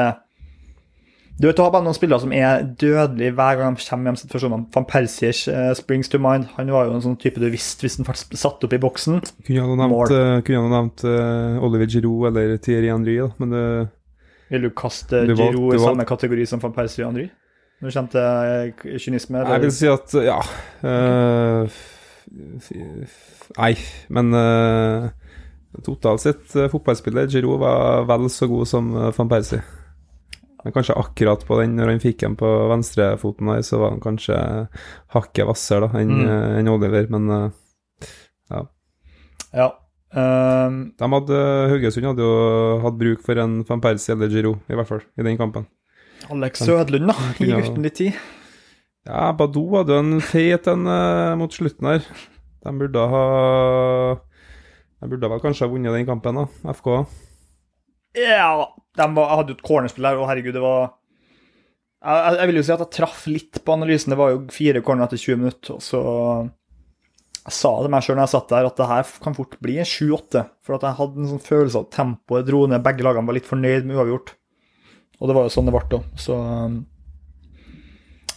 Du 1.38 1.48
vet, 1.48 1.56
du 1.58 1.62
har 1.62 1.70
bare 1.74 1.82
noen 1.82 1.96
spillere 1.96 2.22
som 2.22 2.32
er 2.34 2.62
dødelige 2.78 3.34
hver 3.34 3.56
gang 3.58 3.74
de 3.74 3.82
kommer 3.82 4.10
hjem 4.10 4.18
situasjonene. 4.20 4.66
Van 4.74 4.84
Persiers 4.86 5.40
uh, 5.50 5.72
springs 5.74 6.10
to 6.10 6.18
mind. 6.22 6.46
Han 6.54 6.70
var 6.70 6.86
jo 6.86 6.94
en 6.94 7.02
sånn 7.02 7.16
type 7.18 7.42
du 7.42 7.48
visste 7.50 7.82
hvis 7.82 7.98
han 7.98 8.06
faktisk 8.06 8.30
ble 8.30 8.38
satt 8.38 8.66
opp 8.66 8.74
i 8.74 8.78
boksen. 8.82 9.18
Kunne 9.46 9.64
han 9.64 9.72
ha 9.74 9.88
nevnt, 9.88 10.14
eh, 10.14 10.42
kunne 10.46 10.62
han 10.62 10.74
nevnt 10.76 11.02
uh, 11.06 11.62
Oliver 11.66 11.90
Giroud 11.90 12.28
eller 12.30 12.54
Thierry 12.62 12.90
Henry, 12.90 13.16
da, 13.18 13.30
men 13.42 13.54
det 13.54 13.64
Vil 14.52 14.68
du 14.68 14.70
kaste 14.78 15.24
Giroud 15.30 15.74
i 15.74 15.82
samme 15.82 16.06
kategori 16.06 16.46
som 16.46 16.62
van 16.62 16.74
Persie 16.74 17.02
og 17.02 17.10
Henry? 17.12 17.26
Når 17.84 17.90
det 17.90 17.96
kommer 17.98 18.12
til 18.14 18.96
kynisme? 18.96 19.42
kynisme? 19.44 19.44
Jeg 19.52 19.60
vil 19.60 19.72
si 19.76 19.88
at 19.92 20.14
ja 20.24 20.38
eh, 20.88 21.74
f- 22.64 23.50
Nei, 23.58 23.74
men 24.16 24.32
uh, 24.32 25.10
totalt 25.84 26.22
sett, 26.24 26.46
uh, 26.56 26.64
fotballspiller 26.72 27.28
Giroud 27.28 27.60
var 27.60 28.06
vel 28.08 28.24
så 28.32 28.48
god 28.48 28.64
som 28.70 28.88
uh, 28.96 29.10
van 29.12 29.28
Persie. 29.28 29.60
Men 30.64 30.72
kanskje 30.72 30.96
akkurat 30.96 31.44
på 31.44 31.58
den, 31.60 31.74
når 31.76 31.90
han 31.92 32.00
fikk 32.00 32.22
den 32.24 32.38
på 32.40 32.48
venstrefoten 32.72 33.50
der, 33.52 33.60
så 33.68 33.82
var 33.82 33.92
han 33.92 34.00
kanskje 34.00 34.38
hakket 35.12 35.44
hvassere 35.50 35.90
da, 35.92 36.00
enn 36.00 36.14
Mm. 36.24 36.58
en 36.62 36.72
Oliver, 36.72 37.06
men 37.12 37.28
uh, 37.28 38.64
Ja. 39.52 39.68
Ehm, 40.14 40.78
de 40.98 41.06
hadde, 41.12 41.38
Haugesund 41.74 42.06
hadde 42.08 42.22
jo 42.24 42.80
hatt 42.82 42.96
bruk 42.98 43.20
for 43.26 43.38
en 43.42 43.60
van 43.68 43.80
Persie 43.84 44.14
eller 44.16 44.32
Giroud, 44.32 44.60
i 44.70 44.74
hvert 44.78 44.88
fall, 44.88 45.04
i 45.18 45.22
den 45.26 45.36
kampen. 45.38 45.66
Alex 46.30 46.62
Sødlund, 46.64 47.06
da. 47.10 47.14
Gi 47.38 47.48
Ja. 47.50 47.60
gutten 47.60 47.82
litt 47.84 47.94
tid. 48.00 48.14
Ja, 49.06 49.32
Badou 49.36 49.66
hadde 49.76 49.98
en 50.00 50.20
fet 50.24 50.66
en 50.72 50.86
uh, 50.88 51.34
mot 51.36 51.52
slutten 51.52 51.84
her. 51.90 52.06
De 52.64 52.72
burde 52.80 53.02
ha 53.12 53.24
De 55.02 55.08
burde 55.10 55.28
vel 55.28 55.40
kanskje 55.42 55.66
ha 55.66 55.72
vunnet 55.72 55.92
den 55.92 56.06
kampen, 56.08 56.34
da, 56.40 56.72
FK. 56.72 56.88
Ja, 58.16 58.68
de 58.96 59.06
var, 59.16 59.32
hadde 59.36 59.52
jo 59.52 59.58
et 59.58 59.66
cornerspill 59.66 60.06
der, 60.06 60.16
og 60.22 60.28
herregud, 60.30 60.54
det 60.56 60.62
var 60.62 60.94
jeg, 62.04 62.14
jeg- 62.14 62.38
jeg 62.38 62.46
vil 62.48 62.56
jo 62.56 62.62
si 62.62 62.72
at 62.72 62.78
jeg 62.84 62.90
traff 62.96 63.26
litt 63.26 63.60
på 63.64 63.72
analysen. 63.74 64.10
Det 64.12 64.18
var 64.18 64.30
jo 64.34 64.40
fire 64.52 64.80
corner 64.84 65.04
etter 65.06 65.16
20 65.20 65.36
minutter, 65.40 65.74
og 65.74 65.80
så 65.84 66.50
Jeg 67.44 67.52
sa 67.52 67.70
det 67.82 67.90
meg 67.92 68.00
sjøl 68.00 68.16
når 68.16 68.24
jeg 68.24 68.32
satt 68.32 68.48
der, 68.48 68.64
at 68.70 68.76
det 68.76 68.86
her 68.88 69.02
kan 69.20 69.34
fort 69.36 69.58
bli 69.60 69.74
en 69.76 69.84
7-8. 69.84 70.46
For 70.64 70.76
at 70.78 70.80
jeg 70.86 70.96
hadde 70.96 71.18
en 71.20 71.28
sånn 71.28 71.42
følelse 71.44 71.76
av 71.76 71.82
at 71.84 71.90
tempoet 71.92 72.46
dro 72.48 72.62
ned. 72.66 72.80
Begge 72.82 73.04
lagene 73.04 73.26
var 73.28 73.34
litt 73.36 73.44
fornøyd 73.50 73.84
med 73.84 73.96
uavgjort. 73.98 74.32
Og 75.20 75.30
det 75.30 75.36
var 75.36 75.46
jo 75.46 75.54
sånn 75.54 75.68
det 75.68 75.74
ble, 75.74 76.00
òg. 76.00 76.08
Så 76.20 76.34
um, 76.36 76.80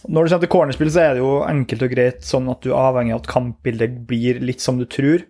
Når 0.08 0.24
det 0.24 0.30
kommer 0.30 0.44
til 0.44 0.52
cornerspill, 0.52 0.92
så 0.94 1.02
er 1.02 1.16
det 1.16 1.24
jo 1.24 1.32
enkelt 1.46 1.82
og 1.84 1.90
greit 1.94 2.22
sånn 2.26 2.48
at 2.52 2.62
du 2.64 2.70
er 2.70 2.78
avhengig 2.80 3.16
av 3.16 3.24
at 3.24 3.32
kampbildet 3.32 3.98
blir 4.08 4.40
litt 4.44 4.62
som 4.64 4.78
du 4.78 4.86
tror. 4.88 5.26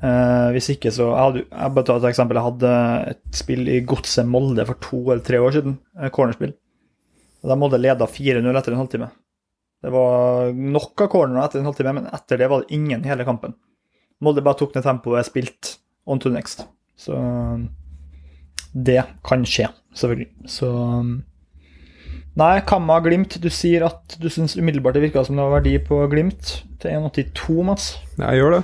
Eh, 0.00 0.48
hvis 0.54 0.70
ikke, 0.72 0.92
så 0.94 1.10
Jeg, 1.10 1.20
hadde, 1.20 1.40
jeg 1.44 1.74
bare 1.76 1.86
tar 1.86 2.00
et 2.00 2.10
eksempel. 2.10 2.38
Jeg 2.38 2.48
hadde 2.48 2.74
et 3.12 3.40
spill 3.40 3.68
i 3.68 3.80
Godset 3.86 4.28
Molde 4.28 4.64
for 4.68 4.80
to 4.82 5.00
eller 5.06 5.24
tre 5.26 5.40
år 5.42 5.56
siden. 5.56 5.78
eh, 6.00 6.10
Cornerspill. 6.14 6.54
Og 7.42 7.50
Da 7.50 7.56
Molde 7.56 7.80
leda 7.80 8.06
4-0 8.06 8.56
etter 8.56 8.72
en 8.72 8.82
halvtime. 8.82 9.10
Det 9.80 9.90
var 9.92 10.52
nok 10.52 11.00
av 11.00 11.08
cornerer 11.08 11.46
etter 11.46 11.60
en 11.60 11.68
halvtime, 11.70 11.94
men 11.96 12.08
etter 12.12 12.36
det 12.36 12.48
var 12.52 12.60
det 12.62 12.74
ingen 12.76 13.04
hele 13.04 13.24
kampen. 13.24 13.54
Molde 14.20 14.44
bare 14.44 14.58
tok 14.60 14.74
ned 14.74 14.84
tempoet, 14.84 15.24
spilte 15.24 15.78
on 16.04 16.20
to 16.20 16.28
next. 16.28 16.66
Så 17.00 17.16
det 18.76 19.02
kan 19.24 19.46
skje, 19.48 19.70
selvfølgelig. 19.96 20.30
Så 20.48 20.70
Nei, 22.38 22.60
Kamma 22.66 23.00
Glimt. 23.04 23.36
Du 23.42 23.48
sier 23.52 23.84
at 23.88 24.16
du 24.20 24.28
syns 24.30 24.56
umiddelbart 24.56 24.96
det 24.96 25.08
virka 25.08 25.24
som 25.26 25.36
det 25.36 25.44
var 25.44 25.58
verdi 25.58 25.74
på 25.82 25.98
Glimt 26.12 26.60
til 26.80 26.94
1,82, 26.94 27.64
Mats. 27.66 27.90
Ja, 28.16 28.30
jeg 28.30 28.42
gjør 28.42 28.58
det. 28.58 28.62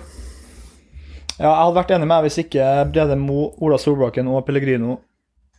Ja, 1.37 1.51
jeg 1.51 1.63
hadde 1.65 1.77
vært 1.77 1.91
enig 1.93 2.07
med 2.09 2.15
deg 2.17 2.29
hvis 2.29 2.39
ikke 2.47 2.69
Brede 2.93 3.17
Mo, 3.21 3.51
Ola 3.61 3.77
Solbakken 3.81 4.31
og 4.33 4.47
Pellegrino 4.47 5.01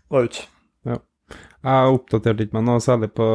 var 0.09 0.25
ute. 0.25 0.47
Jeg 1.67 1.91
oppdaterte 1.91 2.45
ikke 2.45 2.55
meg 2.55 2.65
noe 2.69 2.81
særlig 2.81 3.09
på, 3.17 3.27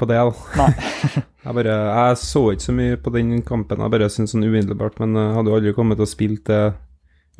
på 0.00 0.08
det. 0.08 0.18
da. 0.56 0.66
Jeg, 1.40 1.56
bare, 1.56 1.72
jeg 1.72 2.16
så 2.20 2.42
ikke 2.52 2.66
så 2.66 2.72
mye 2.76 2.96
på 3.00 3.10
den 3.14 3.28
kampen, 3.48 3.80
jeg 3.80 3.92
bare 3.94 4.10
syntes 4.12 4.34
sånn 4.34 4.44
umiddelbart, 4.44 4.98
men 5.00 5.14
jeg 5.16 5.30
hadde 5.38 5.48
jo 5.48 5.54
aldri 5.56 5.70
kommet 5.72 5.96
til 5.96 6.04
å 6.04 6.10
spille 6.10 6.36
det 6.44 6.58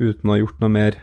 uten 0.01 0.31
å 0.31 0.33
ha 0.33 0.37
gjort 0.39 0.63
noe 0.63 0.73
mer 0.73 0.97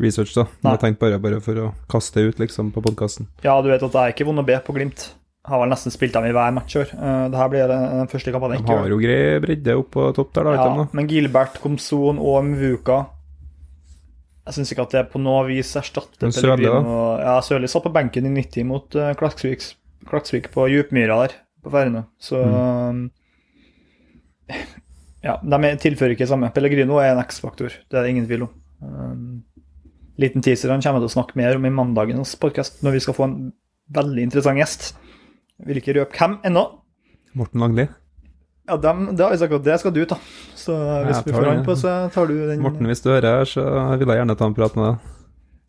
research, 0.00 0.32
da. 0.34 0.46
Nei. 0.64 0.72
jeg 0.74 0.80
tenkte 0.84 1.00
bare, 1.06 1.18
bare 1.22 1.40
for 1.44 1.54
å 1.60 1.70
kaste 1.92 2.22
ut, 2.28 2.38
liksom, 2.42 2.72
på 2.74 2.82
podkasten. 2.82 3.26
Ja, 3.44 3.54
du 3.62 3.68
vet 3.70 3.82
at 3.82 3.92
jeg 3.92 4.00
er 4.02 4.14
ikke 4.14 4.26
vond 4.26 4.40
å 4.42 4.46
be 4.46 4.56
på 4.64 4.74
Glimt. 4.76 5.10
Jeg 5.40 5.54
har 5.54 5.60
vel 5.62 5.70
nesten 5.72 5.92
spilt 5.94 6.12
dem 6.12 6.26
i 6.28 6.32
hver 6.36 6.52
match 6.52 6.74
i 6.76 6.80
år. 6.82 6.90
Eh, 6.92 7.28
Det 7.32 7.38
her 7.40 7.48
blir 7.48 7.68
den 7.70 8.08
første 8.12 8.32
kampen 8.32 8.52
jeg 8.52 8.64
De 8.66 8.74
har 8.76 8.88
jo 8.92 8.98
grei 9.00 9.38
bredde 9.40 9.76
opp 9.80 9.90
på 9.96 10.08
topp 10.14 10.34
der, 10.36 10.44
da. 10.44 10.52
Ja, 10.58 10.66
ikke 10.68 10.82
da? 10.82 10.88
men 10.98 11.08
Gilbert, 11.08 11.60
Komson 11.62 12.18
og 12.20 12.44
Mvuka 12.44 12.98
Jeg 14.46 14.54
syns 14.58 14.72
ikke 14.74 14.82
at 14.84 14.90
det 14.98 15.04
på 15.14 15.20
noe 15.22 15.46
vis 15.48 15.70
erstatter? 15.80 16.28
Pellegrino. 16.28 16.94
Ja, 17.22 17.38
Sørli 17.46 17.68
satt 17.72 17.84
på 17.86 17.92
benken 17.94 18.26
i 18.28 18.32
90 18.36 18.66
mot 18.68 18.96
uh, 19.00 19.12
Klaksvik, 19.20 19.64
Klaksvik 20.10 20.50
på 20.52 20.66
Djupmyra 20.72 21.20
der, 21.24 21.34
på 21.64 21.70
Færøyene. 21.72 22.04
Så 22.20 22.40
Mm. 22.44 23.10
Ja, 25.22 25.36
de 25.44 25.54
er- 25.68 25.76
tilfører 25.76 26.14
ikke 26.16 26.24
det 26.24 26.30
samme. 26.32 26.48
Pellegrino 26.54 26.96
er 26.98 27.12
en 27.12 27.20
X-faktor, 27.22 27.68
det 27.90 27.94
er 27.98 28.02
det 28.06 28.10
ingen 28.14 28.26
tvil 28.26 28.42
om. 28.46 28.54
Um, 28.82 29.29
liten 30.20 30.44
teaser 30.44 30.72
han 30.72 30.82
kommer 30.84 31.02
til 31.02 31.10
å 31.10 31.14
snakke 31.16 31.38
mer 31.40 31.56
om 31.58 31.66
i 31.66 31.72
mandagens 31.74 32.34
podkast, 32.40 32.82
når 32.84 32.98
vi 32.98 33.02
skal 33.06 33.16
få 33.16 33.26
en 33.26 33.38
veldig 33.96 34.26
interessant 34.28 34.60
gjest. 34.60 34.92
Vil 35.66 35.80
ikke 35.80 35.96
røpe 35.98 36.16
hvem 36.16 36.38
ennå. 36.48 36.66
Morten 37.36 37.62
Langli. 37.62 37.86
Ja, 38.70 38.76
dem, 38.78 39.08
det, 39.16 39.24
har 39.24 39.34
jeg 39.34 39.42
sagt 39.42 39.56
at 39.56 39.66
det 39.66 39.78
skal 39.82 39.94
du 39.94 40.02
ta. 40.08 40.18
Så 40.54 40.76
hvis 40.76 41.16
jeg 41.18 41.30
vi 41.30 41.34
får 41.34 41.48
han 41.48 41.64
på, 41.66 41.74
så 41.78 41.94
tar 42.14 42.30
du 42.30 42.36
den. 42.36 42.62
Morten, 42.62 42.86
hvis 42.86 43.02
du 43.02 43.10
hører 43.10 43.40
her, 43.40 43.48
så 43.48 43.64
vil 43.98 44.12
jeg 44.12 44.22
gjerne 44.22 44.36
ta 44.38 44.46
en 44.46 44.56
prat 44.56 44.76
med 44.78 44.86
deg. 44.86 45.16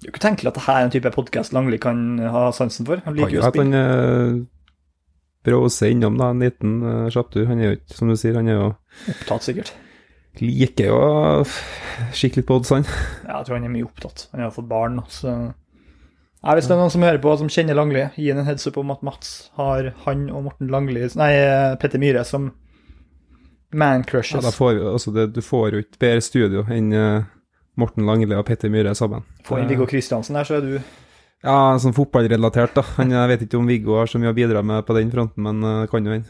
Det 0.02 0.08
er 0.08 0.10
jo 0.10 0.16
ikke 0.16 0.24
tenkelig 0.24 0.50
at 0.50 0.58
dette 0.58 0.74
er 0.74 0.86
en 0.86 0.92
type 0.96 1.12
podkast 1.14 1.54
Langli 1.54 1.78
kan 1.82 2.02
ha 2.34 2.48
sansen 2.58 2.88
for. 2.88 3.02
Han 3.06 3.18
liker 3.18 3.38
jo 3.38 3.44
å 3.44 3.52
spille. 3.52 3.82
han 3.82 4.42
prøver 5.46 5.68
å 5.68 5.74
se 5.74 5.90
innom 5.94 6.18
da, 6.20 6.32
en 6.34 6.42
liten 6.42 6.80
uh, 6.86 7.08
kjapptur. 7.14 7.48
Han 7.50 7.62
er 7.62 7.72
jo 7.72 7.78
ikke, 7.80 7.98
som 7.98 8.12
du 8.12 8.18
sier, 8.20 8.38
han 8.38 8.50
er 8.50 8.58
jo 8.58 8.68
Opptatt, 9.14 9.46
sikkert. 9.48 9.74
Liker 10.40 10.88
jo 10.88 10.96
å 10.96 11.42
kikke 12.16 12.40
litt 12.40 12.48
på 12.48 12.60
oddsene. 12.62 12.88
Ja, 13.26 13.42
jeg 13.42 13.50
tror 13.50 13.58
han 13.58 13.68
er 13.68 13.74
mye 13.74 13.88
opptatt. 13.88 14.30
Han 14.32 14.46
har 14.46 14.54
fått 14.56 14.70
barn 14.70 15.02
så 15.12 15.34
ja, 16.42 16.56
Hvis 16.58 16.66
det 16.66 16.74
er 16.74 16.80
noen 16.80 16.94
som 16.94 17.04
hører 17.06 17.20
på 17.22 17.36
som 17.38 17.52
kjenner 17.54 17.78
Langli, 17.78 18.08
gi 18.16 18.32
han 18.32 18.40
en 18.42 18.48
heads 18.48 18.66
up 18.66 18.80
om 18.82 18.94
at 18.96 19.04
Mats 19.06 19.52
har 19.60 19.92
han 20.08 20.24
og 20.34 20.48
Morten 20.48 20.72
Langli 20.74 21.04
Nei, 21.20 21.34
Petter 21.82 22.02
Myhre 22.02 22.24
som 22.26 22.48
Ja, 22.50 23.78
man-crushes. 23.78 24.42
da 24.44 24.52
får, 24.52 24.82
altså 24.94 25.14
det, 25.16 25.28
du 25.36 25.42
får 25.46 25.76
jo 25.76 25.84
ikke 25.84 26.02
bedre 26.02 26.24
studio 26.26 26.66
enn 26.74 26.90
eh, 26.98 27.30
Morten 27.80 28.08
Langli 28.10 28.36
og 28.36 28.44
Petter 28.50 28.72
Myhre 28.74 28.96
sammen. 28.98 29.24
Får 29.48 29.62
inn 29.62 29.70
Viggo 29.70 29.86
Kristiansen 29.88 30.36
der, 30.36 30.48
så 30.48 30.58
er 30.58 30.66
du 30.66 30.74
Ja, 31.46 31.78
sånn 31.82 31.96
fotballrelatert, 31.96 32.76
da. 32.76 32.84
Jeg 33.00 33.30
vet 33.32 33.46
ikke 33.46 33.62
om 33.62 33.70
Viggo 33.70 33.96
har 34.00 34.10
så 34.10 34.20
mye 34.22 34.34
å 34.34 34.38
bidra 34.38 34.62
med 34.66 34.84
på 34.86 34.98
den 34.98 35.14
fronten, 35.14 35.46
men 35.46 35.64
uh, 35.64 35.88
kan 35.90 36.06
jo 36.06 36.14
hende. 36.14 36.30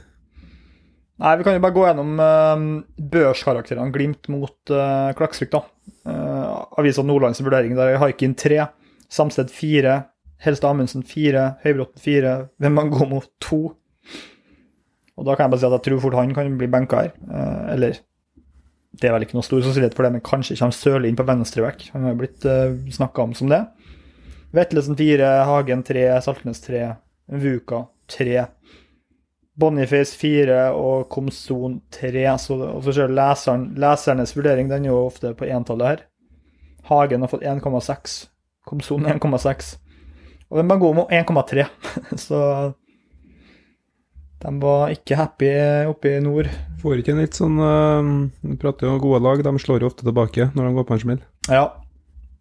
Nei, 1.22 1.36
vi 1.38 1.45
kan 1.45 1.53
jo 1.53 1.61
bare 1.61 1.76
gå 1.76 1.84
gjennom 1.86 2.15
uh, 2.17 2.61
børskarakterene. 3.13 3.93
Glimt 3.93 4.30
mot 4.34 4.74
uh, 4.74 5.11
Klaksvik. 5.17 5.53
Uh, 5.53 6.80
Avisa 6.82 7.03
Nordlands 7.05 7.43
vurdering 7.45 7.76
der 7.78 7.93
er 7.93 8.01
Haikin 8.01 8.34
3, 8.38 8.63
Samsted 9.11 9.51
4, 9.53 9.99
Helstad 10.41 10.74
Amundsen 10.74 11.03
4, 11.05 11.43
Høybråten 11.61 12.01
4, 12.01 12.32
Vemangomo 12.63 13.22
2. 13.45 13.59
Og 15.19 15.28
da 15.28 15.36
kan 15.36 15.45
jeg 15.45 15.53
bare 15.53 15.61
si 15.61 15.67
at 15.69 15.76
jeg 15.78 15.86
tror 15.86 16.01
fort 16.07 16.17
han 16.17 16.34
kan 16.34 16.57
bli 16.57 16.69
benka 16.74 17.03
her. 17.03 17.13
Uh, 17.30 17.69
eller 17.76 18.01
det 18.97 19.07
er 19.07 19.13
vel 19.13 19.28
ikke 19.28 19.38
noe 19.38 19.45
stor 19.45 19.61
sannsynlighet 19.61 19.93
for 19.97 20.07
det, 20.07 20.15
men 20.15 20.26
kanskje 20.26 20.57
kommer 20.57 20.76
Sørli 20.76 21.11
inn 21.11 21.19
på 21.19 21.28
venstreback. 21.28 21.86
Han 21.93 22.07
har 22.07 22.15
jo 22.15 22.22
blitt 22.24 22.49
uh, 22.49 22.74
snakka 22.97 23.28
om 23.28 23.38
som 23.38 23.51
det. 23.51 23.61
Vetlesen 24.57 24.97
4, 24.97 25.30
Hagen 25.47 25.86
3, 25.86 26.07
Saltnes 26.26 26.65
3, 26.65 26.88
Vuka 27.45 27.86
3. 28.17 28.47
Boniface 29.59 30.15
4 30.17 30.71
og 30.77 31.09
Komson 31.11 31.81
3. 31.91 32.25
Så, 32.39 32.55
og 32.55 32.83
så 32.85 32.95
ser 32.95 33.13
leseren, 33.13 33.71
lesernes 33.79 34.35
vurdering, 34.37 34.71
den 34.71 34.87
er 34.87 34.93
jo 34.93 35.05
ofte 35.05 35.33
på 35.37 35.49
entallet 35.49 35.87
her. 35.87 36.05
Hagen 36.89 37.23
har 37.23 37.31
fått 37.31 37.45
1,6. 37.47 38.17
Komson 38.67 39.07
1,6. 39.09 39.75
Og 40.51 40.67
Bangomo 40.67 41.07
1,3. 41.11 41.65
Så 42.25 42.39
de 44.41 44.51
var 44.61 44.89
ikke 44.89 45.19
happy 45.19 45.51
oppe 45.89 46.15
i 46.15 46.23
nord. 46.23 46.49
Får 46.81 47.01
ikke 47.01 47.13
en 47.13 47.21
litt 47.21 47.37
sånn 47.37 47.59
uh, 47.61 48.55
prater 48.61 48.87
jo 48.87 48.95
om 48.95 49.03
gode 49.03 49.21
lag, 49.21 49.43
de 49.45 49.53
slår 49.61 49.83
jo 49.83 49.91
ofte 49.91 50.07
tilbake 50.07 50.49
når 50.55 50.67
de 50.67 50.75
går 50.79 50.87
på 50.87 50.97
en 50.97 51.03
smell. 51.03 51.21
Ja. 51.51 51.67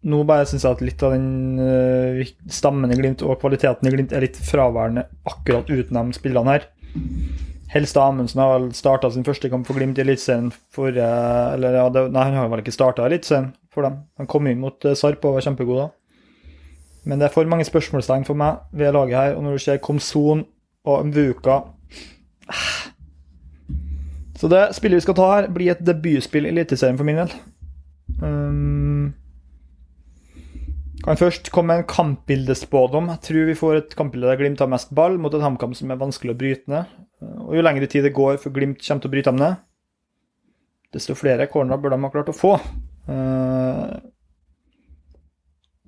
Nå 0.01 0.23
bare 0.25 0.47
syns 0.49 0.63
jeg 0.65 0.73
at 0.73 0.81
litt 0.81 1.03
av 1.05 1.13
den 1.13 1.61
uh, 1.61 2.23
stammen 2.49 2.89
i 2.89 2.97
Glimt 2.97 3.21
og 3.21 3.37
kvaliteten 3.43 3.85
i 3.85 3.93
Glimt 3.93 4.15
er 4.17 4.25
litt 4.25 4.39
fraværende 4.41 5.05
akkurat 5.29 5.69
uten 5.69 5.99
de 5.99 6.17
spillene 6.17 6.57
her. 6.57 6.65
Helstad 7.71 8.09
Amundsen 8.09 8.41
har 8.43 8.51
vel 8.57 8.69
starta 8.75 9.09
sin 9.11 9.23
første 9.23 9.49
kamp 9.49 9.67
for 9.67 9.79
Glimt 9.79 9.99
i 9.99 10.03
Eliteserien 10.03 10.49
for 10.75 10.91
Eller 10.91 11.77
ja, 11.77 11.87
det, 11.93 12.09
nei, 12.11 12.25
han 12.27 12.35
har 12.35 12.49
vel 12.51 12.63
ikke 12.63 12.75
starta 12.75 13.05
Eliteserien 13.07 13.53
for 13.71 13.87
dem. 13.87 14.01
Han 14.19 14.27
kom 14.27 14.47
inn 14.47 14.59
mot 14.59 14.85
eh, 14.85 14.97
Sarp 14.99 15.23
og 15.25 15.37
var 15.37 15.45
kjempegod 15.45 15.79
da. 15.79 15.87
Men 17.07 17.21
det 17.21 17.29
er 17.29 17.33
for 17.33 17.47
mange 17.49 17.65
spørsmålstegn 17.65 18.27
for 18.27 18.37
meg 18.37 18.59
ved 18.75 18.91
laget 18.93 19.17
her. 19.17 19.37
Og 19.37 19.45
når 19.45 19.55
du 19.55 19.63
ser 19.63 19.79
Komson 19.81 20.43
og 20.85 21.05
Mvuka 21.07 21.61
Så 24.35 24.49
det 24.49 24.75
spillet 24.75 24.99
vi 24.99 25.05
skal 25.05 25.15
ta 25.15 25.29
her, 25.35 25.47
blir 25.53 25.71
et 25.71 25.85
debutspill 25.85 26.45
i 26.45 26.51
Eliteserien 26.51 26.97
for 26.97 27.07
min 27.07 27.21
del. 27.21 27.33
Um, 28.21 29.13
kan 31.05 31.17
først 31.17 31.49
komme 31.53 31.79
en 31.79 31.87
kampbildespådom. 31.89 33.07
Jeg 33.15 33.21
tror 33.25 33.47
vi 33.49 33.57
får 33.57 33.77
et 33.79 33.95
kampbilde 33.97 34.29
der 34.29 34.37
Glimt 34.39 34.59
har 34.61 34.69
mest 34.69 34.91
ball, 34.95 35.17
mot 35.17 35.33
et 35.33 35.41
HamKam 35.41 35.73
som 35.77 35.91
er 35.91 35.99
vanskelig 36.01 36.35
å 36.35 36.37
bryte 36.37 36.69
ned. 36.71 36.85
Og 37.47 37.55
Jo 37.57 37.63
lengre 37.65 37.89
tid 37.89 38.05
det 38.05 38.13
går 38.17 38.37
før 38.41 38.53
Glimt 38.55 38.81
kommer 38.85 39.01
til 39.01 39.09
å 39.09 39.13
bryte 39.15 39.31
dem 39.31 39.41
ned, 39.41 39.59
desto 40.93 41.15
flere 41.15 41.47
cornerer 41.49 41.81
bør 41.81 41.95
de 41.95 42.01
ha 42.03 42.09
klart 42.13 42.29
å 42.33 42.37
få. 42.37 42.53
Eh, 43.09 43.99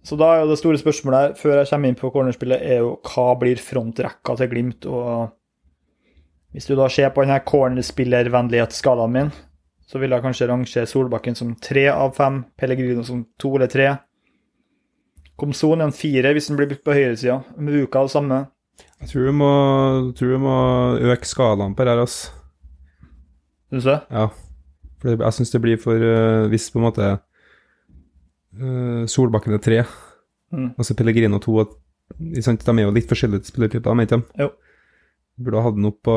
Så 0.04 0.18
da 0.20 0.34
er 0.34 0.42
jo 0.44 0.50
det 0.50 0.60
store 0.60 0.78
spørsmålet 0.82 1.20
her, 1.22 1.34
før 1.40 1.58
jeg 1.62 1.70
kommer 1.70 1.88
inn 1.88 1.96
på 1.96 2.10
cornerspillet, 2.12 2.62
er 2.62 2.82
jo 2.84 2.98
hva 3.08 3.40
blir 3.40 3.56
frontrekka 3.56 4.36
til 4.36 4.50
Glimt? 4.52 4.86
Og 4.86 5.30
hvis 6.52 6.68
du 6.68 6.76
da 6.76 6.90
ser 6.92 7.10
på 7.16 7.24
denne 7.24 7.40
cornerspillervennlighetsskalaen 7.48 9.14
min, 9.14 9.32
så 9.88 10.00
vil 10.02 10.12
jeg 10.12 10.26
kanskje 10.26 10.50
rangere 10.50 10.90
Solbakken 10.90 11.36
som 11.38 11.56
tre 11.56 11.88
av 11.88 12.12
fem, 12.18 12.42
Pellegrino 12.60 13.04
som 13.08 13.24
to 13.40 13.54
eller 13.56 13.72
tre. 13.72 13.88
Komson 15.40 15.82
er 15.82 15.90
en 15.90 15.96
fire 15.96 16.34
hvis 16.36 16.48
den 16.50 16.58
blir 16.60 16.70
brukt 16.70 16.84
på 16.86 16.94
høyresida. 16.96 17.40
Muka 17.58 18.04
det 18.06 18.14
samme. 18.14 18.40
Jeg 19.02 19.10
tror 19.12 19.28
du 19.28 19.36
må, 19.36 19.52
tror 20.18 20.34
du 20.34 20.40
må 20.42 20.56
øke 21.12 21.28
skalaen 21.28 21.76
på 21.76 21.84
det 21.86 21.94
her, 21.94 22.02
altså. 22.06 22.32
Syns 23.74 23.84
du? 23.88 23.90
det? 23.90 24.00
Ja. 24.14 24.28
For 25.02 25.10
det, 25.10 25.18
jeg 25.26 25.38
syns 25.40 25.52
det 25.52 25.62
blir 25.64 25.80
for 25.82 26.00
uh, 26.00 26.46
Hvis 26.52 26.70
på 26.72 26.80
en 26.80 26.86
måte 26.86 27.08
uh, 28.62 29.06
Solbakken 29.10 29.58
er 29.58 29.64
tre, 29.64 29.84
Mm. 30.54 30.68
og 30.78 30.86
så 30.86 30.94
Pellegrino 30.94 31.40
to 31.42 31.56
og, 31.64 31.72
sant, 32.46 32.62
De 32.62 32.74
er 32.78 32.84
jo 32.86 32.92
litt 32.94 33.10
forskjellige 33.10 33.50
spillertyper, 33.50 33.96
mener 33.98 34.12
er 34.14 34.20
de? 34.22 34.44
Jo. 34.44 34.50
Burde 35.42 35.58
ha 35.58 35.64
hatt 35.66 35.80
den 35.80 35.88
opp 35.90 35.98
på 36.06 36.14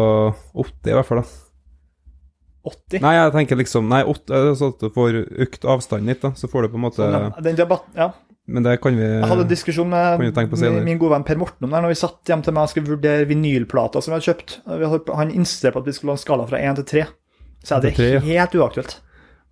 åtte, 0.61 0.91
i 0.91 0.93
hvert 0.93 1.09
fall. 1.09 1.23
da 1.23 2.67
80? 2.67 3.01
Nei, 3.01 3.15
jeg 3.17 3.33
tenker 3.33 3.57
liksom 3.57 3.89
Nei, 3.89 4.03
åtte, 4.05 4.37
altså 4.51 4.69
at 4.75 4.83
du 4.83 4.91
får 4.93 5.17
økt 5.47 5.65
avstanden 5.65 6.11
litt, 6.13 6.21
da. 6.21 6.35
Så 6.37 6.51
får 6.53 6.67
du 6.67 6.75
på 6.75 6.81
en 6.81 6.85
måte 6.85 7.01
Sånn, 7.01 7.17
ja. 7.31 7.45
Den 7.49 7.57
debatten, 7.57 7.97
ja. 7.97 8.11
Men 8.47 8.63
det 8.63 8.77
kan 8.81 8.95
vi 8.95 9.03
Jeg 9.03 9.27
hadde 9.27 9.43
en 9.43 9.49
diskusjon 9.51 9.89
med, 9.91 10.21
senere. 10.55 10.85
min 10.85 10.99
gode 10.99 11.11
venn 11.17 11.25
Per 11.27 11.37
Morten 11.41 11.65
om 11.67 11.71
det 11.75 11.81
når 11.83 11.89
vi 11.91 11.99
satt 11.99 12.21
hjem 12.31 12.43
til 12.47 12.55
meg 12.55 12.63
og 12.63 12.69
skulle 12.71 12.93
vurdere 12.93 13.25
vinylplater 13.27 14.01
som 14.05 14.13
vi 14.13 14.21
hadde 14.21 14.29
kjøpt. 14.29 15.17
Han 15.17 15.33
insisterte 15.35 15.75
på 15.75 15.81
at 15.83 15.87
vi 15.87 15.93
skulle 15.97 16.13
ha 16.15 16.17
en 16.21 16.23
skala 16.23 16.47
fra 16.47 16.59
én 16.63 16.77
til 16.79 16.85
tre. 16.85 17.03
Så 17.65 17.75
jeg, 17.75 17.83
det 17.83 17.91
er 17.91 17.97
tre, 17.97 18.21
helt 18.29 18.55
uaktuelt. 18.55 19.01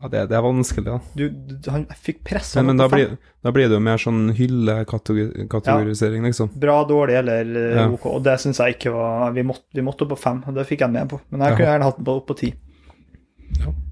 Ja, 0.04 0.08
det, 0.12 0.20
det 0.28 0.36
er 0.36 0.42
vanskelig, 0.44 0.84
da. 0.84 0.98
Du, 1.16 1.28
du, 1.30 1.70
han 1.70 1.86
fikk 1.96 2.18
pressa 2.26 2.60
Men, 2.60 2.66
men 2.76 2.82
da, 2.82 2.88
blir, 2.92 3.16
da 3.42 3.50
blir 3.54 3.68
det 3.70 3.78
jo 3.78 3.80
mer 3.80 3.96
sånn 4.02 4.28
hyllekategorisering, 4.36 6.22
liksom. 6.28 6.50
Bra, 6.60 6.84
dårlig 6.86 7.16
eller 7.22 7.50
eh, 7.56 7.76
Ja. 7.80 7.86
OK. 7.94 8.06
Og 8.12 8.22
det 8.26 8.36
syns 8.42 8.60
jeg 8.60 8.76
ikke 8.76 8.92
var 8.94 9.32
Vi 9.34 9.42
måtte, 9.42 9.64
vi 9.74 9.82
måtte 9.86 10.04
opp 10.04 10.12
på 10.14 10.20
fem, 10.20 10.42
og 10.46 10.54
det 10.54 10.66
fikk 10.68 10.84
jeg 10.86 10.92
med 10.94 11.08
på. 11.10 11.20
Men 11.30 11.40
jeg 11.46 11.50
Ja. 11.50 11.56
kunne 11.56 11.70
gjerne 11.72 11.88
hatt 11.90 11.96
den 11.98 12.04
på- 12.10 12.16
opp 12.20 12.26
på 12.30 12.36
ti. 12.42 12.52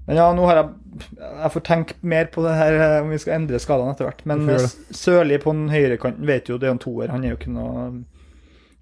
Men 0.07 0.19
ja, 0.19 0.31
nå 0.35 0.47
har 0.49 0.59
jeg 0.59 0.71
Jeg 1.17 1.53
får 1.55 1.63
tenke 1.67 1.95
mer 2.03 2.27
på 2.33 2.43
det 2.45 2.55
her 2.59 2.75
eh, 2.77 2.97
om 3.05 3.13
vi 3.13 3.21
skal 3.23 3.37
endre 3.39 3.61
skalaen 3.63 3.93
etter 3.95 4.09
hvert. 4.09 4.25
Men 4.29 4.49
Sørli 4.93 5.39
på 5.43 5.55
den 5.55 5.71
høyrekanten 5.73 6.27
vet 6.29 6.51
jo 6.51 6.59
det 6.61 6.69
er 6.69 6.75
en 6.77 6.83
toer. 6.83 7.13
Han 7.13 7.25
er 7.25 7.35
jo 7.35 7.39
ikke 7.41 7.55
noe 7.55 7.87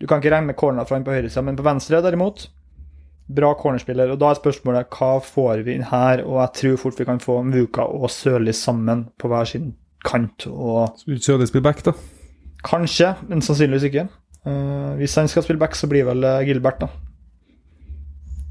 Du 0.00 0.08
kan 0.08 0.22
ikke 0.22 0.32
regne 0.32 0.50
med 0.50 0.58
corner 0.58 0.88
fra 0.88 0.98
han 0.98 1.06
på 1.06 1.14
høyresida, 1.14 1.44
men 1.46 1.58
på 1.58 1.66
venstre 1.66 2.02
derimot 2.04 2.48
Bra 3.30 3.52
cornerspiller. 3.54 4.10
Og 4.10 4.18
da 4.18 4.32
er 4.32 4.40
spørsmålet 4.40 4.96
hva 4.96 5.10
får 5.22 5.62
vi 5.66 5.76
inn 5.76 5.86
her? 5.86 6.24
Og 6.26 6.40
jeg 6.40 6.54
tror 6.60 6.80
fort 6.82 6.98
vi 6.98 7.06
kan 7.06 7.20
få 7.22 7.40
Muka 7.46 7.84
og 7.86 8.10
Sørli 8.10 8.54
sammen 8.56 9.06
på 9.20 9.30
hver 9.30 9.46
sin 9.46 9.74
kant. 10.06 10.48
Og 10.50 10.98
Sørli 11.06 11.46
spille 11.46 11.62
back, 11.62 11.84
da. 11.86 11.94
Kanskje, 12.66 13.14
men 13.28 13.44
sannsynligvis 13.44 13.86
ikke. 13.86 14.08
Uh, 14.42 14.96
hvis 14.98 15.14
han 15.20 15.30
skal 15.30 15.44
spille 15.44 15.60
back, 15.60 15.76
så 15.78 15.88
blir 15.88 16.08
vel 16.08 16.24
eh, 16.24 16.42
Gilbert, 16.48 16.82
da. 16.82 16.88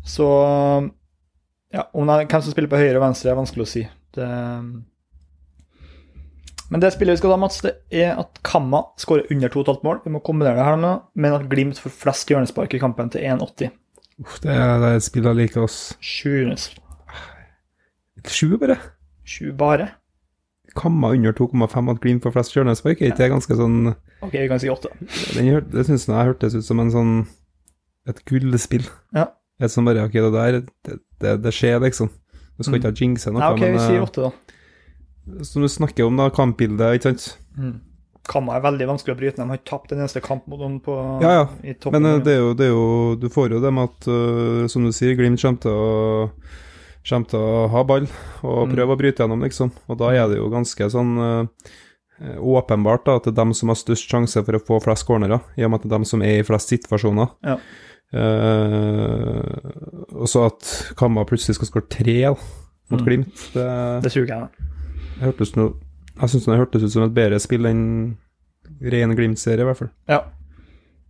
Så 0.06 0.30
ja, 1.74 1.90
om 1.94 2.08
det 2.10 2.30
Hvem 2.30 2.42
som 2.42 2.54
spiller 2.54 2.72
på 2.72 2.80
høyre 2.82 2.98
og 2.98 3.06
venstre, 3.06 3.32
er 3.32 3.38
vanskelig 3.40 3.66
å 3.66 3.70
si. 3.70 3.84
Det, 4.16 4.30
men 6.70 6.84
det 6.84 6.92
spillet 6.94 7.18
vi 7.18 7.22
skal 7.22 7.34
ta, 7.34 7.38
Mats, 7.42 7.62
det 7.66 7.76
er 7.90 8.20
at 8.22 8.42
Kamma 8.46 8.84
skårer 9.02 9.30
under 9.34 9.50
2,5 9.50 9.80
mål. 9.86 10.02
Vi 10.04 10.14
må 10.14 10.22
kombinere 10.26 10.60
det 10.60 10.68
her 10.68 10.78
med, 10.82 11.06
men 11.18 11.38
at 11.38 11.48
Glimt 11.50 11.82
får 11.82 11.94
flest 12.04 12.30
hjørnespark 12.30 12.76
i 12.78 12.82
kampen 12.82 13.10
til 13.14 13.26
1,80. 13.26 13.72
Uff, 14.22 14.38
det 14.44 14.52
er 14.54 14.76
det 14.82 14.92
er 14.92 15.00
et 15.00 15.06
spill 15.06 15.30
jeg 15.30 15.40
liker, 15.40 15.66
oss. 15.66 15.96
Sju 16.04 16.46
Sju, 18.28 18.58
bare. 18.60 18.76
Sju 19.24 19.54
bare? 19.58 19.88
Kamma 20.78 21.14
under 21.16 21.34
2,5 21.34 21.90
at 21.94 22.02
Glimt 22.04 22.26
får 22.28 22.36
flest 22.36 22.54
hjørnespark. 22.54 23.02
Er 23.02 23.14
ikke 23.14 23.24
det 23.24 23.32
ganske 23.34 23.58
sånn 23.58 23.80
Ok, 24.20 24.36
vi 24.36 24.48
kan 24.52 24.62
si 24.62 24.70
åtte. 24.70 24.92
Den 25.34 25.50
hør, 25.50 25.64
Det 25.64 25.88
syns 25.88 26.06
jeg 26.10 26.30
hørtes 26.30 26.58
ut 26.60 26.68
som 26.68 26.82
en 26.84 26.92
sånn 26.94 27.14
et 28.10 28.20
gullspill. 28.30 28.86
Ja. 29.16 29.30
Et 29.60 29.72
som 29.72 29.86
bare 29.86 30.06
Ok, 30.08 30.14
det 30.14 30.32
der, 30.34 30.62
det, 30.88 31.00
det, 31.20 31.34
det 31.44 31.54
skjer, 31.54 31.80
liksom. 31.84 32.10
Du 32.58 32.64
skal 32.64 32.74
Mm. 32.74 32.80
ikke 32.80 32.90
ha 32.92 32.96
jinxe 33.02 33.32
noe, 33.32 33.40
Nei, 33.40 33.52
ok, 33.54 33.60
men 33.62 33.74
vi 33.74 33.80
sier 33.86 34.00
eh, 34.00 34.04
åtte, 34.08 34.22
da. 34.30 35.44
som 35.44 35.62
du 35.62 35.68
snakker 35.72 36.06
om, 36.08 36.18
da, 36.18 36.30
kampbildet, 36.30 36.96
ikke 37.00 37.14
sant. 37.20 37.40
Kamma 38.30 38.56
er 38.58 38.62
veldig 38.62 38.86
vanskelig 38.92 39.16
å 39.16 39.18
bryte. 39.18 39.36
De 39.42 39.48
har 39.50 39.58
ikke 39.58 39.70
tapt 39.72 39.92
en 39.92 40.00
eneste 40.04 40.22
kamp 40.22 40.46
mot 40.48 40.84
på, 40.86 40.96
Ja, 41.24 41.32
ja. 41.34 41.46
i 41.64 41.74
toppen. 41.74 42.02
Men 42.02 42.12
eh, 42.20 42.24
det 42.24 42.34
er, 42.36 42.40
jo, 42.44 42.54
det 42.54 42.66
er 42.68 42.74
jo 42.76 43.16
Du 43.20 43.28
får 43.30 43.50
jo 43.56 43.60
det 43.64 43.72
med 43.74 43.90
at, 43.90 44.08
uh, 44.08 44.68
som 44.68 44.84
du 44.86 44.92
sier, 44.94 45.16
Glimt 45.18 45.42
kommer 45.42 45.60
til 45.64 45.72
å 45.72 46.32
Kommer 47.10 47.30
til 47.32 47.40
å 47.40 47.68
ha 47.72 47.84
ball 47.84 48.06
og 48.44 48.68
Mm. 48.68 48.74
prøve 48.76 48.94
å 48.94 48.98
bryte 49.00 49.24
gjennom, 49.24 49.42
liksom. 49.42 49.72
Og 49.90 49.98
da 49.98 50.12
er 50.14 50.28
det 50.30 50.38
jo 50.38 50.50
ganske 50.52 50.90
sånn 50.92 51.16
uh, 51.18 51.46
åpenbart 52.38 53.06
da, 53.08 53.16
at 53.16 53.24
det 53.24 53.32
er 53.32 53.40
dem 53.40 53.54
som 53.56 53.70
har 53.72 53.76
størst 53.80 54.10
sjanse 54.12 54.44
for 54.46 54.58
å 54.58 54.62
få 54.62 54.82
flest 54.84 55.06
cornerer, 55.08 55.40
i 55.58 55.64
og 55.64 55.72
med 55.72 55.80
at 55.80 55.84
det 55.88 55.90
er 55.92 55.96
dem 55.98 56.06
som 56.06 56.22
er 56.22 56.40
i 56.42 56.44
flest 56.46 56.70
situasjoner. 56.70 57.32
Ja. 57.48 57.56
Eh, 58.10 59.60
og 60.18 60.26
så 60.30 60.48
at 60.50 60.70
Kamma 60.98 61.26
plutselig 61.30 61.60
skal 61.60 61.70
skåre 61.70 61.90
tre 61.94 62.18
da, 62.24 62.34
mot 62.90 63.00
Mm. 63.04 63.06
Glimt, 63.06 63.44
det, 63.54 63.66
Det 64.04 64.12
tror 64.12 64.26
jeg. 64.26 64.40
da. 64.40 64.48
hørtes 65.22 65.56
noe 65.56 65.76
Jeg 66.20 66.30
syns 66.30 66.46
det 66.46 66.58
hørtes 66.58 66.84
ut 66.84 66.92
som 66.92 67.04
et 67.06 67.14
bedre 67.14 67.40
spill 67.40 67.66
enn 67.70 68.18
ren 68.82 69.16
Glimt-serie, 69.16 69.62
i 69.62 69.68
hvert 69.68 69.78
fall. 69.78 69.92
Ja. 70.10 70.24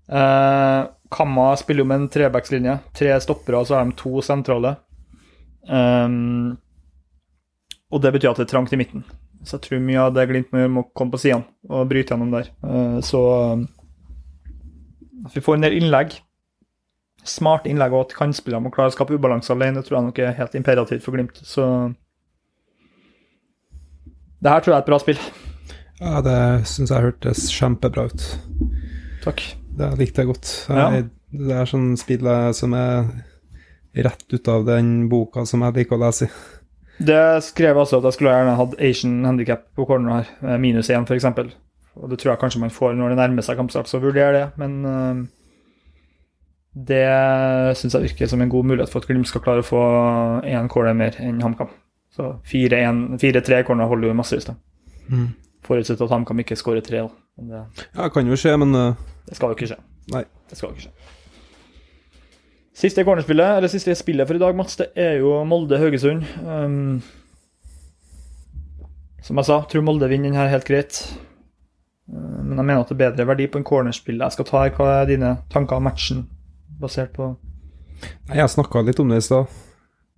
Uh, 0.10 0.90
Kamma 1.10 1.56
spiller 1.58 1.82
jo 1.82 1.88
med 1.90 2.02
en 2.02 2.10
trebackslinje. 2.10 2.80
Tre 2.94 3.16
stoppere, 3.22 3.58
og 3.58 3.66
så 3.68 3.76
har 3.80 3.86
de 3.86 3.96
to 3.98 4.22
sentrale. 4.22 4.76
Um, 5.70 6.58
og 7.90 8.02
det 8.04 8.14
betyr 8.14 8.30
at 8.32 8.38
det 8.38 8.46
er 8.48 8.52
trangt 8.54 8.74
i 8.74 8.78
midten. 8.78 9.04
Så 9.46 9.58
jeg 9.58 9.66
tror 9.66 9.80
mye 9.82 10.04
av 10.04 10.14
det 10.14 10.28
Glimt 10.30 10.52
må 10.52 10.60
gjøre, 10.62 10.76
må 10.76 10.84
komme 10.94 11.12
på 11.16 11.22
sidene 11.22 11.46
og 11.70 11.88
bryte 11.90 12.14
gjennom 12.14 12.32
der. 12.34 12.50
Eh, 12.64 13.00
så 13.06 13.22
vi 15.34 15.42
får 15.42 15.56
en 15.56 15.66
del 15.66 15.78
innlegg. 15.80 16.18
Smarte 17.30 17.70
innlegg, 17.72 17.94
og 17.96 18.08
at 18.08 18.18
kantspillere 18.18 18.64
må 18.64 18.74
klare 18.74 18.92
å 18.92 18.96
skape 18.96 19.16
ubalanse 19.16 19.54
alene, 19.54 19.84
tror 19.86 20.00
jeg 20.00 20.08
nok 20.10 20.22
er 20.24 20.38
helt 20.40 20.58
imperativt 20.58 21.06
for 21.06 21.16
Glimt. 21.16 21.40
Så 21.46 21.66
det 24.40 24.52
her 24.54 24.64
tror 24.64 24.74
jeg 24.74 24.80
er 24.80 24.86
et 24.86 24.92
bra 24.92 25.00
spill. 25.02 25.24
Ja, 26.00 26.20
det 26.24 26.38
syns 26.72 26.94
jeg 26.94 27.04
hørtes 27.04 27.48
kjempebra 27.52 28.08
ut. 28.08 28.28
Takk. 29.26 29.44
Det 29.80 29.90
likte 30.00 30.24
jeg 30.24 30.32
godt. 30.32 30.54
Ja. 30.72 30.92
Det 31.30 31.56
er 31.56 31.68
sånn 31.70 31.92
spill 32.00 32.26
som 32.58 32.74
er 32.78 33.10
rett 33.94 34.26
ut 34.32 34.48
av 34.48 34.66
den 34.68 35.10
boka 35.12 35.44
som 35.50 35.64
jeg 35.66 35.76
liker 35.82 35.98
å 35.98 36.04
lese 36.06 36.30
i. 36.30 36.32
Det 37.00 37.20
skrev 37.46 37.78
altså 37.80 38.00
at 38.00 38.10
jeg 38.10 38.18
skulle 38.18 38.36
gjerne 38.36 38.58
hatt 38.60 38.80
Asian 38.84 39.20
handicap 39.24 39.70
på 39.76 39.86
corner 39.88 40.18
her, 40.20 40.32
eh, 40.44 40.58
minus 40.60 40.90
én 40.92 41.08
f.eks. 41.08 41.28
Og 42.00 42.12
det 42.12 42.20
tror 42.20 42.34
jeg 42.34 42.42
kanskje 42.42 42.64
man 42.64 42.74
får 42.76 42.96
når 42.96 43.14
det 43.14 43.20
nærmer 43.22 43.46
seg 43.46 43.60
kampstart, 43.60 43.88
så 43.88 44.02
vurder 44.04 44.36
det. 44.36 44.46
Men 44.60 44.74
eh, 44.86 45.22
det 46.88 47.06
syns 47.80 47.96
jeg 47.96 48.06
virker 48.08 48.30
som 48.32 48.42
en 48.42 48.52
god 48.52 48.68
mulighet 48.70 48.92
for 48.92 49.02
at 49.02 49.10
Glimt 49.10 49.28
skal 49.28 49.44
klare 49.44 49.64
å 49.64 49.68
få 49.68 49.84
én 50.48 50.70
corner 50.72 50.96
mer 50.98 51.18
enn 51.24 51.42
HamKam. 51.44 51.72
Så 52.14 52.32
4-3 52.50 53.64
corner 53.68 53.90
holder 53.90 54.12
jo 54.12 54.18
massevis, 54.18 54.48
da. 54.50 54.56
Forutsatt 55.66 56.02
at 56.02 56.12
HamKam 56.14 56.42
ikke 56.44 56.58
skårer 56.58 56.86
tre. 56.86 57.04
Det, 57.40 57.64
Ja, 57.96 58.04
det 58.04 58.12
kan 58.14 58.28
jo 58.28 58.38
skje, 58.40 58.56
men 58.58 58.76
uh, 58.76 58.98
det 59.28 59.38
skal 59.38 59.52
jo 59.52 59.58
ikke 59.58 59.70
skje. 59.72 59.80
Nei. 60.14 60.24
Det 60.50 60.58
skal 60.58 60.70
jo 60.70 60.76
ikke 60.76 60.88
skje. 60.88 61.16
Siste 62.80 63.04
cornerspillet, 63.04 63.58
eller 63.58 63.72
siste 63.72 63.96
spillet 64.00 64.28
for 64.28 64.40
i 64.40 64.42
dag, 64.42 64.56
Mats, 64.56 64.78
det 64.80 64.92
er 64.96 65.18
jo 65.20 65.34
Molde-Haugesund. 65.46 66.24
Um, 66.46 67.02
som 69.26 69.42
jeg 69.42 69.50
sa, 69.50 69.60
tror 69.68 69.84
Molde 69.84 70.08
vinner 70.10 70.32
den 70.32 70.40
her 70.40 70.52
helt 70.52 70.68
greit. 70.68 71.02
Uh, 72.08 72.40
men 72.46 72.56
jeg 72.56 72.66
mener 72.66 72.82
at 72.82 72.92
det 72.92 72.98
er 72.98 73.04
bedre 73.04 73.28
verdi 73.34 73.50
på 73.52 73.60
en 73.60 73.68
cornerspill. 73.68 74.24
Jeg 74.24 74.38
skal 74.38 74.48
ta 74.48 74.64
her, 74.64 74.76
hva 74.78 74.92
er 75.02 75.10
dine 75.12 75.36
tanker 75.52 75.78
om 75.78 75.86
matchen, 75.90 76.26
basert 76.80 77.14
på 77.16 77.34
Nei, 78.30 78.38
Jeg 78.40 78.54
snakka 78.54 78.84
litt 78.88 79.00
om 79.04 79.10
det 79.12 79.20
i 79.20 79.26
stad. 79.26 79.50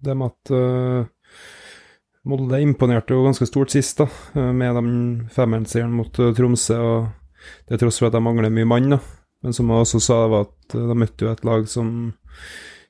Det 0.02 0.14
med 0.18 0.30
at 0.30 0.52
uh, 0.54 1.40
Molde 2.30 2.60
imponerte 2.62 3.16
jo 3.16 3.24
ganske 3.26 3.48
stort 3.50 3.74
sist, 3.74 3.98
da, 3.98 4.06
uh, 4.38 4.52
med 4.54 4.78
den 4.78 4.92
femmerenseieren 5.34 5.96
mot 5.98 6.20
uh, 6.22 6.30
Tromsø. 6.38 6.78
og 6.78 7.48
Det 7.66 7.78
er 7.78 7.82
tross 7.82 7.98
for 7.98 8.12
at 8.12 8.18
de 8.18 8.22
mangler 8.22 8.54
mye 8.54 8.70
mann, 8.70 8.94
da. 8.94 9.02
Men 9.42 9.58
som 9.58 9.74
jeg 9.74 9.88
også 9.88 10.04
sa, 10.06 10.20
var 10.30 10.46
at 10.46 10.76
uh, 10.78 10.86
de 10.92 11.00
møtte 11.02 11.26
jo 11.26 11.34
et 11.34 11.46
lag 11.48 11.66
som 11.70 11.90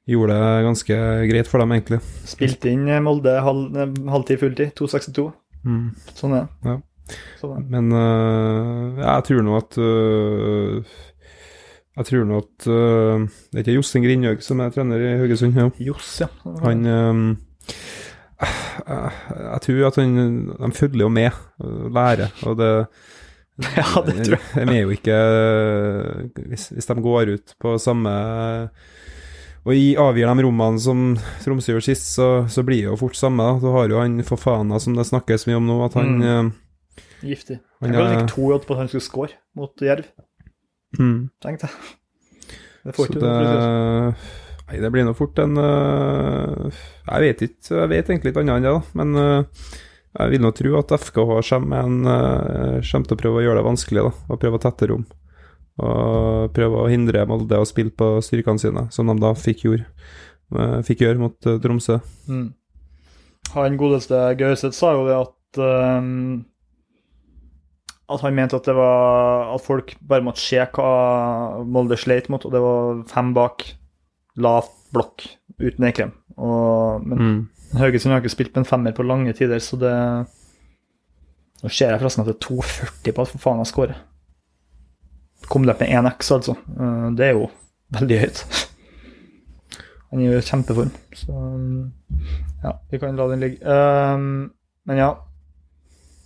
gjorde 0.10 0.36
det 0.36 0.64
ganske 0.66 1.00
greit 1.30 1.50
for 1.50 1.62
dem, 1.62 1.74
egentlig. 1.76 2.00
Spilte 2.30 2.72
inn 2.72 2.88
eh, 2.90 3.02
Molde 3.04 3.36
halv, 3.46 3.76
eh, 3.78 4.00
halvtid, 4.12 4.42
fulltid. 4.42 4.74
2,62. 4.80 5.28
Mm. 5.68 5.86
Sånn 6.18 6.36
er 6.38 6.48
det. 6.48 6.72
Ja. 6.72 6.78
Sånn 7.42 7.56
er. 7.58 7.68
Men 7.72 7.92
uh, 7.94 9.02
jeg 9.02 9.28
tror 9.28 9.46
nå 9.46 9.56
at 9.60 9.78
øh, 9.82 10.98
Jeg 11.98 12.08
tror 12.08 12.24
nå 12.28 12.38
at 12.40 12.68
uh, 12.72 13.26
Det 13.52 13.60
er 13.60 13.64
ikke 13.66 13.74
Jostein 13.76 14.06
Grindhaug 14.06 14.44
som 14.46 14.62
er 14.64 14.70
trener 14.72 15.02
i 15.04 15.16
Haugesund? 15.20 15.58
Ja. 15.60 15.66
Joss, 15.84 16.22
ja. 16.24 16.30
Han 16.64 16.86
um, 16.88 17.24
jeg, 18.42 19.12
jeg 19.38 19.60
tror 19.68 19.82
at 19.90 20.00
han 20.02 20.16
De 20.56 20.72
følger 20.74 21.04
jo 21.06 21.10
med 21.14 21.32
lærer, 21.94 22.32
og 22.48 22.58
det 22.62 22.72
Ja, 23.78 23.86
det 24.08 24.16
tror 24.26 24.40
jeg. 24.40 24.68
De 24.68 24.74
er 24.74 24.82
jo 24.82 24.94
ikke 24.96 25.18
hvis, 26.48 26.70
hvis 26.74 26.88
de 26.90 26.96
går 27.04 27.34
ut 27.36 27.56
på 27.62 27.76
samme 27.84 28.14
og 29.62 29.76
i 29.78 29.92
avgir 30.00 30.26
de 30.26 30.42
rommene 30.48 30.82
som 30.82 31.02
Tromsø 31.44 31.76
gjorde 31.76 31.86
sist, 31.86 32.08
så, 32.16 32.48
så 32.50 32.64
blir 32.66 32.80
det 32.82 32.88
jo 32.88 32.96
fort 32.98 33.14
samme. 33.20 33.44
da. 33.46 33.60
Du 33.62 33.68
har 33.76 33.92
jo 33.92 34.00
han 34.02 34.16
Fofana 34.26 34.80
som 34.82 34.96
det 34.98 35.06
snakkes 35.06 35.46
mye 35.46 35.60
om 35.60 35.68
nå, 35.70 35.76
at 35.86 36.00
han 36.00 36.16
Mm. 36.18 36.24
øh, 36.26 36.52
Giftig. 37.22 37.60
Han 37.84 37.94
Jeg 37.94 38.00
ville 38.02 38.16
ikke 38.18 38.34
to 38.34 38.48
odds 38.56 38.66
på 38.66 38.74
at 38.74 38.80
han 38.80 38.88
skulle 38.90 39.06
score 39.06 39.36
mot 39.56 39.82
Jerv, 39.86 40.08
mm. 41.00 41.18
tenkte 41.44 41.70
jeg. 41.70 41.98
Det 42.86 42.96
får 42.98 43.06
Så 43.06 43.12
ikke 43.12 43.22
det 43.22 43.34
det. 43.46 44.14
Nei, 44.72 44.80
det 44.80 44.90
blir 44.94 45.04
nå 45.06 45.12
fort 45.14 45.40
en 45.44 45.58
øh, 45.60 46.78
Jeg 47.06 47.24
vet 47.26 47.42
ikke, 47.46 47.74
jeg 47.76 47.90
vet 47.92 48.10
egentlig 48.10 48.32
ikke 48.32 48.44
annet 48.46 48.56
enn 48.56 48.66
det, 48.66 48.72
da. 48.72 48.82
Men 48.98 49.18
øh, 49.20 49.66
jeg 50.16 50.32
vil 50.32 50.42
nå 50.46 50.52
tro 50.56 50.72
at 50.80 50.94
FKH 50.96 51.34
kommer, 51.50 51.84
en, 51.84 51.98
øh, 52.08 52.78
kommer 52.88 53.10
til 53.10 53.18
å 53.18 53.20
prøve 53.20 53.42
å 53.42 53.44
gjøre 53.44 53.60
det 53.60 53.68
vanskelig, 53.68 54.06
da. 54.08 54.14
Og 54.32 54.40
prøve 54.40 54.58
å 54.58 54.64
tette 54.64 54.88
rom. 54.90 55.04
Og 55.82 56.56
prøve 56.56 56.80
å 56.80 56.88
hindre 56.92 57.26
Molde 57.28 57.60
å 57.60 57.68
spille 57.68 57.94
på 57.94 58.14
styrkene 58.24 58.64
sine, 58.64 58.88
som 58.96 59.12
de 59.12 59.18
da 59.20 59.34
fikk, 59.36 59.66
gjøre, 59.68 59.86
fikk 60.88 61.04
gjøre 61.06 61.22
mot 61.22 61.52
Tromsø. 61.64 62.00
Mm. 62.32 62.50
Han 63.52 63.78
godeste 63.80 64.20
Gauseth 64.40 64.78
sa 64.78 64.94
jo 64.96 65.06
det 65.08 65.18
at 65.18 65.62
ehm, 65.64 66.44
At 68.12 68.22
han 68.26 68.36
mente 68.36 68.56
at 68.58 68.66
det 68.68 68.76
var 68.76 69.54
At 69.56 69.62
folk 69.64 69.94
bare 70.08 70.24
måtte 70.26 70.42
se 70.44 70.60
hva 70.76 71.64
Molde 71.66 71.98
sleit 72.00 72.28
mot, 72.30 72.44
og 72.46 72.52
det 72.54 72.62
var 72.64 73.02
fem 73.12 73.34
bak, 73.38 73.66
lavt 74.38 74.72
blokk, 74.92 75.24
uten 75.60 75.88
Ekrem. 75.88 76.12
Men 76.38 77.18
Mm. 77.22 77.42
Haugesund 77.80 78.12
har 78.12 78.20
ikke 78.20 78.34
spilt 78.34 78.52
med 78.56 78.66
en 78.66 78.70
femmer 78.70 78.92
på 78.92 79.04
lange 79.08 79.32
tider, 79.34 79.60
så 79.64 79.78
det 79.80 79.94
Nå 81.62 81.70
ser 81.70 81.92
jeg 81.94 82.00
forresten 82.02 82.24
at 82.24 82.28
det 82.28 82.36
er 82.36 82.48
2,40 82.48 83.14
på 83.14 83.22
at 83.22 83.30
for 83.30 83.38
faen 83.44 83.60
jeg 83.62 83.70
scorer. 83.70 83.96
Kom 85.48 85.68
opp 85.70 85.80
med 85.80 85.90
1X, 85.94 86.32
altså. 86.34 86.56
Eh, 86.80 87.10
Det 87.16 87.26
er 87.28 87.34
jo 87.38 87.50
veldig 87.94 88.18
høyt. 88.20 88.68
Han 90.12 90.20
er 90.20 90.26
jo 90.32 90.40
i 90.40 90.42
kjempeform, 90.42 90.90
så 91.16 91.36
ja, 92.64 92.72
vi 92.92 92.98
kan 93.00 93.16
la 93.16 93.28
den 93.30 93.40
ligge. 93.40 93.62
Um, 93.64 94.52
men 94.86 94.98
ja. 94.98 95.14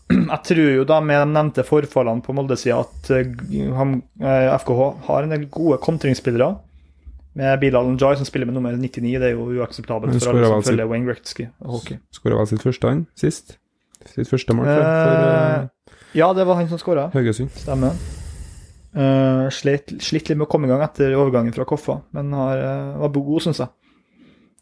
Jeg 0.34 0.42
tror 0.46 0.72
jo 0.76 0.86
da 0.88 1.00
med 1.02 1.22
de 1.24 1.34
nevnte 1.34 1.66
forfallene 1.66 2.22
på 2.26 2.36
Molde-sida 2.38 2.78
at 2.84 3.10
eh, 3.16 3.32
han, 3.74 3.98
eh, 4.22 4.52
FKH 4.62 4.82
har 5.08 5.26
en 5.26 5.34
del 5.34 5.48
gode 5.52 5.80
kontringsspillere. 5.84 6.52
Med 7.36 7.60
Bilal 7.60 7.90
Njay 7.92 8.16
som 8.16 8.28
spiller 8.28 8.48
med 8.48 8.56
nummer 8.56 8.76
99. 8.80 9.16
Det 9.20 9.32
er 9.32 9.34
jo 9.34 9.50
uakseptabelt 9.58 10.16
for 10.22 10.32
alle 10.32 10.52
som 10.54 10.68
følger 10.70 10.88
Wayne 10.88 11.10
Gretzky 11.10 11.50
hockey. 11.60 11.98
Skåra 12.16 12.38
vel 12.40 12.48
sitt 12.48 12.64
første 12.64 12.92
han 12.92 13.08
sist? 13.20 13.58
Sitt 14.14 14.30
første 14.30 14.56
mål 14.56 14.70
for, 14.70 14.86
for 14.86 15.26
øh, 15.26 15.98
Ja, 16.16 16.30
det 16.38 16.46
var 16.48 16.62
han 16.62 16.70
som 16.72 16.80
skåra. 16.80 17.10
Haugesund. 17.16 17.52
Stemmer. 17.60 17.98
Uh, 18.96 19.50
slitt, 19.52 19.92
slitt 20.00 20.30
litt 20.30 20.38
med 20.40 20.46
å 20.46 20.52
komme 20.54 20.70
i 20.70 20.72
gang 20.72 20.86
etter 20.86 21.12
overgangen 21.20 21.52
fra 21.52 21.66
Koffa, 21.68 21.98
men 22.16 22.30
har, 22.32 22.62
eh, 22.64 22.94
var 23.02 23.12
god, 23.12 23.42
syns 23.44 23.60
jeg. 23.60 23.74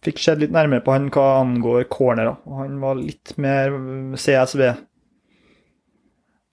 Fikk 0.07 0.23
sett 0.23 0.41
litt 0.41 0.55
nærmere 0.55 0.81
på 0.83 0.95
han 0.95 1.11
hva 1.13 1.27
angår 1.43 1.85
cornerer, 1.93 2.39
og 2.49 2.63
han 2.63 2.79
var 2.81 2.97
litt 2.97 3.35
mer 3.37 3.75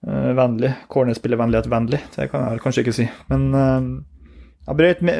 CSV-vennlig. 0.00 0.72
Cornerspillervennlighet-vennlig, 0.88 2.00
det 2.16 2.30
kan 2.30 2.46
jeg 2.48 2.62
kanskje 2.64 2.84
ikke 2.84 2.96
si. 2.96 3.06
Men 3.28 3.50
uh, 3.54 3.90
jeg 4.66 4.78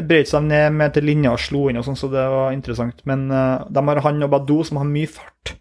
brøt, 0.09 0.29
seg 0.29 0.47
ned 0.47 0.73
med 0.77 0.95
til 0.95 1.07
linja 1.09 1.35
og 1.35 1.43
slo 1.43 1.69
inn, 1.69 1.81
og 1.81 1.87
sånn, 1.87 1.99
så 1.99 2.11
det 2.13 2.25
var 2.33 2.55
interessant. 2.55 3.05
Men 3.09 3.29
uh, 3.33 3.67
de 3.69 3.85
har 3.89 4.03
han 4.07 4.27
og 4.27 4.33
Badou 4.33 4.63
som 4.65 4.81
har 4.81 4.89
mye 4.89 5.11
fart. 5.11 5.55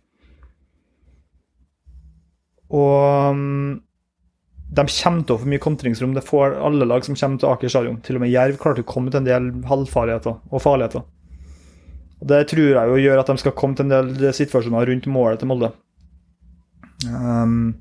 Og 2.69 3.33
um, 3.33 3.79
de 4.69 4.85
kommer 4.85 5.23
til 5.25 5.35
å 5.35 5.39
få 5.41 5.49
mye 5.49 5.63
kontringsrom. 5.63 6.13
Det 6.13 6.25
får 6.27 6.59
alle 6.61 6.85
lag 6.85 7.05
som 7.05 7.17
kommer 7.17 7.41
til 7.41 7.49
Aker 7.49 7.71
stadion. 7.73 8.01
Til 8.05 8.19
og 8.19 8.23
med 8.23 8.33
Jerv 8.33 8.59
klarte 8.61 8.85
å 8.85 8.89
komme 8.89 9.09
til 9.09 9.23
en 9.23 9.29
del 9.29 9.49
halvfarligheter 9.67 10.37
og 10.37 10.61
farligheter. 10.61 11.07
Og 12.19 12.27
Det 12.29 12.43
tror 12.51 12.67
jeg 12.67 12.91
jo 12.91 12.99
gjør 12.99 13.21
at 13.21 13.31
de 13.31 13.41
skal 13.41 13.55
komme 13.57 13.79
til 13.79 13.87
en 13.87 14.13
del 14.13 14.33
situasjoner 14.35 14.91
rundt 14.91 15.07
målet 15.09 15.41
til 15.41 15.49
Molde. 15.49 15.71
Um, 17.09 17.71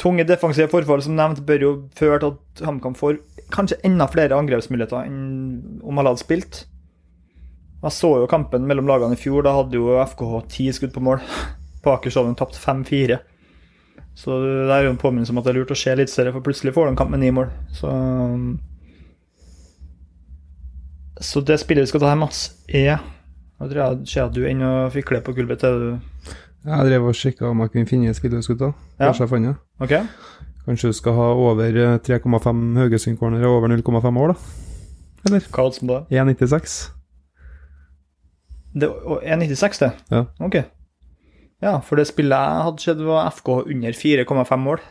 tunge 0.00 0.26
defensive 0.28 0.68
forfall 0.72 1.02
som 1.04 1.16
nevnt 1.16 1.44
bør 1.48 1.62
jo 1.64 1.72
føre 1.96 2.20
til 2.20 2.34
at 2.34 2.64
HamKam 2.68 2.96
får 2.98 3.20
kanskje 3.54 3.78
enda 3.86 4.08
flere 4.10 4.36
angrepsmuligheter 4.36 5.06
enn 5.06 5.80
om 5.86 6.00
han 6.00 6.10
hadde 6.10 6.22
spilt. 6.24 6.64
Jeg 7.82 7.94
så 7.94 8.10
jo 8.22 8.28
kampen 8.30 8.66
mellom 8.66 8.88
lagene 8.88 9.16
i 9.16 9.20
fjor. 9.20 9.44
Da 9.46 9.54
hadde 9.56 9.78
jo 9.78 9.96
FKH 10.02 10.42
ti 10.52 10.68
skudd 10.74 10.94
på 10.94 11.04
mål 11.04 11.22
på 11.84 11.94
Aker 11.94 12.12
Stadion 12.12 12.36
tapt 12.38 12.58
5-4. 12.58 13.20
Så 14.16 14.38
det 14.40 14.72
er 14.72 14.86
jo 14.86 14.94
en 14.94 15.00
påminnelse 15.00 15.32
om 15.32 15.42
at 15.42 15.46
det 15.46 15.52
er 15.52 15.58
lurt 15.60 15.74
å 15.74 15.76
se 15.76 15.92
eliteserie, 15.92 16.32
for 16.32 16.44
plutselig 16.44 16.72
får 16.72 16.88
du 16.88 16.96
kamp 16.96 17.12
med 17.12 17.20
ni 17.20 17.28
mål. 17.36 17.50
Så 17.76 17.90
Så 21.20 21.40
det 21.44 21.58
spillet 21.60 21.84
vi 21.84 21.90
skal 21.92 22.00
ta 22.00 22.10
her, 22.12 22.20
Mats, 22.20 22.48
er 22.68 22.96
Jeg 22.96 23.68
tror 23.70 23.80
jeg 23.82 24.08
ser 24.08 24.24
at 24.24 24.34
du 24.34 24.42
og 24.44 24.92
fikler 24.92 25.22
på 25.24 25.36
gulvet. 25.36 25.64
Jeg 26.66 26.88
drev 26.88 27.04
og 27.06 27.14
sjekka 27.14 27.46
om 27.46 27.60
jeg 27.62 27.70
kunne 27.72 27.86
finne 27.86 28.10
et 28.10 28.18
spill 28.18 28.32
du 28.34 28.40
skulle 28.42 28.58
ta. 28.58 28.72
Ja. 28.98 29.06
Kanskje 29.06 29.22
jeg 29.22 29.30
fant 29.30 29.46
det. 29.46 29.54
Okay. 29.86 30.06
Kanskje 30.66 30.90
du 30.90 30.96
skal 30.98 31.14
ha 31.14 31.26
over 31.38 31.76
eh, 31.78 31.98
3,5 32.02 32.62
Haugesund-corner 32.80 33.44
og 33.46 33.60
over 33.60 33.70
0,5 33.70 34.10
mål, 34.16 34.32
da? 34.34 34.64
Eller? 35.28 35.46
Hva 35.54 35.66
er 35.68 35.76
det? 36.10 36.40
1,96. 36.42 36.74
Det 38.76 38.90
1,96, 38.90 39.78
det? 39.84 39.92
Ja. 40.10 40.24
Ok. 40.42 40.58
Ja, 41.62 41.78
for 41.86 41.96
det 41.96 42.08
spillet 42.10 42.34
jeg 42.34 42.66
hadde 42.66 42.82
sett, 42.82 43.06
var 43.06 43.30
FK 43.30 43.52
under 43.62 43.96
4,5 44.02 44.60
mål. 44.66 44.82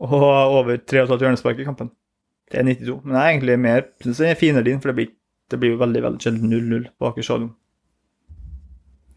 Og 0.00 0.16
over 0.24 0.80
3,5 0.80 1.20
hjørnespark 1.20 1.60
i 1.60 1.68
kampen. 1.68 1.92
Det 2.50 2.58
er 2.58 2.66
92. 2.66 3.00
Men 3.04 3.14
jeg 3.16 3.22
er 3.22 3.34
egentlig 3.34 3.58
mer 3.60 3.84
jeg 4.00 4.30
er 4.32 4.40
finere 4.40 4.64
din, 4.66 4.80
for 4.80 4.90
det 4.90 4.96
blir, 4.96 5.12
det 5.50 5.60
blir 5.60 5.76
veldig 5.78 6.02
veldig 6.08 6.24
sjelden 6.24 6.56
0-0 6.56 6.88
på 6.98 7.12
Aker 7.12 7.26
stadion. 7.26 7.52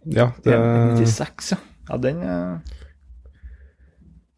Ja, 0.06 0.32
det 0.44 0.58
96, 1.00 1.52
ja. 1.54 1.58
Ja, 1.90 1.98
den 1.98 2.22
eh. 2.24 2.58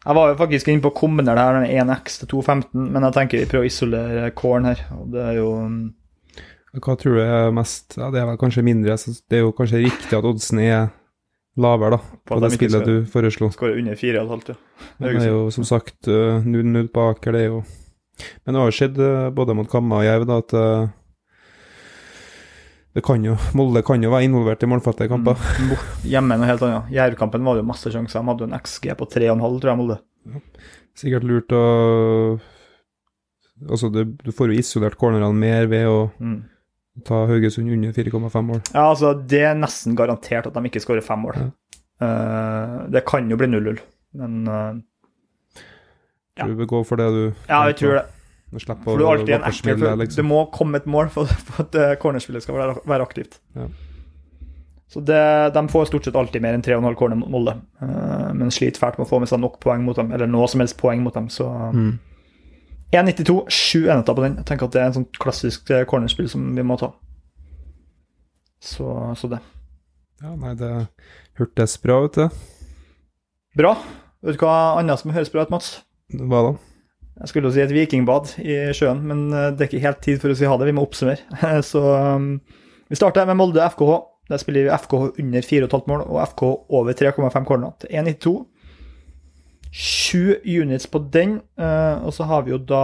Jeg 0.05 0.13
var 0.13 0.29
jo 0.29 0.37
faktisk 0.37 0.67
inne 0.69 0.83
på 0.85 0.91
å 0.91 0.97
kombinere 0.99 1.33
det 1.39 1.45
her 1.45 1.63
med 1.63 1.71
1X 1.97 2.19
til 2.21 2.29
2,15, 2.35 2.89
men 2.93 3.05
jeg 3.07 3.15
tenker 3.15 3.41
vi 3.41 3.47
prøver 3.49 3.65
å 3.65 3.69
isolere 3.71 4.27
kåren 4.37 4.67
her. 4.69 4.83
Og 4.99 5.07
det 5.15 5.23
er 5.31 5.39
jo 5.39 5.47
mm, 5.65 5.79
Hva 6.85 6.93
tror 7.01 7.15
du 7.17 7.21
er 7.23 7.55
mest 7.55 7.95
Ja, 7.97 8.11
det 8.13 8.21
er 8.21 8.27
vel 8.29 8.37
kanskje 8.37 8.65
mindre. 8.67 8.97
Så 9.01 9.15
det 9.17 9.39
er 9.39 9.45
jo 9.47 9.53
kanskje 9.57 9.81
riktig 9.87 10.13
at 10.13 10.27
oddsen 10.29 10.61
er 10.61 10.91
lavere, 11.57 11.95
da, 11.97 12.19
På 12.27 12.35
på 12.35 12.41
det 12.43 12.51
spillet 12.53 12.83
skal- 12.83 12.85
du 12.85 13.09
foreslo. 13.09 13.49
skårer 13.55 13.79
under 13.79 13.95
4,5, 13.95 14.49
ja. 14.51 14.55
Det 14.99 15.15
er 15.15 15.29
jo 15.31 15.49
som 15.55 15.63
sagt 15.65 16.07
eh, 16.11 16.43
0-0 16.43 16.91
bak 16.93 17.25
her, 17.25 17.31
det 17.31 17.41
er 17.41 17.49
jo 17.53 17.63
Men 18.45 18.53
det 18.53 18.59
har 18.61 18.69
jo 18.69 18.77
skjedd 18.77 18.99
eh, 18.99 19.29
både 19.31 19.55
mot 19.55 19.69
Kamma 19.71 20.03
og 20.03 20.05
Jerv 20.05 20.29
at 20.37 20.53
eh, 20.53 20.87
det 22.95 23.03
kan 23.03 23.23
jo, 23.27 23.35
Molde 23.59 23.81
kan 23.83 24.01
jo 24.03 24.09
være 24.13 24.23
involvert 24.29 24.63
i 24.63 24.69
målfattige 24.71 25.11
kamper. 25.11 25.35
Mm. 25.59 25.71
Hjemme 26.07 26.37
noe 26.39 26.47
helt 26.47 26.61
annet. 26.63 26.89
Jervkampen 26.95 27.43
var 27.43 27.57
det 27.57 27.65
jo 27.65 27.69
masse 27.69 27.91
sjanser. 27.91 28.21
De 28.23 28.29
hadde 28.31 28.45
jo 28.45 28.49
en 28.49 28.55
XG 28.59 28.87
på 28.95 29.07
3,5, 29.11 29.41
tror 29.59 29.71
jeg, 29.73 29.79
Molde. 29.81 29.97
Sikkert 30.95 31.25
lurt 31.27 31.51
å 31.55 31.63
Altså, 33.71 33.87
du, 33.87 34.01
du 34.19 34.31
får 34.35 34.51
jo 34.51 34.57
isolert 34.59 34.97
cornerne 34.99 35.29
mer 35.35 35.67
ved 35.71 35.85
å 35.87 35.99
Mm. 36.19 36.41
ta 37.07 37.21
Haugesund 37.27 37.71
under 37.71 37.91
4,5 37.95 38.41
mål. 38.49 38.59
Ja, 38.73 38.89
altså, 38.89 39.13
det 39.27 39.41
er 39.47 39.55
nesten 39.55 39.95
garantert 39.95 40.47
at 40.47 40.53
de 40.55 40.63
ikke 40.69 40.81
skårer 40.83 41.03
fem 41.03 41.19
mål. 41.23 41.39
Eh, 42.03 42.75
det 42.91 43.05
kan 43.07 43.29
jo 43.31 43.37
bli 43.39 43.47
0-0, 43.47 43.79
men 44.19 44.47
uh, 44.47 44.75
Ja. 46.35 46.43
Tror 46.43 46.51
du 46.51 46.59
vil 46.59 46.67
gå 46.67 46.81
for 46.87 46.99
det, 46.99 47.07
du? 47.15 47.33
Ja, 47.47 47.61
jeg 47.69 47.77
tror 47.79 47.93
det. 47.99 48.05
Du 48.55 48.61
slipper 48.63 49.01
å 49.03 49.09
er 49.19 49.41
for 49.51 49.99
liksom. 49.99 50.19
Det 50.21 50.25
må 50.27 50.39
komme 50.55 50.79
et 50.79 50.87
mål 50.87 51.09
for, 51.11 51.27
for 51.49 51.65
at 51.65 51.75
eh, 51.81 51.95
cornerspillet 51.99 52.45
skal 52.45 52.55
være, 52.55 52.77
være 52.87 53.07
aktivt. 53.07 53.39
Ja. 53.57 53.67
Så 54.95 55.01
det, 55.03 55.19
de 55.55 55.63
får 55.67 55.89
stort 55.89 56.07
sett 56.07 56.15
alltid 56.15 56.43
mer 56.45 56.55
enn 56.55 56.63
3,5 56.63 56.93
corner 56.95 57.17
mot 57.19 57.31
Molde, 57.33 57.55
men 58.37 58.51
sliter 58.53 58.79
fælt 58.79 58.99
med 58.99 59.07
å 59.07 59.09
få 59.09 59.17
med 59.19 59.27
seg 59.31 59.41
nok 59.41 59.57
poeng 59.63 59.81
mot 59.83 59.97
dem, 59.97 60.11
eller 60.15 60.29
noe 60.29 60.45
som 60.47 60.61
helst 60.61 60.77
poeng 60.79 61.01
mot 61.03 61.15
dem. 61.17 61.25
Så 61.33 61.47
Mm. 61.73 61.97
1,92, 62.93 63.49
sju 63.49 63.89
enheter 63.89 64.15
på 64.15 64.23
den. 64.23 64.37
Jeg 64.39 64.45
tenker 64.45 64.69
at 64.69 64.75
det 64.75 64.81
er 64.81 64.91
en 64.91 64.95
sånn 64.99 65.07
klassisk 65.19 65.71
eh, 65.73 65.83
cornerspill 65.89 66.29
som 66.31 66.45
vi 66.55 66.63
må 66.63 66.77
ta. 66.79 66.93
Så, 68.61 68.87
så 69.19 69.29
det. 69.33 69.41
Ja, 70.23 70.35
nei, 70.39 70.53
det 70.55 70.69
hørtes 71.41 71.75
bra 71.83 71.99
ut, 72.05 72.15
det. 72.15 72.29
Bra. 73.57 73.73
Vet 74.23 74.37
du 74.39 74.45
hva 74.45 74.79
annet 74.79 75.01
som 75.01 75.11
høres 75.15 75.33
bra 75.33 75.43
ut, 75.45 75.51
Mats? 75.53 75.73
Hva 76.13 76.41
da? 76.47 76.53
Jeg 77.15 77.31
skulle 77.31 77.47
jo 77.47 77.55
si 77.55 77.61
et 77.63 77.71
vikingbad 77.71 78.33
i 78.43 78.57
sjøen, 78.75 78.99
men 79.07 79.27
eh, 79.31 79.51
det 79.55 79.63
er 79.63 79.69
ikke 79.69 79.85
helt 79.85 80.01
tid 80.03 80.19
for 80.19 80.33
å 80.33 80.35
si 80.35 80.47
ha 80.49 80.57
det. 80.59 80.67
Vi 80.67 80.75
må 80.75 80.83
oppsummere. 80.83 81.61
Så 81.71 81.79
um, 81.79 82.33
vi 82.91 82.99
starter 82.99 83.27
med 83.29 83.39
Molde 83.39 83.63
FKH. 83.71 83.93
Der 84.29 84.41
spiller 84.41 84.65
vi 84.65 84.73
FKH 84.73 85.21
under 85.21 85.45
4,5 85.45 85.87
mål 85.87 86.03
og 86.09 86.19
FKH 86.33 86.49
over 86.75 86.97
3,5 86.97 87.47
corner 87.47 87.75
til 87.79 87.93
1,92. 88.01 88.33
Sju 89.75 90.35
units 90.43 90.87
på 90.91 90.99
den. 91.13 91.39
eh, 91.59 92.03
Og 92.03 92.13
så 92.15 92.27
har 92.27 92.43
vi 92.43 92.51
jo 92.55 92.59
da 92.59 92.83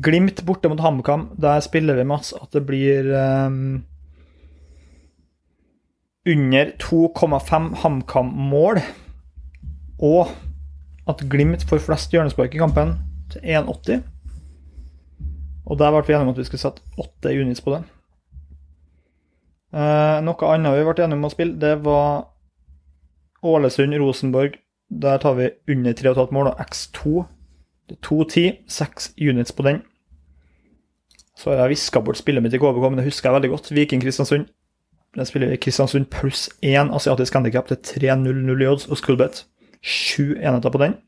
Glimt 0.00 0.44
borte 0.46 0.68
mot 0.70 0.80
HamKam. 0.80 1.30
Der 1.40 1.60
spiller 1.64 1.96
vi 1.98 2.04
Mats 2.06 2.30
at 2.36 2.52
det 2.54 2.62
blir 2.68 3.08
um, 3.16 3.80
under 6.30 6.70
2,5 6.78 7.74
HamKam-mål. 7.82 8.78
Og 9.98 10.30
at 11.10 11.24
Glimt 11.30 11.64
får 11.68 11.82
flest 11.84 12.14
hjørnespark 12.14 12.54
i 12.54 12.60
kampen, 12.62 12.96
til 13.32 13.44
1,80. 13.44 14.02
Og 15.70 15.78
der 15.78 15.92
ble 15.94 16.02
vi 16.06 16.14
enige 16.16 16.26
om 16.26 16.32
at 16.32 16.40
vi 16.40 16.46
skulle 16.48 16.62
sette 16.62 16.82
åtte 16.98 17.34
units 17.34 17.62
på 17.62 17.74
den. 17.76 17.84
Eh, 19.70 20.16
noe 20.26 20.50
annet 20.50 20.78
vi 20.78 20.86
ble 20.88 21.04
enige 21.04 21.18
om 21.18 21.28
å 21.28 21.32
spille, 21.32 21.58
det 21.62 21.76
var 21.84 22.26
Ålesund-Rosenborg. 23.46 24.58
Der 24.90 25.20
tar 25.22 25.36
vi 25.38 25.50
under 25.70 25.94
3,5 25.94 26.32
mål 26.34 26.50
og 26.50 26.64
X2. 26.64 27.22
Det 27.88 27.98
er 27.98 28.06
2,10. 28.08 28.56
Seks 28.66 29.12
units 29.20 29.52
på 29.52 29.62
den. 29.62 29.82
Så 31.38 31.52
har 31.52 31.62
jeg 31.62 31.76
viska 31.76 32.02
bort 32.04 32.18
spillet 32.18 32.42
mitt 32.42 32.54
i 32.54 32.58
KBK, 32.58 32.88
men 32.90 32.98
det 32.98 33.06
husker 33.06 33.30
jeg 33.30 33.38
veldig 33.38 33.52
godt. 33.54 33.70
Viking-Kristiansund. 33.70 34.50
Den 35.14 35.26
spiller 35.26 35.50
vi 35.50 35.56
Kristiansund 35.56 36.06
pluss 36.10 36.48
1 36.62 36.92
asiatisk 36.94 37.34
handikap 37.34 37.70
til 37.70 37.76
3-0-0 37.76 38.62
i 38.62 38.66
odds 38.66 38.86
og 38.86 38.98
Skullbet. 38.98 39.44
Sju 39.80 40.34
enheter 40.36 40.72
på 40.72 40.80
den. 40.82 40.98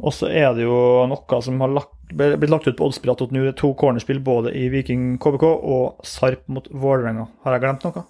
Og 0.00 0.14
så 0.16 0.30
er 0.32 0.54
det 0.56 0.64
jo 0.64 0.76
noe 1.10 1.40
som 1.44 1.58
har 1.60 1.72
lagt, 1.76 1.92
blitt 2.16 2.48
lagt 2.52 2.68
ut 2.70 2.78
på 2.78 2.86
oddsprat.nu. 2.88 3.40
Det 3.42 3.50
er 3.52 3.58
to 3.58 3.74
cornerspill 3.76 4.22
både 4.24 4.54
i 4.56 4.68
Viking 4.72 5.18
KBK 5.20 5.44
og 5.50 6.06
Sarp 6.08 6.46
mot 6.48 6.70
Vålerenga. 6.72 7.26
Har 7.44 7.56
jeg 7.56 7.64
glemt 7.66 7.84
noe? 7.84 8.04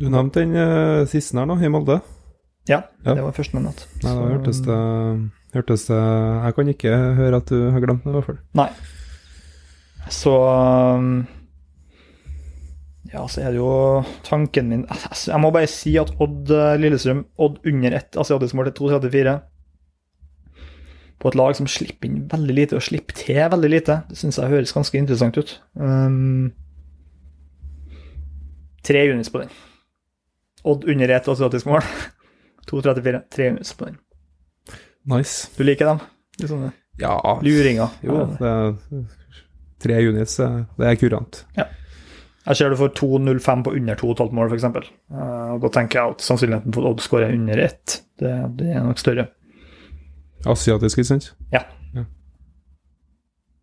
Du 0.00 0.06
nevnte 0.08 0.40
den 0.40 0.56
uh, 0.56 1.04
siste 1.10 1.36
her 1.36 1.48
nå, 1.50 1.58
i 1.60 1.68
Molde. 1.68 1.98
Ja, 2.68 2.82
Ja. 3.04 3.14
det 3.16 3.24
var 3.24 3.34
førstemann. 3.36 3.66
Nei, 3.68 4.14
da 4.14 4.30
hørtes 4.30 4.60
det, 4.64 4.78
hørtes 5.56 5.86
det 5.88 5.98
Jeg 5.98 6.54
kan 6.56 6.68
ikke 6.72 6.96
høre 7.18 7.40
at 7.40 7.48
du 7.50 7.70
har 7.74 7.84
glemt 7.84 8.04
det, 8.04 8.12
i 8.12 8.16
hvert 8.16 8.28
fall. 8.30 8.40
Nei. 8.56 8.68
Så 10.08 10.32
um, 10.32 11.26
Ja, 13.12 13.24
så 13.28 13.40
er 13.42 13.50
det 13.50 13.58
jo 13.58 13.70
tanken 14.22 14.68
min 14.70 14.84
Altså, 14.86 15.32
Jeg 15.32 15.40
må 15.42 15.50
bare 15.50 15.66
si 15.66 15.96
at 15.98 16.12
Odd 16.22 16.50
eh, 16.54 16.76
Lillestrøm, 16.78 17.24
Odd 17.42 17.56
under 17.66 17.96
ett 17.98 18.16
asiatisk 18.16 18.54
mål 18.54 18.68
til 18.70 18.86
2,34 18.86 19.32
På 21.18 21.28
et 21.32 21.38
lag 21.40 21.56
som 21.58 21.66
slipper 21.66 22.06
inn 22.06 22.20
veldig 22.30 22.54
lite 22.54 22.78
og 22.78 22.84
slipper 22.86 23.18
til 23.18 23.40
veldig 23.52 23.70
lite. 23.74 23.96
Det 24.08 24.16
syns 24.16 24.38
jeg 24.40 24.48
høres 24.54 24.72
ganske 24.72 24.96
interessant 24.96 25.36
ut. 25.36 25.50
Um, 25.76 26.52
tre 28.86 29.02
units 29.12 29.28
på 29.28 29.42
den. 29.42 29.50
Odd 30.64 30.86
under 30.88 31.08
ett 31.12 31.28
asiatisk 31.28 31.66
mål. 31.68 31.84
2,34. 32.70 33.20
Tre 33.36 33.50
units 33.50 33.74
på 33.76 33.90
den. 33.90 33.98
Nice. 35.12 35.50
Du 35.58 35.64
liker 35.64 35.90
dem? 35.90 36.00
Sånne 36.40 36.72
Ja, 37.00 37.18
luringer. 37.44 37.92
jo, 38.04 38.22
det 38.40 39.04
tre 39.80 40.00
units, 40.08 40.36
det 40.36 40.88
er 40.88 40.96
kurant. 41.00 41.42
Jeg 42.46 42.56
ser 42.56 42.72
du 42.72 42.78
får 42.80 42.94
2,05 42.96 43.64
på 43.66 43.74
under 43.76 43.98
2,5 44.00 44.30
mål, 44.36 44.54
f.eks. 44.54 44.64
Uh, 45.12 45.58
da 45.60 45.70
tenker 45.74 46.00
jeg 46.00 46.14
at 46.14 46.24
sannsynligheten 46.24 46.72
for 46.72 46.86
at 46.86 46.94
Odd 46.94 47.04
skårer 47.04 47.34
under 47.36 47.60
ett, 47.66 48.00
det, 48.22 48.32
det 48.56 48.70
er 48.72 48.86
nok 48.86 49.02
større. 49.02 49.26
Asiatisk, 50.48 51.02
ikke 51.02 51.10
sant? 51.10 51.34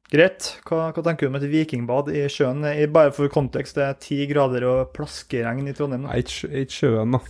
Greit. 0.08 0.54
Hva, 0.64 0.86
hva 0.96 1.04
tenker 1.04 1.28
du 1.28 1.34
om 1.34 1.38
et 1.40 1.50
vikingbad 1.52 2.14
i 2.16 2.24
sjøen? 2.32 2.64
I, 2.70 2.86
bare 2.92 3.12
for 3.16 3.28
kontekst, 3.32 3.76
det 3.76 3.84
er 3.84 3.98
ti 4.00 4.22
grader 4.30 4.64
og 4.70 4.94
plaskeregn 4.96 5.68
i 5.68 5.76
Trondheim. 5.76 6.06
Nei, 6.08 6.22
ikke 6.24 6.64
sjøen, 6.72 7.18
da. 7.18 7.22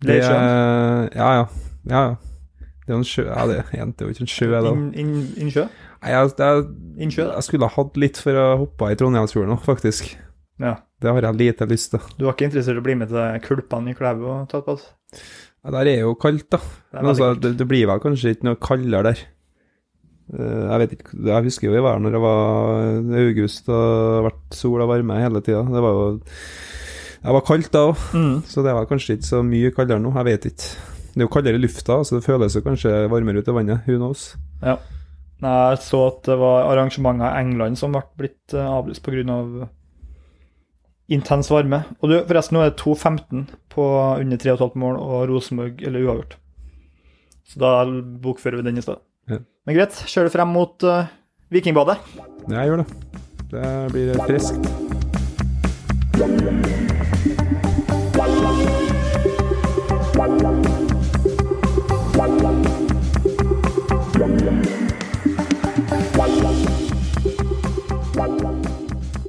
Det 0.00 0.16
er 0.22 1.10
Ja, 1.12 1.30
ja. 1.36 1.46
ja, 1.84 2.02
ja. 2.08 2.16
Det 2.80 2.94
er 2.94 2.96
jo 2.96 3.02
en 3.02 3.06
sjø 3.06 3.24
Ja, 3.28 3.42
det 3.46 3.58
er 3.60 3.90
jo 4.00 4.14
ikke 4.14 4.24
en 4.24 4.32
sjø, 4.32 4.48
da. 4.54 4.72
Innsjø? 4.72 5.02
In, 5.02 5.12
innsjø? 5.44 5.66
Nei, 6.00 6.14
jeg, 6.14 6.32
jeg, 6.40 6.64
jeg, 6.96 7.12
jeg 7.20 7.44
skulle 7.44 7.68
ha 7.68 7.76
hatt 7.76 8.00
litt 8.00 8.20
for 8.24 8.40
å 8.40 8.46
hoppe 8.62 8.88
i 8.88 8.96
Trondheimsfjorden 8.96 9.52
nå, 9.52 9.60
faktisk. 9.66 10.14
Ja. 10.60 10.74
Det 11.00 11.08
har 11.16 11.24
jeg 11.24 11.38
lite 11.40 11.66
lyst 11.70 11.90
til. 11.94 12.00
Du 12.18 12.26
var 12.26 12.34
ikke 12.36 12.50
interessert 12.50 12.76
i 12.76 12.82
å 12.82 12.84
bli 12.84 12.94
med 13.00 13.08
til 13.08 13.40
kulpene 13.46 13.92
i 13.92 13.96
Klæbu 13.96 14.26
og 14.28 14.48
ta 14.50 14.58
et 14.60 14.66
bad? 14.66 14.82
Ja, 15.64 15.70
der 15.74 15.88
er 15.92 16.00
jo 16.04 16.14
kaldt, 16.20 16.50
da. 16.52 16.58
Det 16.92 17.00
Men 17.00 17.10
altså, 17.14 17.30
det, 17.40 17.54
det 17.60 17.66
blir 17.68 17.86
vel 17.88 18.00
kanskje 18.00 18.34
ikke 18.34 18.48
noe 18.50 18.58
kaldere 18.60 19.10
der. 19.10 19.22
Eh, 20.36 20.66
Jeg 20.70 20.82
vet 20.82 20.92
ikke, 20.98 21.16
jeg 21.26 21.46
husker 21.48 21.68
jo 21.70 21.78
i 21.78 21.82
været 21.84 22.04
når 22.04 22.14
det 22.16 22.20
var 22.22 23.18
august 23.24 23.68
og 23.72 24.28
vært 24.28 24.54
sol 24.60 24.84
og 24.84 24.92
varme 24.92 25.16
hele 25.20 25.40
tida. 25.42 25.64
Det 25.66 25.82
var 25.84 25.96
jo 25.96 26.04
Det 27.20 27.34
var 27.36 27.44
kaldt 27.44 27.70
da 27.72 27.82
òg, 27.90 27.96
Mm. 28.16 28.36
så 28.48 28.62
det 28.64 28.72
var 28.72 28.86
kanskje 28.88 29.16
ikke 29.18 29.28
så 29.28 29.42
mye 29.44 29.70
kaldere 29.76 30.00
nå. 30.00 30.12
Jeg 30.14 30.24
vet 30.24 30.46
ikke. 30.52 30.68
Det 31.10 31.20
er 31.20 31.26
jo 31.26 31.32
kaldere 31.34 31.58
i 31.58 31.64
lufta, 31.64 31.98
så 32.04 32.16
det 32.16 32.24
føles 32.24 32.54
jo 32.54 32.62
kanskje 32.64 33.08
varmere 33.10 33.40
ut 33.42 33.48
i 33.48 33.52
vannet. 33.52 33.82
Who 33.86 33.96
knows? 33.98 34.36
Ja. 34.62 34.76
Jeg 35.42 35.78
så 35.84 36.06
at 36.06 36.22
det 36.28 36.36
var 36.38 36.68
arrangementer 36.70 37.24
i 37.32 37.40
England 37.42 37.76
som 37.80 37.92
ble 37.92 38.02
blitt 38.16 38.54
eh, 38.54 38.64
avlyst 38.64 39.02
pga. 39.02 39.24
Av 39.32 39.68
intens 41.10 41.50
varme. 41.50 41.82
Og 42.00 42.12
du, 42.12 42.16
forresten, 42.28 42.56
nå 42.56 42.64
er 42.64 42.72
det 42.72 42.80
2-15 42.82 43.46
på 43.72 43.86
under 44.20 44.40
3,5 44.40 44.78
mål 44.80 44.98
og 45.00 45.28
Rosenborg 45.30 45.82
eller 45.86 46.06
uavgjort. 46.06 46.36
Så 47.50 47.62
da 47.62 47.70
bokfører 48.22 48.60
vi 48.60 48.68
den 48.68 48.78
i 48.78 48.84
stedet. 48.84 49.02
Ja. 49.30 49.40
Men 49.66 49.78
greit, 49.78 49.94
kjører 50.06 50.30
du 50.30 50.36
frem 50.36 50.54
mot 50.54 50.86
uh, 50.86 51.10
Vikingbadet? 51.50 51.98
Ja, 52.46 52.60
jeg 52.60 52.70
gjør 52.70 52.84
det. 52.84 52.88
Det 53.50 53.66
blir 53.94 54.14
friskt. 54.28 54.64